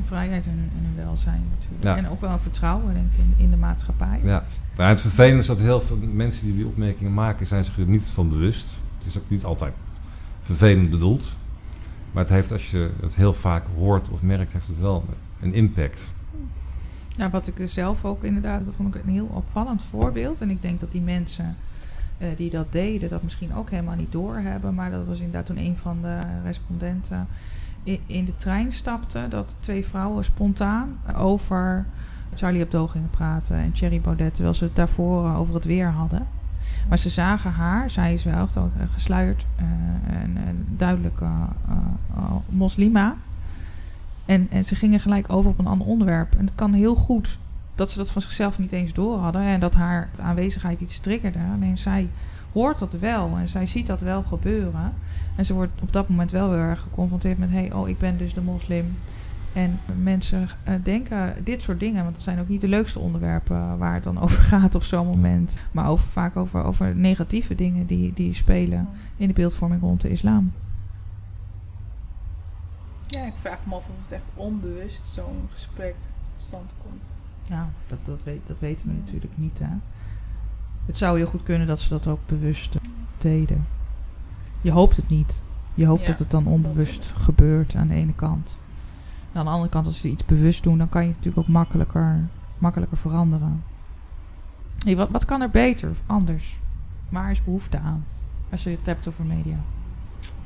Vrijheid 0.06 0.46
en, 0.46 0.52
hun- 0.52 0.72
en 0.78 0.84
hun 0.86 1.06
welzijn 1.06 1.44
natuurlijk. 1.60 1.84
Ja. 1.84 1.98
En 1.98 2.10
ook 2.10 2.22
wel 2.22 2.32
een 2.32 2.40
vertrouwen, 2.40 2.94
denk 2.94 3.06
ik, 3.12 3.18
in, 3.18 3.44
in 3.44 3.50
de 3.50 3.58
maatschappij. 3.58 4.20
Ja. 4.24 4.44
Maar 4.76 4.90
het 4.90 5.00
vervelende 5.00 5.40
is 5.40 5.46
dat 5.48 5.60
heel 5.60 5.82
veel 5.82 5.98
mensen 6.14 6.46
die 6.46 6.56
die 6.56 6.68
opmerkingen 6.68 7.14
maken, 7.14 7.48
zijn 7.48 7.64
zich 7.64 7.78
er 7.78 7.86
niet 7.86 8.06
van 8.06 8.30
bewust. 8.30 8.66
Het 8.98 9.08
is 9.08 9.18
ook 9.18 9.30
niet 9.30 9.44
altijd 9.44 9.74
vervelend 10.42 10.90
bedoeld. 10.90 11.24
Maar 12.12 12.24
het 12.24 12.34
heeft, 12.34 12.52
als 12.52 12.72
je 12.72 12.92
het 13.02 13.16
heel 13.16 13.34
vaak 13.34 13.66
hoort 13.76 14.10
of 14.10 14.22
merkt, 14.22 14.52
heeft 14.52 14.68
het 14.68 14.80
wel 14.80 15.06
een 15.42 15.54
impact. 15.54 16.12
Ja, 17.18 17.30
wat 17.30 17.48
ik 17.48 17.70
zelf 17.70 18.06
ook 18.06 18.24
inderdaad, 18.24 18.66
dat 18.66 18.74
vond 18.78 18.96
ik 18.96 19.04
een 19.04 19.10
heel 19.12 19.30
opvallend 19.34 19.84
voorbeeld. 19.90 20.42
En 20.42 20.50
ik 20.50 20.62
denk 20.62 20.80
dat 20.80 20.92
die 20.92 21.02
mensen 21.02 21.56
eh, 22.18 22.28
die 22.36 22.50
dat 22.50 22.72
deden, 22.72 23.10
dat 23.10 23.24
misschien 23.24 23.56
ook 23.56 23.70
helemaal 23.70 23.96
niet 23.96 24.12
doorhebben. 24.12 24.74
Maar 24.74 24.92
dat 24.92 25.06
was 25.06 25.18
inderdaad 25.18 25.46
toen 25.46 25.58
een 25.58 25.78
van 25.82 25.98
de 26.02 26.20
respondenten 26.44 27.28
in, 27.84 28.26
de 28.26 28.36
trein 28.36 28.72
stapte. 28.72 29.26
Dat 29.30 29.56
twee 29.60 29.86
vrouwen 29.86 30.26
spontaan 30.26 31.00
over 31.16 31.86
Charlie 32.36 32.60
Hebdo 32.60 32.88
gingen 32.88 33.10
praten 33.10 33.58
en 33.58 33.72
Thierry 33.72 34.02
Baudet. 34.02 34.34
Terwijl 34.34 34.56
ze 34.56 34.64
het 34.64 34.76
daarvoor 34.76 35.26
eh, 35.26 35.40
over 35.40 35.54
het 35.54 35.64
weer 35.64 35.88
hadden. 35.88 36.28
Maar 36.90 37.00
ze 37.00 37.10
zagen 37.10 37.52
haar, 37.52 37.90
zij 37.90 38.14
is 38.14 38.24
wel 38.24 38.48
eh, 38.56 38.64
gesluierd 38.94 39.46
eh, 39.56 39.66
en 40.22 40.66
duidelijk 40.78 41.22
eh, 41.22 41.44
eh, 42.16 42.36
moslima. 42.50 43.16
En, 44.26 44.48
en 44.50 44.66
ze 44.66 44.76
gingen 44.76 45.00
gelijk 45.00 45.32
over 45.34 45.50
op 45.50 45.60
een 45.60 45.68
ander 45.68 45.88
onderwerp. 45.88 46.36
En 46.36 46.46
het 46.46 46.56
kan 46.56 46.74
heel 46.74 46.96
goed 46.96 47.38
dat 47.76 47.90
ze 47.90 47.98
dat 47.98 48.12
van 48.12 48.22
zichzelf 48.22 48.60
niet 48.60 48.72
eens 48.72 48.94
door 48.94 49.18
hadden. 49.18 49.42
En 49.42 49.60
dat 49.60 49.74
haar 49.74 50.10
aanwezigheid 50.20 50.82
iets 50.82 51.00
triggerde. 51.00 51.40
Alleen 51.54 51.78
zij 51.78 52.10
hoort 52.60 52.80
dat 52.80 52.94
wel. 52.94 53.38
En 53.38 53.48
zij 53.48 53.68
ziet 53.68 53.88
dat 53.88 54.02
wel 54.02 54.24
gebeuren. 54.24 54.94
En 55.36 55.46
ze 55.46 55.54
wordt 55.54 55.82
op 55.82 55.94
dat 55.94 56.10
moment 56.10 56.32
wel 56.32 56.52
heel 56.52 56.60
erg 56.60 56.82
geconfronteerd 56.82 57.38
met... 57.38 57.50
hé, 57.50 57.60
hey, 57.60 57.74
oh, 57.74 57.90
ik 57.90 58.00
ben 58.00 58.18
dus 58.18 58.34
de 58.34 58.42
moslim. 58.42 58.98
En 59.54 59.80
mensen 60.02 60.48
eh, 60.64 60.74
denken 60.84 61.36
dit 61.44 61.62
soort 61.62 61.80
dingen... 61.80 62.04
want 62.04 62.16
het 62.16 62.24
zijn 62.24 62.40
ook 62.40 62.48
niet 62.48 62.62
de 62.62 62.68
leukste 62.68 63.00
onderwerpen 63.00 63.78
waar 63.78 63.94
het 63.94 64.04
dan 64.04 64.20
over 64.24 64.44
gaat 64.44 64.76
op 64.76 64.84
zo'n 64.84 65.08
moment. 65.08 65.60
Maar 65.72 65.88
over, 65.88 66.08
vaak 66.08 66.36
over, 66.36 66.64
over 66.64 66.96
negatieve 66.96 67.56
dingen 67.56 67.86
die, 67.86 68.14
die 68.14 68.34
spelen 68.34 68.90
in 69.18 69.28
de 69.28 69.34
beeldvorming 69.34 69.82
rond 69.82 70.02
de 70.02 70.10
islam. 70.10 70.52
Ja, 73.08 73.26
ik 73.26 73.34
vraag 73.40 73.60
me 73.66 73.76
af 73.76 73.88
of 73.88 74.02
het 74.02 74.12
echt 74.12 74.26
onbewust 74.34 75.08
zo'n 75.08 75.48
gesprek 75.54 75.96
tot 76.00 76.44
stand 76.44 76.72
komt. 76.84 77.14
Ja, 77.44 77.70
dat, 77.88 78.00
dat, 78.04 78.20
weet, 78.24 78.42
dat 78.46 78.60
weten 78.60 78.88
we 78.88 78.94
natuurlijk 79.06 79.34
niet. 79.38 79.60
Hè? 79.60 79.76
Het 80.90 80.98
zou 80.98 81.18
heel 81.18 81.28
goed 81.28 81.44
kunnen 81.44 81.68
dat 81.68 81.80
ze 81.80 81.90
dat 81.90 82.08
ook 82.08 82.20
bewust 82.26 82.76
eh, 82.76 82.82
deden. 83.18 83.68
Je 84.62 84.72
hoopt 84.72 84.96
het 84.96 85.08
niet. 85.10 85.42
Je 85.74 85.86
hoopt 85.86 86.02
Ja, 86.02 86.08
dat 86.08 86.20
het 86.20 86.32
dan 86.32 86.46
onbewust 86.46 87.12
gebeurt 87.18 87.76
aan 87.76 87.88
de 87.88 87.94
ene 87.94 88.14
kant. 88.14 88.58
En 89.32 89.40
aan 89.40 89.46
de 89.46 89.52
andere 89.52 89.70
kant, 89.70 89.86
als 89.86 90.02
ze 90.02 90.10
iets 90.10 90.26
bewust 90.26 90.64
doen, 90.64 90.78
dan 90.78 90.90
kan 90.90 91.02
je 91.02 91.08
het 91.08 91.16
natuurlijk 91.18 91.48
ook 91.48 91.54
makkelijker, 91.54 92.28
makkelijker 92.58 92.98
veranderen. 92.98 93.64
Hey, 94.78 94.96
wat, 94.96 95.10
wat 95.10 95.26
kan 95.26 95.42
er 95.42 95.50
beter 95.50 95.90
of 95.90 96.02
anders? 96.06 96.58
Waar 97.10 97.32
is 97.32 97.44
behoefte 97.44 97.80
aan? 97.80 98.06
Als 98.52 98.64
je 98.64 98.70
het 98.70 98.86
hebt 98.86 99.08
over 99.08 99.26
media 99.26 99.58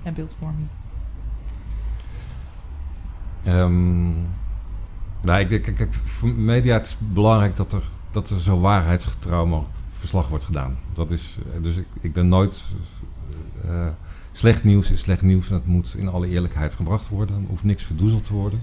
en 0.04 0.14
beeldvorming. 0.14 0.68
Ehm 3.44 4.10
nou, 5.22 5.40
ik, 5.40 5.50
denk- 5.50 5.64
kijk, 5.64 5.76
kijk, 5.76 5.94
voor 5.94 6.30
media 6.30 6.74
het 6.74 6.88
is 6.88 6.98
belangrijk 7.00 7.56
dat 7.56 7.74
er, 7.74 7.84
dat 8.12 8.30
er 8.30 8.42
zo 8.42 8.60
waarheidsgetrouw 8.60 9.46
mogelijk 9.46 9.76
verslag 10.04 10.28
wordt 10.28 10.46
gedaan. 10.46 10.78
Dat 10.94 11.12
is, 11.12 11.38
eh, 11.54 11.64
dus 11.64 11.78
ik, 11.78 11.86
ik 12.02 12.14
ben 12.14 12.28
nooit... 12.28 12.62
eh, 13.66 13.88
slecht 14.32 14.64
nieuws 14.64 14.92
is 14.92 15.00
slecht 15.00 15.22
nieuws 15.22 15.48
en 15.48 15.54
dat 15.54 15.66
moet 15.66 15.96
in 15.98 16.08
alle 16.08 16.28
eerlijkheid 16.28 16.74
gebracht 16.74 17.10
worden. 17.10 17.36
Er 17.36 17.48
hoeft 17.48 17.64
niks 17.64 17.84
verdoezeld 17.84 18.24
te 18.24 18.34
worden. 18.34 18.62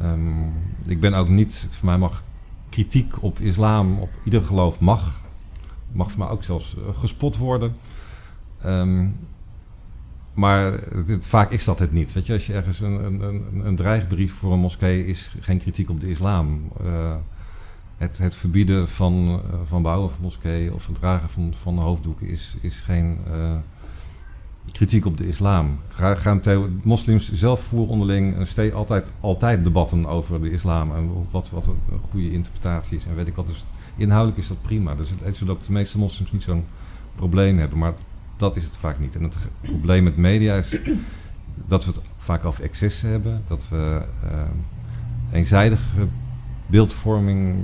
Ehm, 0.00 0.42
ik 0.86 1.00
ben 1.00 1.14
ook 1.14 1.28
niet... 1.28 1.68
Voor 1.70 1.86
mij 1.86 1.98
mag 1.98 2.22
kritiek 2.68 3.22
op 3.22 3.38
islam, 3.38 3.98
op 3.98 4.10
ieder 4.24 4.42
geloof 4.42 4.80
mag. 4.80 5.20
Mag 5.92 6.10
voor 6.10 6.18
mij 6.18 6.28
ook 6.28 6.44
zelfs 6.44 6.76
eh, 6.76 6.98
gespot 6.98 7.36
worden. 7.36 7.76
Ehm, 8.60 9.06
maar 10.34 10.80
dit, 11.06 11.26
vaak 11.26 11.50
is 11.50 11.64
dat 11.64 11.78
het 11.78 11.92
niet. 11.92 12.12
Weet 12.12 12.26
je, 12.26 12.32
als 12.32 12.46
je 12.46 12.52
ergens 12.52 12.80
een, 12.80 13.04
een, 13.04 13.20
een, 13.20 13.66
een 13.66 13.76
dreigbrief 13.76 14.34
voor 14.34 14.52
een 14.52 14.58
moskee 14.58 15.06
is 15.06 15.30
geen 15.40 15.58
kritiek 15.58 15.90
op 15.90 16.00
de 16.00 16.10
islam. 16.10 16.72
Eh, 16.84 17.14
het, 17.98 18.34
verbieden 18.34 18.88
van, 18.88 19.28
eh, 19.28 19.58
van 19.64 19.82
bouwen 19.82 20.10
van 20.10 20.18
moskeeën 20.22 20.72
of 20.72 20.86
het 20.86 20.94
dragen 20.94 21.28
van, 21.28 21.54
van 21.60 21.78
hoofddoeken 21.78 22.28
is, 22.28 22.56
is 22.60 22.80
geen 22.80 23.18
eh, 23.30 23.54
kritiek 24.72 25.06
op 25.06 25.16
de 25.16 25.28
islam. 25.28 25.78
Ga, 25.88 26.14
gaan 26.14 26.40
moslims 26.82 27.32
zelf 27.32 27.60
voeren 27.60 27.88
onderling 27.88 28.36
een 28.36 28.46
ste- 28.46 28.72
altijd, 28.74 29.10
altijd 29.20 29.64
debatten 29.64 30.06
over 30.06 30.42
de 30.42 30.50
islam 30.50 30.94
en 30.96 31.10
wat, 31.30 31.50
wat 31.50 31.66
een 31.66 32.00
goede 32.10 32.32
interpretatie 32.32 32.96
is 32.96 33.06
en 33.06 33.14
weet 33.14 33.26
ik 33.26 33.34
wat. 33.34 33.46
Dus 33.46 33.64
inhoudelijk 33.96 34.38
is 34.38 34.48
dat 34.48 34.62
prima. 34.62 34.94
Dus 34.94 35.10
het 35.10 35.34
is 35.42 35.48
ook 35.48 35.64
de 35.64 35.72
meeste 35.72 35.98
moslims 35.98 36.32
niet 36.32 36.42
zo'n 36.42 36.64
probleem 37.14 37.58
hebben. 37.58 37.78
Maar 37.78 37.92
dat 38.36 38.56
is 38.56 38.64
het 38.64 38.76
vaak 38.76 38.98
niet. 38.98 39.14
En 39.16 39.22
het 39.22 39.36
probleem 39.60 40.04
met 40.04 40.16
media 40.16 40.56
is 40.56 40.78
dat 41.66 41.84
we 41.84 41.90
het 41.90 42.00
vaak 42.18 42.44
over 42.44 42.64
excessen 42.64 43.10
hebben. 43.10 43.42
Dat 43.48 43.66
we 43.68 44.02
eenzijdige 45.32 46.06
beeldvorming 46.66 47.56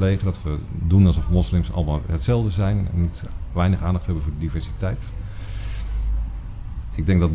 plegen. 0.00 0.24
Dat 0.24 0.42
we 0.42 0.58
doen 0.70 1.06
alsof 1.06 1.30
moslims 1.30 1.72
allemaal 1.72 2.00
hetzelfde 2.06 2.50
zijn 2.50 2.88
en 2.92 3.00
niet 3.00 3.22
weinig 3.52 3.82
aandacht 3.82 4.06
hebben 4.06 4.22
voor 4.22 4.32
diversiteit. 4.38 5.12
Ik 6.92 7.06
denk 7.06 7.20
dat 7.20 7.30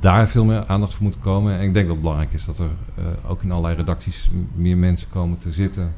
daar 0.00 0.28
veel 0.28 0.44
meer 0.44 0.66
aandacht 0.66 0.92
voor 0.92 1.02
moet 1.02 1.18
komen. 1.18 1.58
En 1.58 1.64
ik 1.64 1.74
denk 1.74 1.86
dat 1.86 1.94
het 1.94 2.00
belangrijk 2.00 2.32
is 2.32 2.44
dat 2.44 2.58
er 2.58 2.70
uh, 2.98 3.30
ook 3.30 3.42
in 3.42 3.50
allerlei 3.50 3.76
redacties 3.76 4.30
meer 4.54 4.76
mensen 4.76 5.08
komen 5.08 5.38
te 5.38 5.52
zitten 5.52 5.94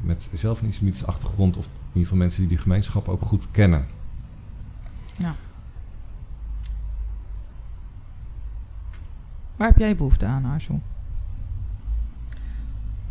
met 0.00 0.28
zelf 0.34 0.60
een 0.60 0.68
islamitische 0.68 1.06
achtergrond. 1.06 1.56
Of 1.56 1.64
in 1.64 1.70
ieder 1.86 2.02
geval 2.02 2.18
mensen 2.18 2.40
die 2.40 2.48
die 2.48 2.58
gemeenschap 2.58 3.08
ook 3.08 3.22
goed 3.22 3.46
kennen. 3.50 3.86
Ja. 5.16 5.34
Waar 9.56 9.68
heb 9.68 9.78
jij 9.78 9.96
behoefte 9.96 10.26
aan, 10.26 10.44
Arzu? 10.44 10.78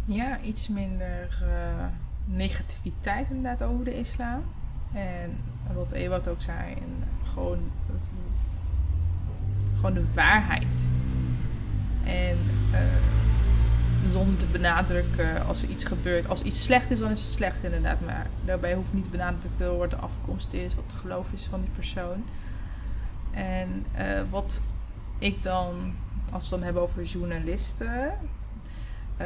Ja, 0.06 0.42
iets 0.42 0.68
minder 0.68 1.44
uh, 1.44 1.86
negativiteit 2.34 3.30
inderdaad 3.30 3.68
over 3.68 3.86
de 3.86 4.00
islam. 4.00 4.44
En 4.94 5.38
wat 5.74 5.92
Ewout 5.92 6.28
ook 6.28 6.42
zei, 6.42 6.74
en 6.74 7.04
gewoon, 7.24 7.60
gewoon 9.76 9.94
de 9.94 10.06
waarheid. 10.14 10.76
En 12.04 12.38
uh, 12.72 12.80
zonder 14.10 14.38
te 14.38 14.46
benadrukken 14.46 15.46
als 15.46 15.62
er 15.62 15.70
iets 15.70 15.84
gebeurt. 15.84 16.28
Als 16.28 16.42
iets 16.42 16.64
slecht 16.64 16.92
is, 16.92 17.00
dan 17.00 17.12
is 17.12 17.26
het 17.26 17.34
slecht 17.34 17.64
inderdaad. 17.64 18.02
Maar 18.06 18.28
daarbij 18.46 18.74
hoeft 18.74 18.94
niet 18.94 19.12
benadrukt 19.12 19.58
te 19.58 19.70
worden 19.70 20.00
de 20.00 20.06
afkomst 20.06 20.54
is, 20.54 20.76
wat 20.76 20.84
het 20.88 21.02
geloof 21.02 21.32
is 21.32 21.48
van 21.50 21.62
die 21.62 21.70
persoon. 21.70 22.24
En 23.32 23.86
uh, 23.98 24.22
wat 24.30 24.62
ik 25.18 25.44
dan, 25.44 25.94
als 26.32 26.50
we 26.50 26.50
het 26.50 26.50
dan 26.50 26.64
hebben 26.64 26.82
over 26.82 27.04
journalisten. 27.04 28.12
Uh, 29.22 29.26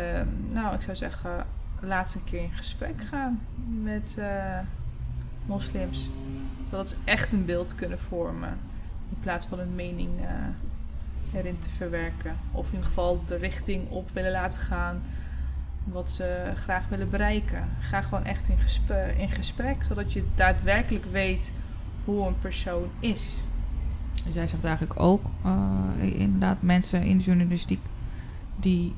nou, 0.50 0.76
ik 0.76 0.82
zou 0.82 0.96
zeggen, 0.96 1.46
laat 1.84 2.10
ze 2.10 2.18
een 2.18 2.24
keer 2.24 2.42
in 2.42 2.52
gesprek 2.52 3.02
gaan 3.10 3.42
met 3.82 4.16
uh, 4.20 4.60
moslims. 5.46 6.10
Zodat 6.70 6.90
ze 6.90 6.96
echt 7.04 7.34
een 7.34 7.46
beeld 7.46 7.76
kunnen 7.76 8.00
vormen. 8.00 8.58
In 9.10 9.20
plaats 9.22 9.46
van 9.46 9.60
een 9.60 9.76
mening 9.76 10.10
erin 11.34 11.60
te 11.60 11.70
verwerken. 11.70 12.36
Of 12.52 12.66
in 12.66 12.72
ieder 12.72 12.88
geval 12.88 13.24
de 13.26 13.36
richting 13.36 13.90
op 13.90 14.10
willen 14.14 14.32
laten 14.32 14.60
gaan 14.60 15.02
wat 15.84 16.12
ze 16.12 16.52
graag 16.56 16.88
willen 16.88 17.10
bereiken. 17.10 17.70
Ga 17.80 18.02
gewoon 18.02 18.24
echt 18.24 18.50
in 18.50 18.58
gesprek, 18.58 19.18
in 19.18 19.30
gesprek 19.32 19.84
zodat 19.84 20.14
je 20.14 20.24
daadwerkelijk 20.36 21.06
weet 21.12 21.52
hoe 22.06 22.28
een 22.28 22.40
persoon 22.40 22.90
is. 23.00 23.44
Dus 24.26 24.34
jij 24.34 24.48
zegt 24.48 24.66
eigenlijk 24.66 25.00
ook 25.00 25.26
uh, 25.46 26.20
inderdaad 26.20 26.62
mensen 26.62 27.04
in 27.04 27.20
journalistiek 27.20 27.82
die 28.56 28.96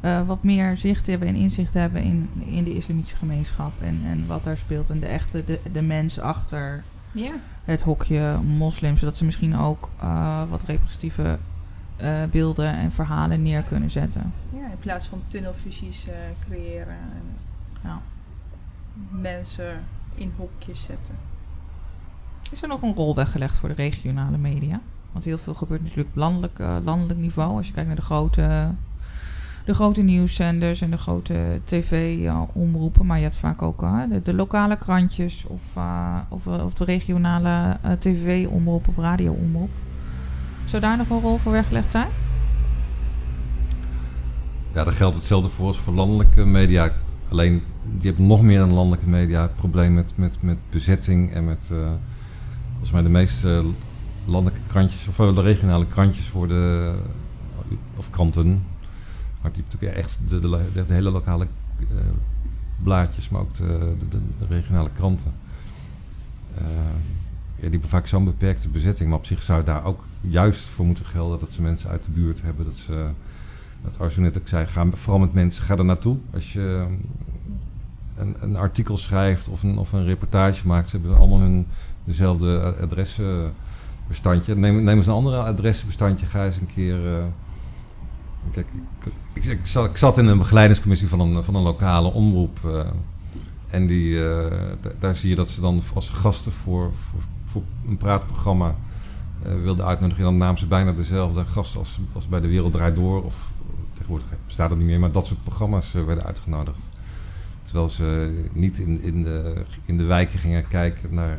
uh, 0.00 0.26
wat 0.26 0.42
meer 0.42 0.76
zicht 0.76 1.06
hebben 1.06 1.28
en 1.28 1.34
inzicht 1.34 1.74
hebben 1.74 2.02
in, 2.02 2.30
in 2.46 2.64
de 2.64 2.74
islamitische 2.74 3.16
gemeenschap 3.16 3.72
en, 3.82 4.00
en 4.04 4.26
wat 4.26 4.44
daar 4.44 4.56
speelt 4.56 4.90
en 4.90 5.00
de 5.00 5.06
echte 5.06 5.44
de, 5.44 5.60
de 5.72 5.82
mens 5.82 6.20
achter 6.20 6.82
ja. 7.12 7.32
het 7.64 7.82
hokje 7.82 8.38
moslim, 8.58 8.96
zodat 8.96 9.16
ze 9.16 9.24
misschien 9.24 9.56
ook 9.56 9.88
uh, 10.02 10.42
wat 10.50 10.62
representatieve 10.62 11.38
uh, 12.02 12.24
beelden 12.30 12.76
en 12.76 12.92
verhalen 12.92 13.42
neer 13.42 13.62
kunnen 13.62 13.90
zetten. 13.90 14.32
Ja, 14.52 14.64
in 14.64 14.78
plaats 14.80 15.06
van 15.06 15.22
tunnelvisies 15.28 16.06
creëren 16.48 16.88
en 16.88 17.36
ja. 17.82 18.00
mensen 19.10 19.84
in 20.14 20.32
hokjes 20.36 20.82
zetten. 20.82 21.14
Is 22.52 22.62
er 22.62 22.68
nog 22.68 22.82
een 22.82 22.94
rol 22.94 23.14
weggelegd 23.14 23.56
voor 23.56 23.68
de 23.68 23.74
regionale 23.74 24.36
media? 24.36 24.80
Want 25.12 25.24
heel 25.24 25.38
veel 25.38 25.54
gebeurt 25.54 25.82
natuurlijk 25.82 26.08
op 26.08 26.16
landelijk, 26.16 26.58
landelijk 26.84 27.18
niveau. 27.18 27.56
Als 27.56 27.66
je 27.66 27.72
kijkt 27.72 27.88
naar 27.88 27.96
de 27.96 28.02
grote, 28.02 28.70
de 29.66 29.74
grote 29.74 30.02
nieuwszenders 30.02 30.80
en 30.80 30.90
de 30.90 30.96
grote 30.96 31.60
tv-omroepen. 31.64 33.06
Maar 33.06 33.16
je 33.16 33.22
hebt 33.22 33.36
vaak 33.36 33.62
ook 33.62 33.80
de, 34.08 34.22
de, 34.22 34.34
lokale 34.34 34.78
krantjes 34.78 35.44
of, 35.46 35.60
of, 36.28 36.46
of, 36.46 36.74
de 36.74 36.84
regionale 36.84 37.76
tv-omroep 37.98 38.88
of 38.88 38.96
radio-omroep. 38.96 39.70
Zou 40.64 40.82
daar 40.82 40.96
nog 40.96 41.10
een 41.10 41.20
rol 41.20 41.38
voor 41.38 41.52
weggelegd 41.52 41.90
zijn? 41.90 42.08
Ja, 44.72 44.84
daar 44.84 44.94
geldt 44.94 45.16
hetzelfde 45.16 45.48
voor 45.48 45.66
als 45.66 45.78
voor 45.78 45.94
landelijke 45.94 46.44
media. 46.44 46.92
Alleen, 47.28 47.62
die 47.82 48.08
hebben 48.08 48.26
nog 48.26 48.42
meer 48.42 48.58
dan 48.58 48.72
landelijke 48.72 49.08
media 49.08 49.42
het 49.42 49.56
probleem 49.56 49.94
met, 49.94 50.12
met, 50.16 50.36
met 50.40 50.56
bezetting 50.70 51.32
en 51.32 51.44
met... 51.44 51.68
Uh, 51.72 51.78
volgens 52.70 52.90
mij 52.90 53.02
de 53.02 53.08
meeste 53.08 53.64
landelijke 54.24 54.60
krantjes, 54.66 55.08
of 55.08 55.16
de 55.16 55.42
regionale 55.42 55.86
krantjes 55.86 56.32
worden... 56.32 56.96
of 57.96 58.10
kranten. 58.10 58.62
Maar 59.46 59.54
die 59.54 59.64
natuurlijk 59.70 59.96
echt 59.96 60.18
de, 60.28 60.84
hele 60.86 61.10
lokale 61.10 61.46
uh, 61.78 61.86
blaadjes, 62.82 63.28
maar 63.28 63.40
ook 63.40 63.54
de, 63.54 63.96
regionale 64.48 64.90
kranten. 64.94 65.32
Uh, 66.54 66.62
ja, 67.54 67.62
die 67.62 67.70
hebben 67.70 67.88
vaak 67.88 68.06
zo'n 68.06 68.24
beperkte 68.24 68.68
bezetting. 68.68 69.08
Maar 69.08 69.18
op 69.18 69.26
zich 69.26 69.42
zou 69.42 69.64
daar 69.64 69.84
ook 69.84 70.04
juist 70.20 70.68
voor 70.68 70.86
moeten 70.86 71.04
gelden 71.04 71.38
dat 71.38 71.50
ze 71.50 71.62
mensen 71.62 71.90
uit 71.90 72.04
de 72.04 72.10
buurt 72.10 72.42
hebben. 72.42 72.64
Dat 72.64 72.76
ze, 72.76 73.06
dat 73.82 73.98
Arzu 73.98 74.20
net 74.20 74.38
ook 74.38 74.48
zei, 74.48 74.66
ga 74.66 74.86
vooral 74.92 75.20
met 75.20 75.32
mensen, 75.32 75.64
ga 75.64 75.76
er 75.76 75.84
naartoe. 75.84 76.16
Als 76.34 76.52
je 76.52 76.86
een, 78.16 78.36
een 78.40 78.56
artikel 78.56 78.96
schrijft 78.96 79.48
of 79.48 79.62
een, 79.62 79.78
of 79.78 79.92
een 79.92 80.04
reportage 80.04 80.66
maakt, 80.66 80.88
ze 80.88 80.96
hebben 80.96 81.18
allemaal 81.18 81.40
hun 81.40 81.66
dezelfde 82.04 82.74
adresbestandje. 82.80 84.56
Neem, 84.56 84.88
eens 84.88 85.06
een 85.06 85.12
andere 85.12 85.38
adresbestandje, 85.38 86.26
ga 86.26 86.44
eens 86.44 86.56
een 86.56 86.70
keer... 86.74 86.98
Kijk, 88.50 88.66
ik, 89.44 89.60
zat, 89.62 89.90
ik, 89.90 89.96
zat, 89.96 90.18
in 90.18 90.26
een 90.26 90.38
begeleidingscommissie 90.38 91.08
van 91.08 91.20
een, 91.20 91.44
van 91.44 91.54
een 91.54 91.62
lokale 91.62 92.12
omroep. 92.12 92.58
Uh, 92.64 92.80
en 93.66 93.86
die, 93.86 94.14
uh, 94.14 94.52
daar 94.98 95.16
zie 95.16 95.28
je 95.28 95.34
dat 95.34 95.48
ze 95.48 95.60
dan 95.60 95.82
als 95.94 96.10
gasten 96.10 96.52
voor, 96.52 96.92
voor, 97.44 97.62
een 97.88 97.96
praatprogramma 97.96 98.76
uh, 99.46 99.62
wilden 99.62 99.86
uitnodigen. 99.86 100.24
Dan 100.24 100.36
namen 100.36 100.58
ze 100.58 100.66
bijna 100.66 100.92
dezelfde 100.92 101.44
gasten 101.44 101.78
als, 101.80 101.98
als 102.12 102.26
bij 102.26 102.40
De 102.40 102.48
Wereld 102.48 102.72
Draait 102.72 102.96
Door. 102.96 103.24
Of 103.24 103.36
tegenwoordig 103.92 104.28
bestaat 104.46 104.68
dat 104.68 104.78
niet 104.78 104.86
meer, 104.86 105.00
maar 105.00 105.12
dat 105.12 105.26
soort 105.26 105.42
programma's 105.42 105.92
werden 105.92 106.24
uitgenodigd. 106.24 106.88
Terwijl 107.62 107.88
ze 107.88 108.40
niet 108.52 108.78
in, 108.78 109.02
in, 109.02 109.22
de, 109.22 109.62
in 109.84 109.98
de 109.98 110.04
wijken 110.04 110.38
gingen 110.38 110.68
kijken 110.68 111.14
naar 111.14 111.38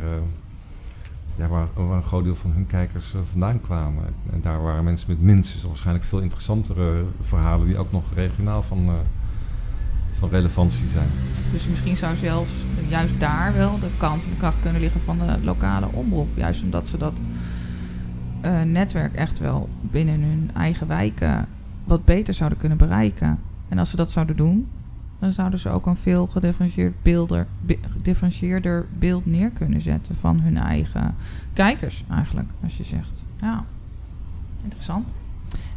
ja, 1.37 1.47
waar, 1.47 1.67
een 1.77 2.03
groot 2.03 2.23
deel 2.23 2.35
van 2.35 2.51
hun 2.51 2.67
kijkers 2.67 3.15
vandaan 3.31 3.61
kwamen. 3.61 4.03
En 4.31 4.41
daar 4.41 4.61
waren 4.61 4.83
mensen 4.83 5.09
met 5.09 5.21
minstens 5.21 5.63
waarschijnlijk 5.63 6.05
veel 6.05 6.19
interessantere 6.19 7.03
verhalen 7.21 7.67
die 7.67 7.77
ook 7.77 7.91
nog 7.91 8.03
regionaal 8.13 8.63
van 8.63 8.89
van 10.19 10.29
relevantie 10.29 10.87
zijn. 10.93 11.07
Dus 11.51 11.67
misschien 11.67 11.97
zou 11.97 12.15
zelfs 12.15 12.51
juist 12.87 13.19
daar 13.19 13.53
wel 13.53 13.79
de 13.79 13.89
kans 13.97 14.23
en 14.23 14.29
de 14.29 14.37
kracht 14.37 14.59
kunnen 14.61 14.81
liggen 14.81 15.01
van 15.01 15.17
de 15.17 15.43
lokale 15.43 15.87
omroep. 15.91 16.27
Juist 16.33 16.63
omdat 16.63 16.87
ze 16.87 16.97
dat 16.97 17.19
uh, 18.45 18.61
netwerk 18.61 19.15
echt 19.15 19.39
wel 19.39 19.69
binnen 19.81 20.21
hun 20.21 20.49
eigen 20.53 20.87
wijken 20.87 21.47
wat 21.83 22.05
beter 22.05 22.33
zouden 22.33 22.57
kunnen 22.57 22.77
bereiken. 22.77 23.39
En 23.69 23.77
als 23.77 23.89
ze 23.89 23.95
dat 23.95 24.11
zouden 24.11 24.35
doen, 24.35 24.67
dan 25.19 25.31
zouden 25.31 25.59
ze 25.59 25.69
ook 25.69 25.85
een 25.85 25.95
veel 25.95 26.27
gedifferentieerd 26.27 26.93
beelder, 27.01 27.47
be, 27.61 27.77
gedifferentieerder 27.91 28.85
beeld 28.99 29.25
neer 29.25 29.49
kunnen 29.49 29.81
zetten 29.81 30.15
van 30.19 30.39
hun 30.39 30.57
eigen 30.57 31.15
kijkers 31.53 32.03
eigenlijk, 32.09 32.49
als 32.63 32.77
je 32.77 32.83
zegt. 32.83 33.23
Ja, 33.41 33.65
interessant. 34.63 35.07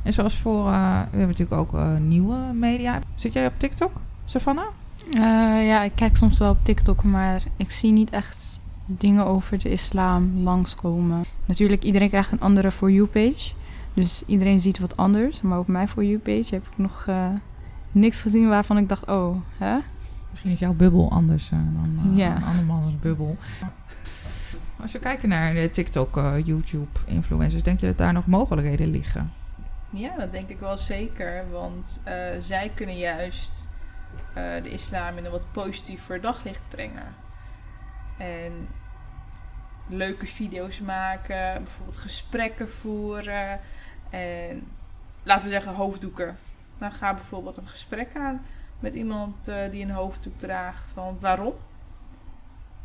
En 0.02 0.12
zoals 0.12 0.36
voor, 0.36 0.66
uh, 0.66 1.00
we 1.10 1.18
hebben 1.18 1.28
natuurlijk 1.28 1.60
ook 1.60 1.74
uh, 1.74 1.96
nieuwe 1.98 2.36
media. 2.54 2.98
Zit 3.14 3.32
jij 3.32 3.46
op 3.46 3.54
TikTok? 3.56 3.92
Savannah? 4.24 4.66
Uh, 5.10 5.20
ja, 5.66 5.82
ik 5.82 5.92
kijk 5.94 6.16
soms 6.16 6.38
wel 6.38 6.50
op 6.50 6.58
TikTok, 6.62 7.02
maar 7.02 7.42
ik 7.56 7.70
zie 7.70 7.92
niet 7.92 8.10
echt 8.10 8.60
dingen 8.86 9.26
over 9.26 9.58
de 9.58 9.70
islam 9.70 10.38
langskomen. 10.38 11.24
Natuurlijk, 11.44 11.84
iedereen 11.84 12.08
krijgt 12.08 12.32
een 12.32 12.40
andere 12.40 12.70
For 12.70 12.90
You-page. 12.90 13.52
Dus 13.94 14.22
iedereen 14.26 14.60
ziet 14.60 14.78
wat 14.78 14.96
anders. 14.96 15.40
Maar 15.40 15.58
op 15.58 15.66
mijn 15.66 15.88
For 15.88 16.04
You-page 16.04 16.54
heb 16.54 16.62
ik 16.62 16.78
nog 16.78 17.06
niks 17.92 18.20
gezien 18.20 18.48
waarvan 18.48 18.78
ik 18.78 18.88
dacht, 18.88 19.06
oh, 19.06 19.36
hè? 19.58 19.78
Misschien 20.30 20.50
is 20.50 20.58
jouw 20.58 20.72
bubbel 20.72 21.10
anders 21.10 21.50
uh, 21.50 21.58
dan 21.72 22.16
ja. 22.16 22.36
een 22.36 22.44
andermans 22.44 22.98
bubbel. 22.98 23.36
Als 24.80 24.92
we 24.92 24.98
kijken 24.98 25.28
naar 25.28 25.54
de 25.54 25.70
TikTok, 25.70 26.20
YouTube-influencers, 26.44 27.62
denk 27.62 27.80
je 27.80 27.86
dat 27.86 27.98
daar 27.98 28.12
nog 28.12 28.26
mogelijkheden 28.26 28.90
liggen? 28.90 29.32
Ja, 29.90 30.16
dat 30.16 30.32
denk 30.32 30.48
ik 30.48 30.60
wel 30.60 30.76
zeker. 30.76 31.44
Want 31.50 32.00
zij 32.40 32.70
kunnen 32.74 32.98
juist 32.98 33.68
uh, 34.28 34.62
de 34.62 34.70
islam 34.70 35.16
in 35.16 35.24
een 35.24 35.30
wat 35.30 35.52
positiever 35.52 36.20
daglicht 36.20 36.68
brengen. 36.68 37.14
En 38.16 38.52
leuke 39.86 40.26
video's 40.26 40.80
maken, 40.80 41.62
bijvoorbeeld 41.62 41.96
gesprekken 41.96 42.70
voeren. 42.70 43.60
En 44.10 44.62
laten 45.22 45.48
we 45.48 45.54
zeggen 45.54 45.74
hoofddoeken. 45.74 46.36
Dan 46.80 46.92
ga 46.92 47.14
bijvoorbeeld 47.14 47.56
een 47.56 47.68
gesprek 47.68 48.16
aan 48.16 48.40
met 48.80 48.94
iemand 48.94 49.48
uh, 49.48 49.70
die 49.70 49.82
een 49.82 49.90
hoofddoek 49.90 50.38
draagt. 50.38 50.90
Van 50.90 51.16
waarom? 51.20 51.54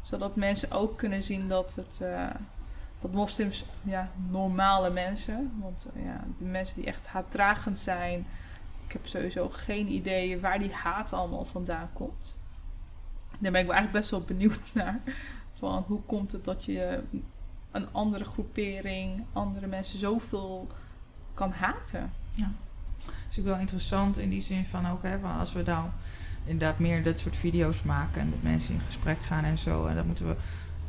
Zodat 0.02 0.36
mensen 0.36 0.72
ook 0.72 0.98
kunnen 0.98 1.24
zien 1.24 1.48
dat 1.48 1.76
het, 1.76 2.00
uh, 2.02 2.28
dat 3.02 3.12
moslims, 3.12 3.66
ja, 3.84 4.10
normale 4.30 4.90
mensen, 4.90 5.52
want 5.62 5.88
eh, 5.96 6.06
ja, 6.06 6.24
de 6.38 6.46
mensen 6.46 6.76
die 6.76 6.86
echt 6.86 7.08
haatdragend 7.08 7.80
zijn, 7.80 8.26
ik 8.86 8.92
heb 8.92 9.08
sowieso 9.08 9.50
geen 9.50 9.92
idee 9.92 10.40
waar 10.40 10.60
die 10.60 10.74
haat 10.74 11.14
allemaal 11.14 11.46
vandaan 11.46 11.90
komt. 11.94 12.36
Daar 13.40 13.52
ben 13.52 13.62
ik 13.62 13.70
eigenlijk 13.70 13.92
best 13.92 14.12
wel 14.12 14.22
benieuwd 14.22 14.60
naar. 14.74 15.00
Van 15.60 15.84
hoe 15.88 16.02
komt 16.02 16.32
het 16.32 16.46
dat 16.46 16.66
je 16.66 17.04
een 17.72 17.88
andere 17.92 18.26
groepering, 18.26 19.26
andere 19.34 19.68
mensen 19.68 20.00
zoveel 20.00 20.68
kan 21.34 21.52
haten? 21.52 22.12
Dat 22.36 22.48
is 23.38 23.42
ook 23.42 23.50
wel 23.50 23.60
interessant 23.60 24.18
in 24.18 24.30
die 24.30 24.42
zin 24.42 24.66
van 24.66 24.88
ook, 24.88 25.04
hè, 25.04 25.18
als 25.40 25.54
we 25.54 25.64
nou 25.66 25.86
inderdaad 26.46 26.80
meer 26.80 27.04
dat 27.04 27.20
soort 27.20 27.36
video's 27.36 27.84
maken 27.84 28.22
en 28.22 28.30
met 28.30 28.44
mensen 28.44 28.74
in 28.74 28.80
gesprek 28.86 29.18
gaan 29.22 29.44
en 29.44 29.58
zo. 29.58 29.86
En 29.86 29.96
dan 29.96 30.06
moeten 30.06 30.28
we 30.28 30.36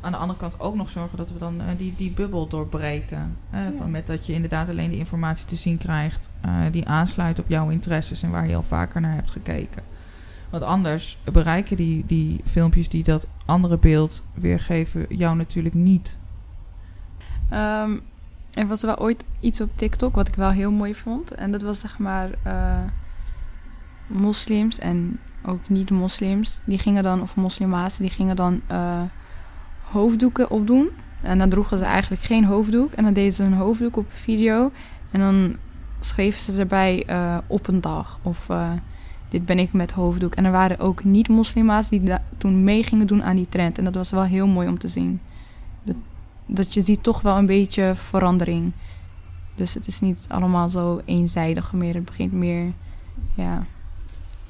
aan 0.01 0.11
de 0.11 0.17
andere 0.17 0.39
kant 0.39 0.59
ook 0.59 0.75
nog 0.75 0.89
zorgen 0.89 1.17
dat 1.17 1.31
we 1.31 1.39
dan 1.39 1.61
eh, 1.61 1.67
die, 1.77 1.93
die 1.97 2.11
bubbel 2.11 2.47
doorbreken. 2.47 3.37
Ja. 3.51 3.71
van 3.77 3.91
met 3.91 4.07
dat 4.07 4.25
je 4.25 4.33
inderdaad 4.33 4.69
alleen 4.69 4.89
de 4.89 4.97
informatie 4.97 5.45
te 5.45 5.55
zien 5.55 5.77
krijgt 5.77 6.29
eh, 6.41 6.61
die 6.71 6.87
aansluit 6.87 7.39
op 7.39 7.45
jouw 7.47 7.69
interesses 7.69 8.23
en 8.23 8.31
waar 8.31 8.47
je 8.47 8.55
al 8.55 8.63
vaker 8.63 9.01
naar 9.01 9.13
hebt 9.13 9.31
gekeken. 9.31 9.83
Want 10.49 10.63
anders 10.63 11.17
bereiken 11.31 11.77
die, 11.77 12.03
die 12.05 12.41
filmpjes 12.45 12.89
die 12.89 13.03
dat 13.03 13.27
andere 13.45 13.77
beeld 13.77 14.23
weergeven 14.33 15.05
jou 15.09 15.35
natuurlijk 15.35 15.75
niet. 15.75 16.17
Ehm, 17.49 17.97
er 18.53 18.67
was 18.67 18.81
wel 18.81 18.99
ooit 18.99 19.23
iets 19.39 19.61
op 19.61 19.69
TikTok 19.75 20.15
wat 20.15 20.27
ik 20.27 20.35
wel 20.35 20.49
heel 20.49 20.71
mooi 20.71 20.95
vond. 20.95 21.31
En 21.31 21.51
dat 21.51 21.61
was 21.61 21.79
zeg 21.79 21.97
maar 21.97 22.29
eh, 22.43 22.81
moslims 24.07 24.79
en 24.79 25.19
ook 25.45 25.69
niet-moslims. 25.69 26.59
Die 26.65 26.79
gingen 26.79 27.03
dan, 27.03 27.21
of 27.21 27.35
moslima's, 27.35 27.97
die 27.97 28.09
gingen 28.09 28.35
dan 28.35 28.61
eh, 28.67 29.01
hoofddoeken 29.81 30.49
opdoen. 30.49 30.89
En 31.21 31.37
dan 31.37 31.49
droegen 31.49 31.77
ze 31.77 31.83
eigenlijk 31.83 32.21
geen 32.21 32.45
hoofddoek. 32.45 32.91
En 32.91 33.03
dan 33.03 33.13
deden 33.13 33.33
ze 33.33 33.43
een 33.43 33.53
hoofddoek 33.53 33.97
op 33.97 34.05
een 34.05 34.17
video. 34.17 34.71
En 35.11 35.19
dan 35.19 35.57
schreven 35.99 36.41
ze 36.41 36.59
erbij 36.59 37.03
eh, 37.05 37.37
op 37.47 37.67
een 37.67 37.81
dag. 37.81 38.19
Of 38.21 38.47
dit 39.29 39.45
ben 39.45 39.59
ik 39.59 39.73
met 39.73 39.91
hoofddoek. 39.91 40.35
En 40.35 40.45
er 40.45 40.51
waren 40.51 40.79
ook 40.79 41.03
niet-moslima's 41.03 41.89
die 41.89 42.01
toen 42.37 42.63
mee 42.63 42.83
gingen 42.83 43.07
doen 43.07 43.23
aan 43.23 43.35
die 43.35 43.49
trend. 43.49 43.77
En 43.77 43.83
dat 43.83 43.95
was 43.95 44.11
wel 44.11 44.23
heel 44.23 44.47
mooi 44.47 44.67
om 44.67 44.77
te 44.77 44.87
zien. 44.87 45.21
Dat, 46.47 46.73
je 46.73 46.81
ziet 46.81 47.03
toch 47.03 47.21
wel 47.21 47.37
een 47.37 47.45
beetje 47.45 47.93
verandering. 47.95 48.71
Dus 49.55 49.73
het 49.73 49.87
is 49.87 49.99
niet 49.99 50.25
allemaal 50.29 50.69
zo 50.69 51.01
eenzijdig 51.05 51.73
meer. 51.73 51.93
Het 51.93 52.05
begint 52.05 52.31
meer, 52.31 52.71
ja, 53.33 53.65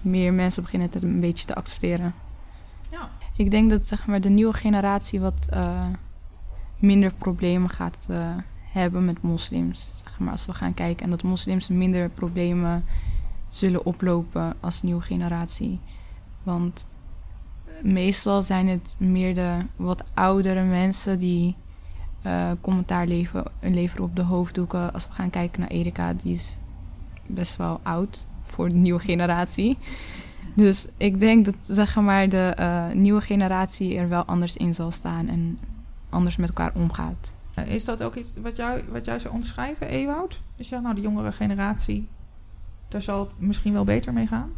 meer 0.01 0.33
mensen 0.33 0.63
beginnen 0.63 0.89
het 0.91 1.03
een 1.03 1.19
beetje 1.19 1.45
te 1.45 1.55
accepteren. 1.55 2.13
Ja. 2.91 3.09
Ik 3.35 3.51
denk 3.51 3.69
dat 3.69 3.87
zeg 3.87 4.05
maar, 4.05 4.21
de 4.21 4.29
nieuwe 4.29 4.53
generatie 4.53 5.19
wat 5.19 5.47
eh, 5.49 5.85
minder 6.79 7.13
problemen 7.13 7.69
gaat 7.69 8.05
eh, 8.09 8.29
hebben 8.71 9.05
met 9.05 9.21
moslims. 9.21 9.91
Zeg 10.03 10.19
maar, 10.19 10.31
als 10.31 10.45
we 10.45 10.53
gaan 10.53 10.73
kijken. 10.73 11.03
En 11.03 11.09
dat 11.09 11.23
moslims 11.23 11.67
minder 11.67 12.09
problemen 12.09 12.85
zullen 13.49 13.85
oplopen 13.85 14.53
als 14.59 14.81
nieuwe 14.81 15.01
generatie. 15.01 15.79
Want 16.43 16.85
meestal 17.81 18.41
zijn 18.41 18.67
het 18.67 18.95
meer 18.97 19.35
de 19.35 19.57
wat 19.75 20.03
oudere 20.13 20.63
mensen 20.63 21.19
die 21.19 21.55
eh, 22.27 22.51
commentaar 22.61 23.07
leveren, 23.07 23.45
leveren 23.61 24.05
op 24.05 24.15
de 24.15 24.21
hoofddoeken. 24.21 24.93
Als 24.93 25.07
we 25.07 25.13
gaan 25.13 25.29
kijken 25.29 25.59
naar 25.59 25.69
Erika, 25.69 26.13
die 26.23 26.33
is 26.33 26.57
best 27.25 27.55
wel 27.55 27.79
oud 27.83 28.25
voor 28.43 28.69
de 28.69 28.75
nieuwe 28.75 28.99
generatie. 28.99 29.77
Dus 30.53 30.87
ik 30.97 31.19
denk 31.19 31.45
dat 31.45 31.55
zeg 31.67 31.95
maar, 31.95 32.29
de 32.29 32.53
eh, 32.55 32.91
nieuwe 32.91 33.21
generatie 33.21 33.97
er 33.97 34.09
wel 34.09 34.23
anders 34.23 34.57
in 34.57 34.75
zal 34.75 34.91
staan 34.91 35.27
en 35.27 35.59
anders 36.09 36.35
met 36.35 36.47
elkaar 36.47 36.71
omgaat. 36.75 37.33
Is 37.65 37.85
dat 37.85 38.03
ook 38.03 38.15
iets 38.15 38.33
wat 38.41 38.55
jou, 38.55 38.81
wat 38.91 39.05
jij 39.05 39.19
zou 39.19 39.33
onderschrijven, 39.33 39.87
Ewout? 39.87 40.39
Dus 40.55 40.69
ja, 40.69 40.79
nou, 40.79 40.95
de 40.95 41.01
jongere 41.01 41.31
generatie, 41.31 42.07
daar 42.87 43.01
zal 43.01 43.19
het 43.19 43.29
misschien 43.37 43.73
wel 43.73 43.83
beter 43.83 44.13
mee 44.13 44.27
gaan? 44.27 44.51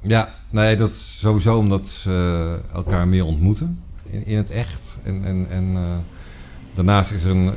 Ja, 0.00 0.34
nee, 0.50 0.76
dat 0.76 0.90
is 0.90 1.18
sowieso 1.18 1.58
omdat 1.58 1.86
ze 1.86 2.60
eh, 2.70 2.74
elkaar 2.74 3.08
meer 3.08 3.24
ontmoeten 3.24 3.82
in, 4.02 4.26
in 4.26 4.36
het 4.36 4.50
echt. 4.50 4.98
En, 5.04 5.24
en, 5.24 5.46
en 5.50 5.76
eh, 5.76 5.96
daarnaast 6.84 7.12
is 7.12 7.24
er 7.24 7.30
een. 7.30 7.52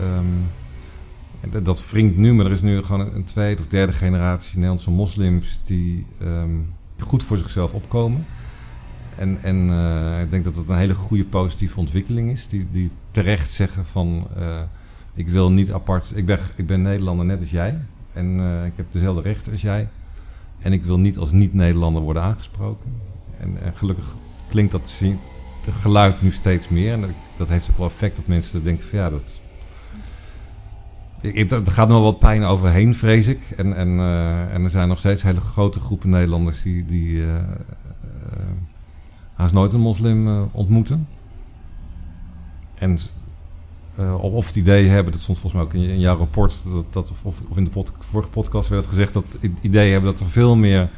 ehm, 0.00 1.62
dat- 1.64 1.90
wringt 1.90 2.16
nu, 2.16 2.34
maar 2.34 2.46
er 2.46 2.52
is 2.52 2.62
nu 2.62 2.82
gewoon 2.82 3.14
een, 3.14 3.24
tweede 3.24 3.60
of 3.60 3.66
derde 3.68 3.92
generatie 3.92 4.54
Nederlandse 4.54 4.90
moslims 4.90 5.60
die 5.64 6.06
ehm, 6.20 6.50
goed 6.98 7.22
voor 7.22 7.36
zichzelf 7.38 7.72
opkomen. 7.72 8.26
En, 9.16 9.38
en 9.42 9.70
eh, 9.70 10.20
ik 10.22 10.30
denk 10.30 10.44
dat 10.44 10.54
dat 10.54 10.68
een 10.68 10.76
hele 10.78 10.94
goede 10.94 11.24
positieve 11.24 11.78
ontwikkeling 11.78 12.30
is. 12.30 12.48
Die, 12.48 12.66
die 12.70 12.90
terecht 13.10 13.50
zeggen 13.50 13.86
van 13.86 14.26
eh, 14.36 14.60
ik 15.14 15.28
wil 15.28 15.50
niet 15.50 15.72
apart. 15.72 16.12
Ik 16.14 16.26
ben, 16.26 16.38
ik 16.56 16.66
ben 16.66 16.82
Nederlander 16.82 17.26
net 17.26 17.40
als 17.40 17.50
jij. 17.50 17.78
En 18.12 18.40
eh, 18.40 18.66
ik 18.66 18.72
heb 18.76 18.86
dezelfde 18.90 19.22
rechten 19.22 19.52
als 19.52 19.60
jij. 19.62 19.88
En 20.58 20.72
ik 20.72 20.84
wil 20.84 20.98
niet 20.98 21.18
als 21.18 21.32
niet-Nederlander 21.32 22.02
worden 22.02 22.22
aangesproken. 22.22 22.90
En, 23.38 23.62
en 23.62 23.72
gelukkig 23.76 24.14
klinkt 24.48 24.72
dat 24.72 25.02
geluid 25.80 26.22
nu 26.22 26.30
steeds 26.30 26.68
meer. 26.68 26.92
En 26.92 27.00
dat, 27.00 27.10
dat 27.38 27.48
heeft 27.48 27.70
ook 27.70 27.78
wel 27.78 27.86
effect 27.86 28.18
op 28.18 28.26
mensen 28.26 28.64
denken 28.64 28.84
van 28.86 28.98
ja, 28.98 29.10
dat... 29.10 29.40
Ik, 31.20 31.50
er 31.50 31.70
gaat 31.70 31.88
nog 31.88 32.02
wat 32.02 32.18
pijn 32.18 32.44
overheen, 32.44 32.94
vrees 32.94 33.26
ik. 33.26 33.40
En, 33.56 33.76
en, 33.76 33.98
eh, 33.98 34.54
en 34.54 34.64
er 34.64 34.70
zijn 34.70 34.88
nog 34.88 34.98
steeds 34.98 35.22
hele 35.22 35.40
grote 35.40 35.80
groepen 35.80 36.10
Nederlanders 36.10 36.62
die, 36.62 36.84
die 36.84 37.22
eh, 37.22 37.36
haast 39.34 39.54
nooit 39.54 39.72
een 39.72 39.80
moslim 39.80 40.48
ontmoeten. 40.52 41.08
En 42.74 42.98
of 44.20 44.46
het 44.46 44.56
idee 44.56 44.88
hebben, 44.88 45.12
dat 45.12 45.22
stond 45.22 45.38
volgens 45.38 45.62
mij 45.62 45.70
ook 45.72 45.88
in, 45.88 46.00
jouw 46.00 46.16
rapport, 46.16 46.62
dat, 46.72 46.84
dat, 46.92 47.12
of, 47.22 47.40
of 47.48 47.56
in 47.56 47.64
de 47.64 47.70
vorige 47.98 48.30
podcast 48.30 48.68
werd 48.68 48.82
het 48.82 48.90
gezegd, 48.90 49.12
dat 49.12 49.24
het 49.40 49.52
idee 49.60 49.92
hebben 49.92 50.10
dat 50.10 50.20
er 50.20 50.26
veel 50.26 50.56
meer 50.56 50.90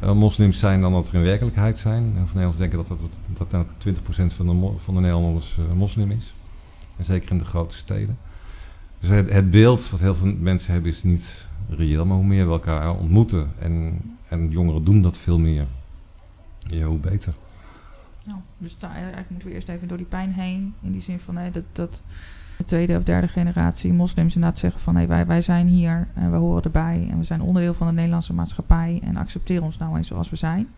eh, 0.00 0.12
moslims 0.12 0.58
zijn 0.58 0.80
dan 0.80 0.92
dat 0.92 1.08
er 1.08 1.14
in 1.14 1.22
werkelijkheid 1.22 1.78
zijn. 1.78 2.02
En 2.02 2.28
van 2.28 2.40
Nederlanders 2.40 2.56
denken 2.56 2.78
dat, 2.78 2.88
dat, 2.88 2.98
dat, 3.00 3.50
dat 3.50 3.50
nou 3.50 3.66
20% 4.30 4.34
van 4.34 4.46
de, 4.46 4.72
van 4.76 4.94
de 4.94 5.00
Nederlanders 5.00 5.58
eh, 5.58 5.72
moslim 5.72 6.10
is. 6.10 6.34
En 6.96 7.04
zeker 7.04 7.30
in 7.30 7.38
de 7.38 7.44
grote 7.44 7.76
steden. 7.76 8.18
Dus 9.00 9.08
het, 9.08 9.50
beeld 9.50 9.90
wat 9.90 10.00
heel 10.00 10.14
veel 10.14 10.34
mensen 10.38 10.72
hebben 10.72 10.90
is 10.90 11.02
niet 11.02 11.46
reëel, 11.68 12.04
maar 12.04 12.16
hoe 12.16 12.26
meer 12.26 12.46
we 12.46 12.52
elkaar 12.52 12.94
ontmoeten. 12.94 13.50
En, 13.58 14.00
en 14.28 14.50
jongeren 14.50 14.84
doen 14.84 15.02
dat 15.02 15.16
veel 15.16 15.38
meer. 15.38 15.66
Ja, 16.58 16.86
hoe 16.86 16.98
beter. 16.98 17.34
Nou, 18.24 18.38
dus 18.58 18.78
daar, 18.78 18.94
eigenlijk 18.94 19.30
moeten 19.30 19.48
we 19.48 19.54
eerst 19.54 19.68
even 19.68 19.88
door 19.88 19.96
die 19.96 20.06
pijn 20.06 20.32
heen. 20.32 20.74
In 20.82 20.92
die 20.92 21.00
zin 21.00 21.20
van 21.20 21.36
hè, 21.36 21.50
dat, 21.50 21.64
dat 21.72 22.02
de 22.60 22.66
tweede 22.66 22.96
of 22.96 23.02
derde 23.02 23.28
generatie 23.28 23.92
moslims 23.92 24.34
inderdaad 24.34 24.58
zeggen 24.58 24.80
van... 24.80 24.96
Hé, 24.96 25.06
wij, 25.06 25.26
wij 25.26 25.42
zijn 25.42 25.66
hier 25.68 26.08
en 26.14 26.30
we 26.30 26.36
horen 26.36 26.62
erbij 26.62 27.08
en 27.10 27.18
we 27.18 27.24
zijn 27.24 27.42
onderdeel 27.42 27.74
van 27.74 27.86
de 27.86 27.92
Nederlandse 27.92 28.34
maatschappij... 28.34 29.00
en 29.04 29.16
accepteer 29.16 29.62
ons 29.62 29.78
nou 29.78 29.96
eens 29.96 30.08
zoals 30.08 30.30
we 30.30 30.36
zijn. 30.36 30.68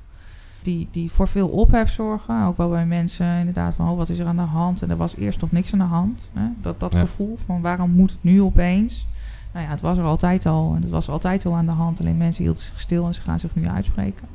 Die, 0.63 0.89
die 0.91 1.11
voor 1.11 1.29
veel 1.29 1.49
ophef 1.49 1.91
zorgen, 1.91 2.45
ook 2.45 2.57
wel 2.57 2.69
bij 2.69 2.87
mensen 2.87 3.39
inderdaad 3.39 3.75
van... 3.75 3.89
Oh, 3.89 3.97
wat 3.97 4.09
is 4.09 4.19
er 4.19 4.27
aan 4.27 4.37
de 4.37 4.43
hand? 4.43 4.83
En 4.83 4.91
er 4.91 4.97
was 4.97 5.17
eerst 5.17 5.41
nog 5.41 5.53
niks 5.53 5.73
aan 5.73 5.79
de 5.79 5.85
hand. 5.85 6.31
Hè? 6.33 6.47
Dat, 6.61 6.81
dat 6.81 6.93
Ja. 6.93 7.01
gevoel 7.01 7.39
van 7.47 7.61
waarom 7.61 7.91
moet 7.91 8.11
het 8.11 8.23
nu 8.23 8.43
opeens? 8.43 9.07
Nou 9.53 9.65
ja, 9.65 9.71
het 9.71 9.81
was 9.81 9.99
er 9.99 10.05
altijd 10.05 10.47
al 10.47 10.73
en 10.75 10.83
het 10.83 10.91
was 10.91 11.09
altijd 11.09 11.47
al 11.47 11.55
aan 11.55 11.67
de 11.67 11.73
hand. 11.73 12.01
Alleen 12.01 12.17
mensen 12.17 12.43
hielden 12.45 12.63
zich 12.63 12.81
stil 12.81 13.07
en 13.07 13.15
ze 13.15 13.21
gaan 13.23 13.39
zich 13.41 13.55
nu 13.55 13.69
uitspreken. 13.69 14.27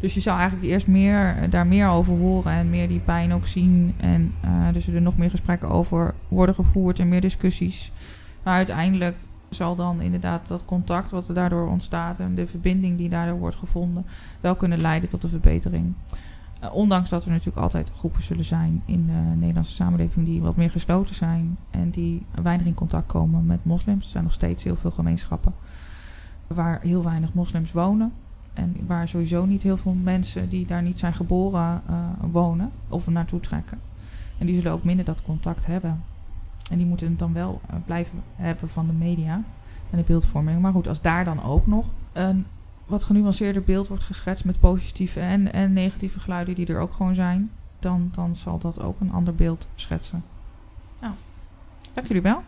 Dus 0.00 0.14
je 0.14 0.20
zou 0.20 0.38
eigenlijk 0.38 0.70
eerst 0.70 0.86
meer, 0.86 1.36
eh, 1.36 1.50
daar 1.50 1.66
meer 1.66 1.88
over 1.88 2.12
horen 2.12 2.52
en 2.52 2.70
meer 2.70 2.88
die 2.88 3.00
pijn 3.00 3.32
ook 3.32 3.46
zien. 3.46 3.94
En 3.96 4.34
eh 4.40 4.72
dus 4.72 4.88
er 4.88 5.02
nog 5.02 5.16
meer 5.16 5.30
gesprekken 5.30 5.68
over 5.68 6.14
worden 6.28 6.54
gevoerd 6.54 6.98
en 6.98 7.08
meer 7.08 7.20
discussies. 7.20 7.92
Maar 8.42 8.54
uiteindelijk 8.54 9.16
zal 9.48 9.76
dan 9.76 10.00
inderdaad 10.00 10.48
dat 10.48 10.64
contact 10.64 11.10
wat 11.10 11.28
er 11.28 11.34
daardoor 11.34 11.68
ontstaat 11.68 12.18
en 12.18 12.34
de 12.34 12.46
verbinding 12.46 12.96
die 12.96 13.08
daardoor 13.08 13.38
wordt 13.38 13.56
gevonden, 13.56 14.06
wel 14.40 14.54
kunnen 14.54 14.80
leiden 14.80 15.08
tot 15.08 15.22
een 15.22 15.28
verbetering. 15.28 15.94
Eh, 16.60 16.74
ondanks 16.74 17.10
dat 17.10 17.24
er 17.24 17.30
natuurlijk 17.30 17.58
altijd 17.58 17.90
groepen 17.90 18.22
zullen 18.22 18.44
zijn 18.44 18.82
in 18.84 19.06
de 19.06 19.36
Nederlandse 19.36 19.72
samenleving 19.72 20.26
die 20.26 20.40
wat 20.40 20.56
meer 20.56 20.70
gesloten 20.70 21.14
zijn 21.14 21.56
en 21.70 21.90
die 21.90 22.26
weinig 22.42 22.66
in 22.66 22.74
contact 22.74 23.06
komen 23.06 23.46
met 23.46 23.64
moslims. 23.64 24.04
Er 24.04 24.10
zijn 24.10 24.24
nog 24.24 24.32
steeds 24.32 24.64
heel 24.64 24.76
veel 24.76 24.90
gemeenschappen 24.90 25.54
waar 26.46 26.80
heel 26.80 27.04
weinig 27.04 27.34
moslims 27.34 27.72
wonen. 27.72 28.12
En 28.54 28.76
waar 28.86 29.08
sowieso 29.08 29.44
niet 29.44 29.62
heel 29.62 29.76
veel 29.76 29.96
mensen 30.02 30.48
die 30.48 30.66
daar 30.66 30.82
niet 30.82 30.98
zijn 30.98 31.14
geboren 31.14 31.82
eh, 31.86 31.94
wonen 32.30 32.70
of 32.88 33.06
naartoe 33.06 33.40
trekken. 33.40 33.80
En 34.38 34.46
die 34.46 34.54
zullen 34.54 34.72
ook 34.72 34.84
minder 34.84 35.04
dat 35.04 35.22
contact 35.22 35.66
hebben. 35.66 36.02
En 36.70 36.76
die 36.76 36.86
moeten 36.86 37.08
het 37.08 37.18
dan 37.18 37.32
wel 37.32 37.60
eh, 37.66 37.76
blijven 37.84 38.22
hebben 38.36 38.68
van 38.68 38.86
de 38.86 38.92
media 38.92 39.42
en 39.90 39.98
de 39.98 40.04
beeldvorming. 40.06 40.60
Maar 40.60 40.72
goed, 40.72 40.88
als 40.88 41.00
daar 41.00 41.24
dan 41.24 41.42
ook 41.42 41.66
nog 41.66 41.86
een 42.12 42.46
wat 42.86 43.04
genuanceerder 43.04 43.62
beeld 43.62 43.88
wordt 43.88 44.04
geschetst 44.04 44.44
met 44.44 44.60
positieve 44.60 45.20
en, 45.20 45.52
en 45.52 45.72
negatieve 45.72 46.20
geluiden 46.20 46.54
die 46.54 46.66
er 46.66 46.80
ook 46.80 46.92
gewoon 46.92 47.14
zijn, 47.14 47.50
dan, 47.78 48.08
dan 48.12 48.36
zal 48.36 48.58
dat 48.58 48.80
ook 48.80 49.00
een 49.00 49.12
ander 49.12 49.34
beeld 49.34 49.66
schetsen. 49.74 50.24
Nou, 51.00 51.12
dank 51.92 52.06
jullie 52.06 52.22
wel. 52.22 52.42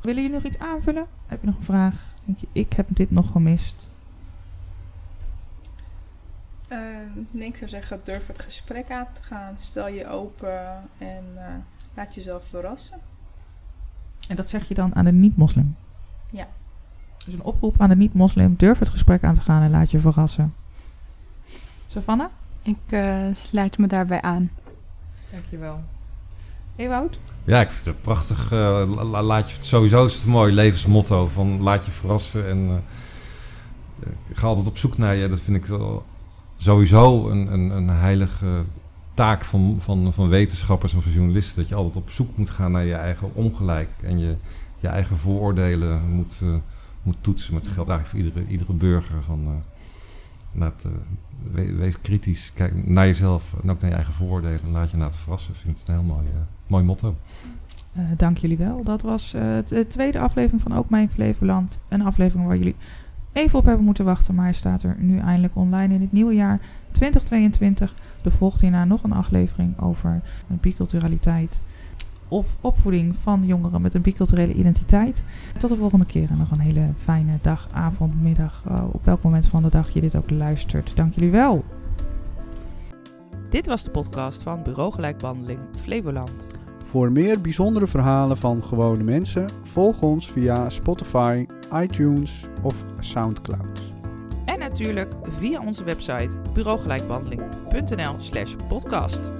Willen 0.00 0.22
jullie 0.22 0.36
nog 0.36 0.46
iets 0.46 0.58
aanvullen? 0.58 1.06
Heb 1.26 1.40
je 1.40 1.46
nog 1.46 1.56
een 1.56 1.62
vraag? 1.62 1.94
Denk 2.24 2.38
je, 2.38 2.46
ik 2.52 2.72
heb 2.72 2.86
dit 2.88 3.10
nog 3.10 3.30
gemist. 3.30 3.86
Eh, 6.68 6.78
nee, 7.30 7.48
ik 7.48 7.56
zou 7.56 7.68
zeggen, 7.70 8.00
durf 8.04 8.26
het 8.26 8.38
gesprek 8.42 8.90
aan 8.90 9.06
te 9.12 9.22
gaan. 9.22 9.54
Stel 9.58 9.88
je 9.88 10.08
open 10.08 10.60
en 10.98 11.24
eh, 11.36 11.44
laat 11.94 12.14
jezelf 12.14 12.44
verrassen. 12.48 12.98
En 14.28 14.36
dat 14.36 14.48
zeg 14.48 14.68
je 14.68 14.74
dan 14.74 14.94
aan 14.94 15.04
de 15.04 15.12
niet-moslim? 15.12 15.76
Ja. 16.30 16.48
Dus 17.24 17.34
een 17.34 17.42
oproep 17.42 17.80
aan 17.80 17.88
de 17.88 17.96
niet-moslim. 17.96 18.54
Durf 18.56 18.78
het 18.78 18.88
gesprek 18.88 19.24
aan 19.24 19.34
te 19.34 19.40
gaan 19.40 19.62
en 19.62 19.70
laat 19.70 19.90
je 19.90 19.98
verrassen. 19.98 20.54
Savannah? 21.86 22.30
Ik 22.62 22.78
eh, 22.86 23.24
sluit 23.32 23.78
me 23.78 23.86
daarbij 23.86 24.22
aan. 24.22 24.50
Dankjewel. 25.32 25.76
Ewout? 26.76 27.18
Ja, 27.44 27.60
ik 27.60 27.70
vind 27.70 27.86
het 27.86 28.02
prachtig. 28.02 28.44
eh, 28.52 28.58
la- 28.94 29.04
la- 29.04 29.22
laat 29.22 29.50
je, 29.50 29.56
sowieso 29.60 30.06
is 30.06 30.14
het 30.14 30.22
een 30.22 30.28
mooi 30.30 30.52
levensmotto 30.54 31.26
van 31.26 31.62
laat 31.62 31.84
je 31.84 31.90
verrassen. 31.90 32.48
En 32.48 32.68
eh, 32.68 34.08
ik 34.28 34.36
ga 34.36 34.46
altijd 34.46 34.66
op 34.66 34.78
zoek 34.78 34.98
naar 34.98 35.14
je. 35.14 35.28
Dat 35.28 35.40
vind 35.40 35.56
ik 35.56 35.66
wel 35.66 36.04
sowieso 36.56 37.28
een, 37.30 37.52
een, 37.52 37.70
een 37.70 37.88
heilige 37.88 38.62
taak 39.14 39.44
van, 39.44 39.76
van, 39.80 40.12
van 40.12 40.28
wetenschappers 40.28 40.94
en 40.94 41.02
van 41.02 41.12
journalisten. 41.12 41.56
Dat 41.56 41.68
je 41.68 41.74
altijd 41.74 41.96
op 41.96 42.10
zoek 42.10 42.36
moet 42.36 42.50
gaan 42.50 42.72
naar 42.72 42.84
je 42.84 42.94
eigen 42.94 43.34
ongelijk. 43.34 43.88
En 44.02 44.18
je, 44.18 44.36
je 44.80 44.88
eigen 44.88 45.16
vooroordelen 45.16 46.10
moet, 46.10 46.38
eh, 46.42 46.48
moet 47.02 47.16
toetsen. 47.20 47.52
Maar 47.54 47.62
het 47.62 47.72
geldt 47.72 47.90
eigenlijk 47.90 48.24
voor 48.24 48.34
iedere, 48.34 48.52
iedere 48.52 48.72
burger. 48.72 49.22
Van, 49.22 49.62
we- 51.52 51.74
wees 51.74 52.00
kritisch. 52.00 52.50
Kijk 52.54 52.86
naar 52.88 53.06
jezelf 53.06 53.54
en 53.62 53.70
ook 53.70 53.80
naar 53.80 53.90
je 53.90 53.96
eigen 53.96 54.14
vooroordelen. 54.14 54.60
En 54.64 54.70
laat 54.70 54.90
je 54.90 54.96
laten 54.96 55.18
verrassen. 55.20 55.54
Vind 55.54 55.78
het 55.78 55.88
een 55.88 55.94
heel 55.94 56.02
mooi, 56.02 56.26
mooi 56.66 56.84
motto. 56.84 57.14
Dank 58.16 58.38
jullie 58.38 58.56
wel. 58.56 58.82
Dat 58.84 59.02
was 59.02 59.30
de 59.66 59.84
tweede 59.88 60.18
aflevering 60.20 60.62
van 60.62 60.74
Ook 60.76 60.90
Mijn 60.90 61.08
Flevoland. 61.08 61.78
Een 61.88 62.02
aflevering 62.02 62.46
waar 62.46 62.56
jullie 62.56 62.74
even 63.36 63.58
op 63.58 63.64
hebben 63.64 63.84
moeten 63.84 64.04
wachten. 64.04 64.34
Maar 64.34 64.44
hij 64.44 64.54
staat 64.54 64.82
er 64.82 64.96
nu 64.98 65.18
eindelijk 65.18 65.56
online 65.56 65.94
in 65.94 66.00
het 66.00 66.12
nieuwe 66.12 66.34
jaar 66.34 66.60
2022. 66.90 67.94
Er 68.24 68.30
volgt 68.30 68.60
hierna 68.60 68.84
nog 68.84 69.02
een 69.02 69.12
aflevering 69.12 69.80
over 69.80 70.20
biculturaliteit. 70.46 71.60
Of 72.28 72.56
opvoeding 72.60 73.14
van 73.20 73.46
jongeren 73.46 73.82
met 73.82 73.94
een 73.94 74.02
biculturele 74.02 74.52
identiteit. 74.54 75.24
Tot 75.58 75.70
de 75.70 75.76
volgende 75.76 76.06
keer 76.06 76.30
en 76.30 76.38
nog 76.38 76.50
een 76.50 76.60
hele 76.60 76.88
fijne 76.98 77.38
dag, 77.42 77.68
avond, 77.72 78.22
middag. 78.22 78.62
eh, 78.68 78.84
op 78.92 79.04
welk 79.04 79.22
moment 79.22 79.46
van 79.46 79.62
de 79.62 79.70
dag 79.70 79.90
je 79.90 80.00
dit 80.00 80.16
ook 80.16 80.30
luistert. 80.30 80.92
Dank 80.94 81.14
jullie 81.14 81.30
wel. 81.30 81.64
Dit 83.50 83.66
was 83.66 83.84
de 83.84 83.90
podcast 83.90 84.42
van 84.42 84.62
Bureau 84.62 84.92
Gelijkbehandeling 84.92 85.58
Flevoland. 85.78 86.30
Voor 86.84 87.12
meer 87.12 87.40
bijzondere 87.40 87.86
verhalen 87.86 88.36
van 88.36 88.62
gewone 88.62 89.02
mensen, 89.02 89.46
volg 89.62 90.02
ons 90.02 90.30
via 90.30 90.70
Spotify, 90.70 91.46
iTunes 91.72 92.40
of 92.62 92.84
Soundcloud. 93.00 93.80
En 94.44 94.58
natuurlijk 94.58 95.12
via 95.22 95.60
onze 95.60 95.84
website 95.84 96.28
bureaugelijkbehandeling.nl 96.54 98.14
slash 98.18 98.54
podcast. 98.68 99.30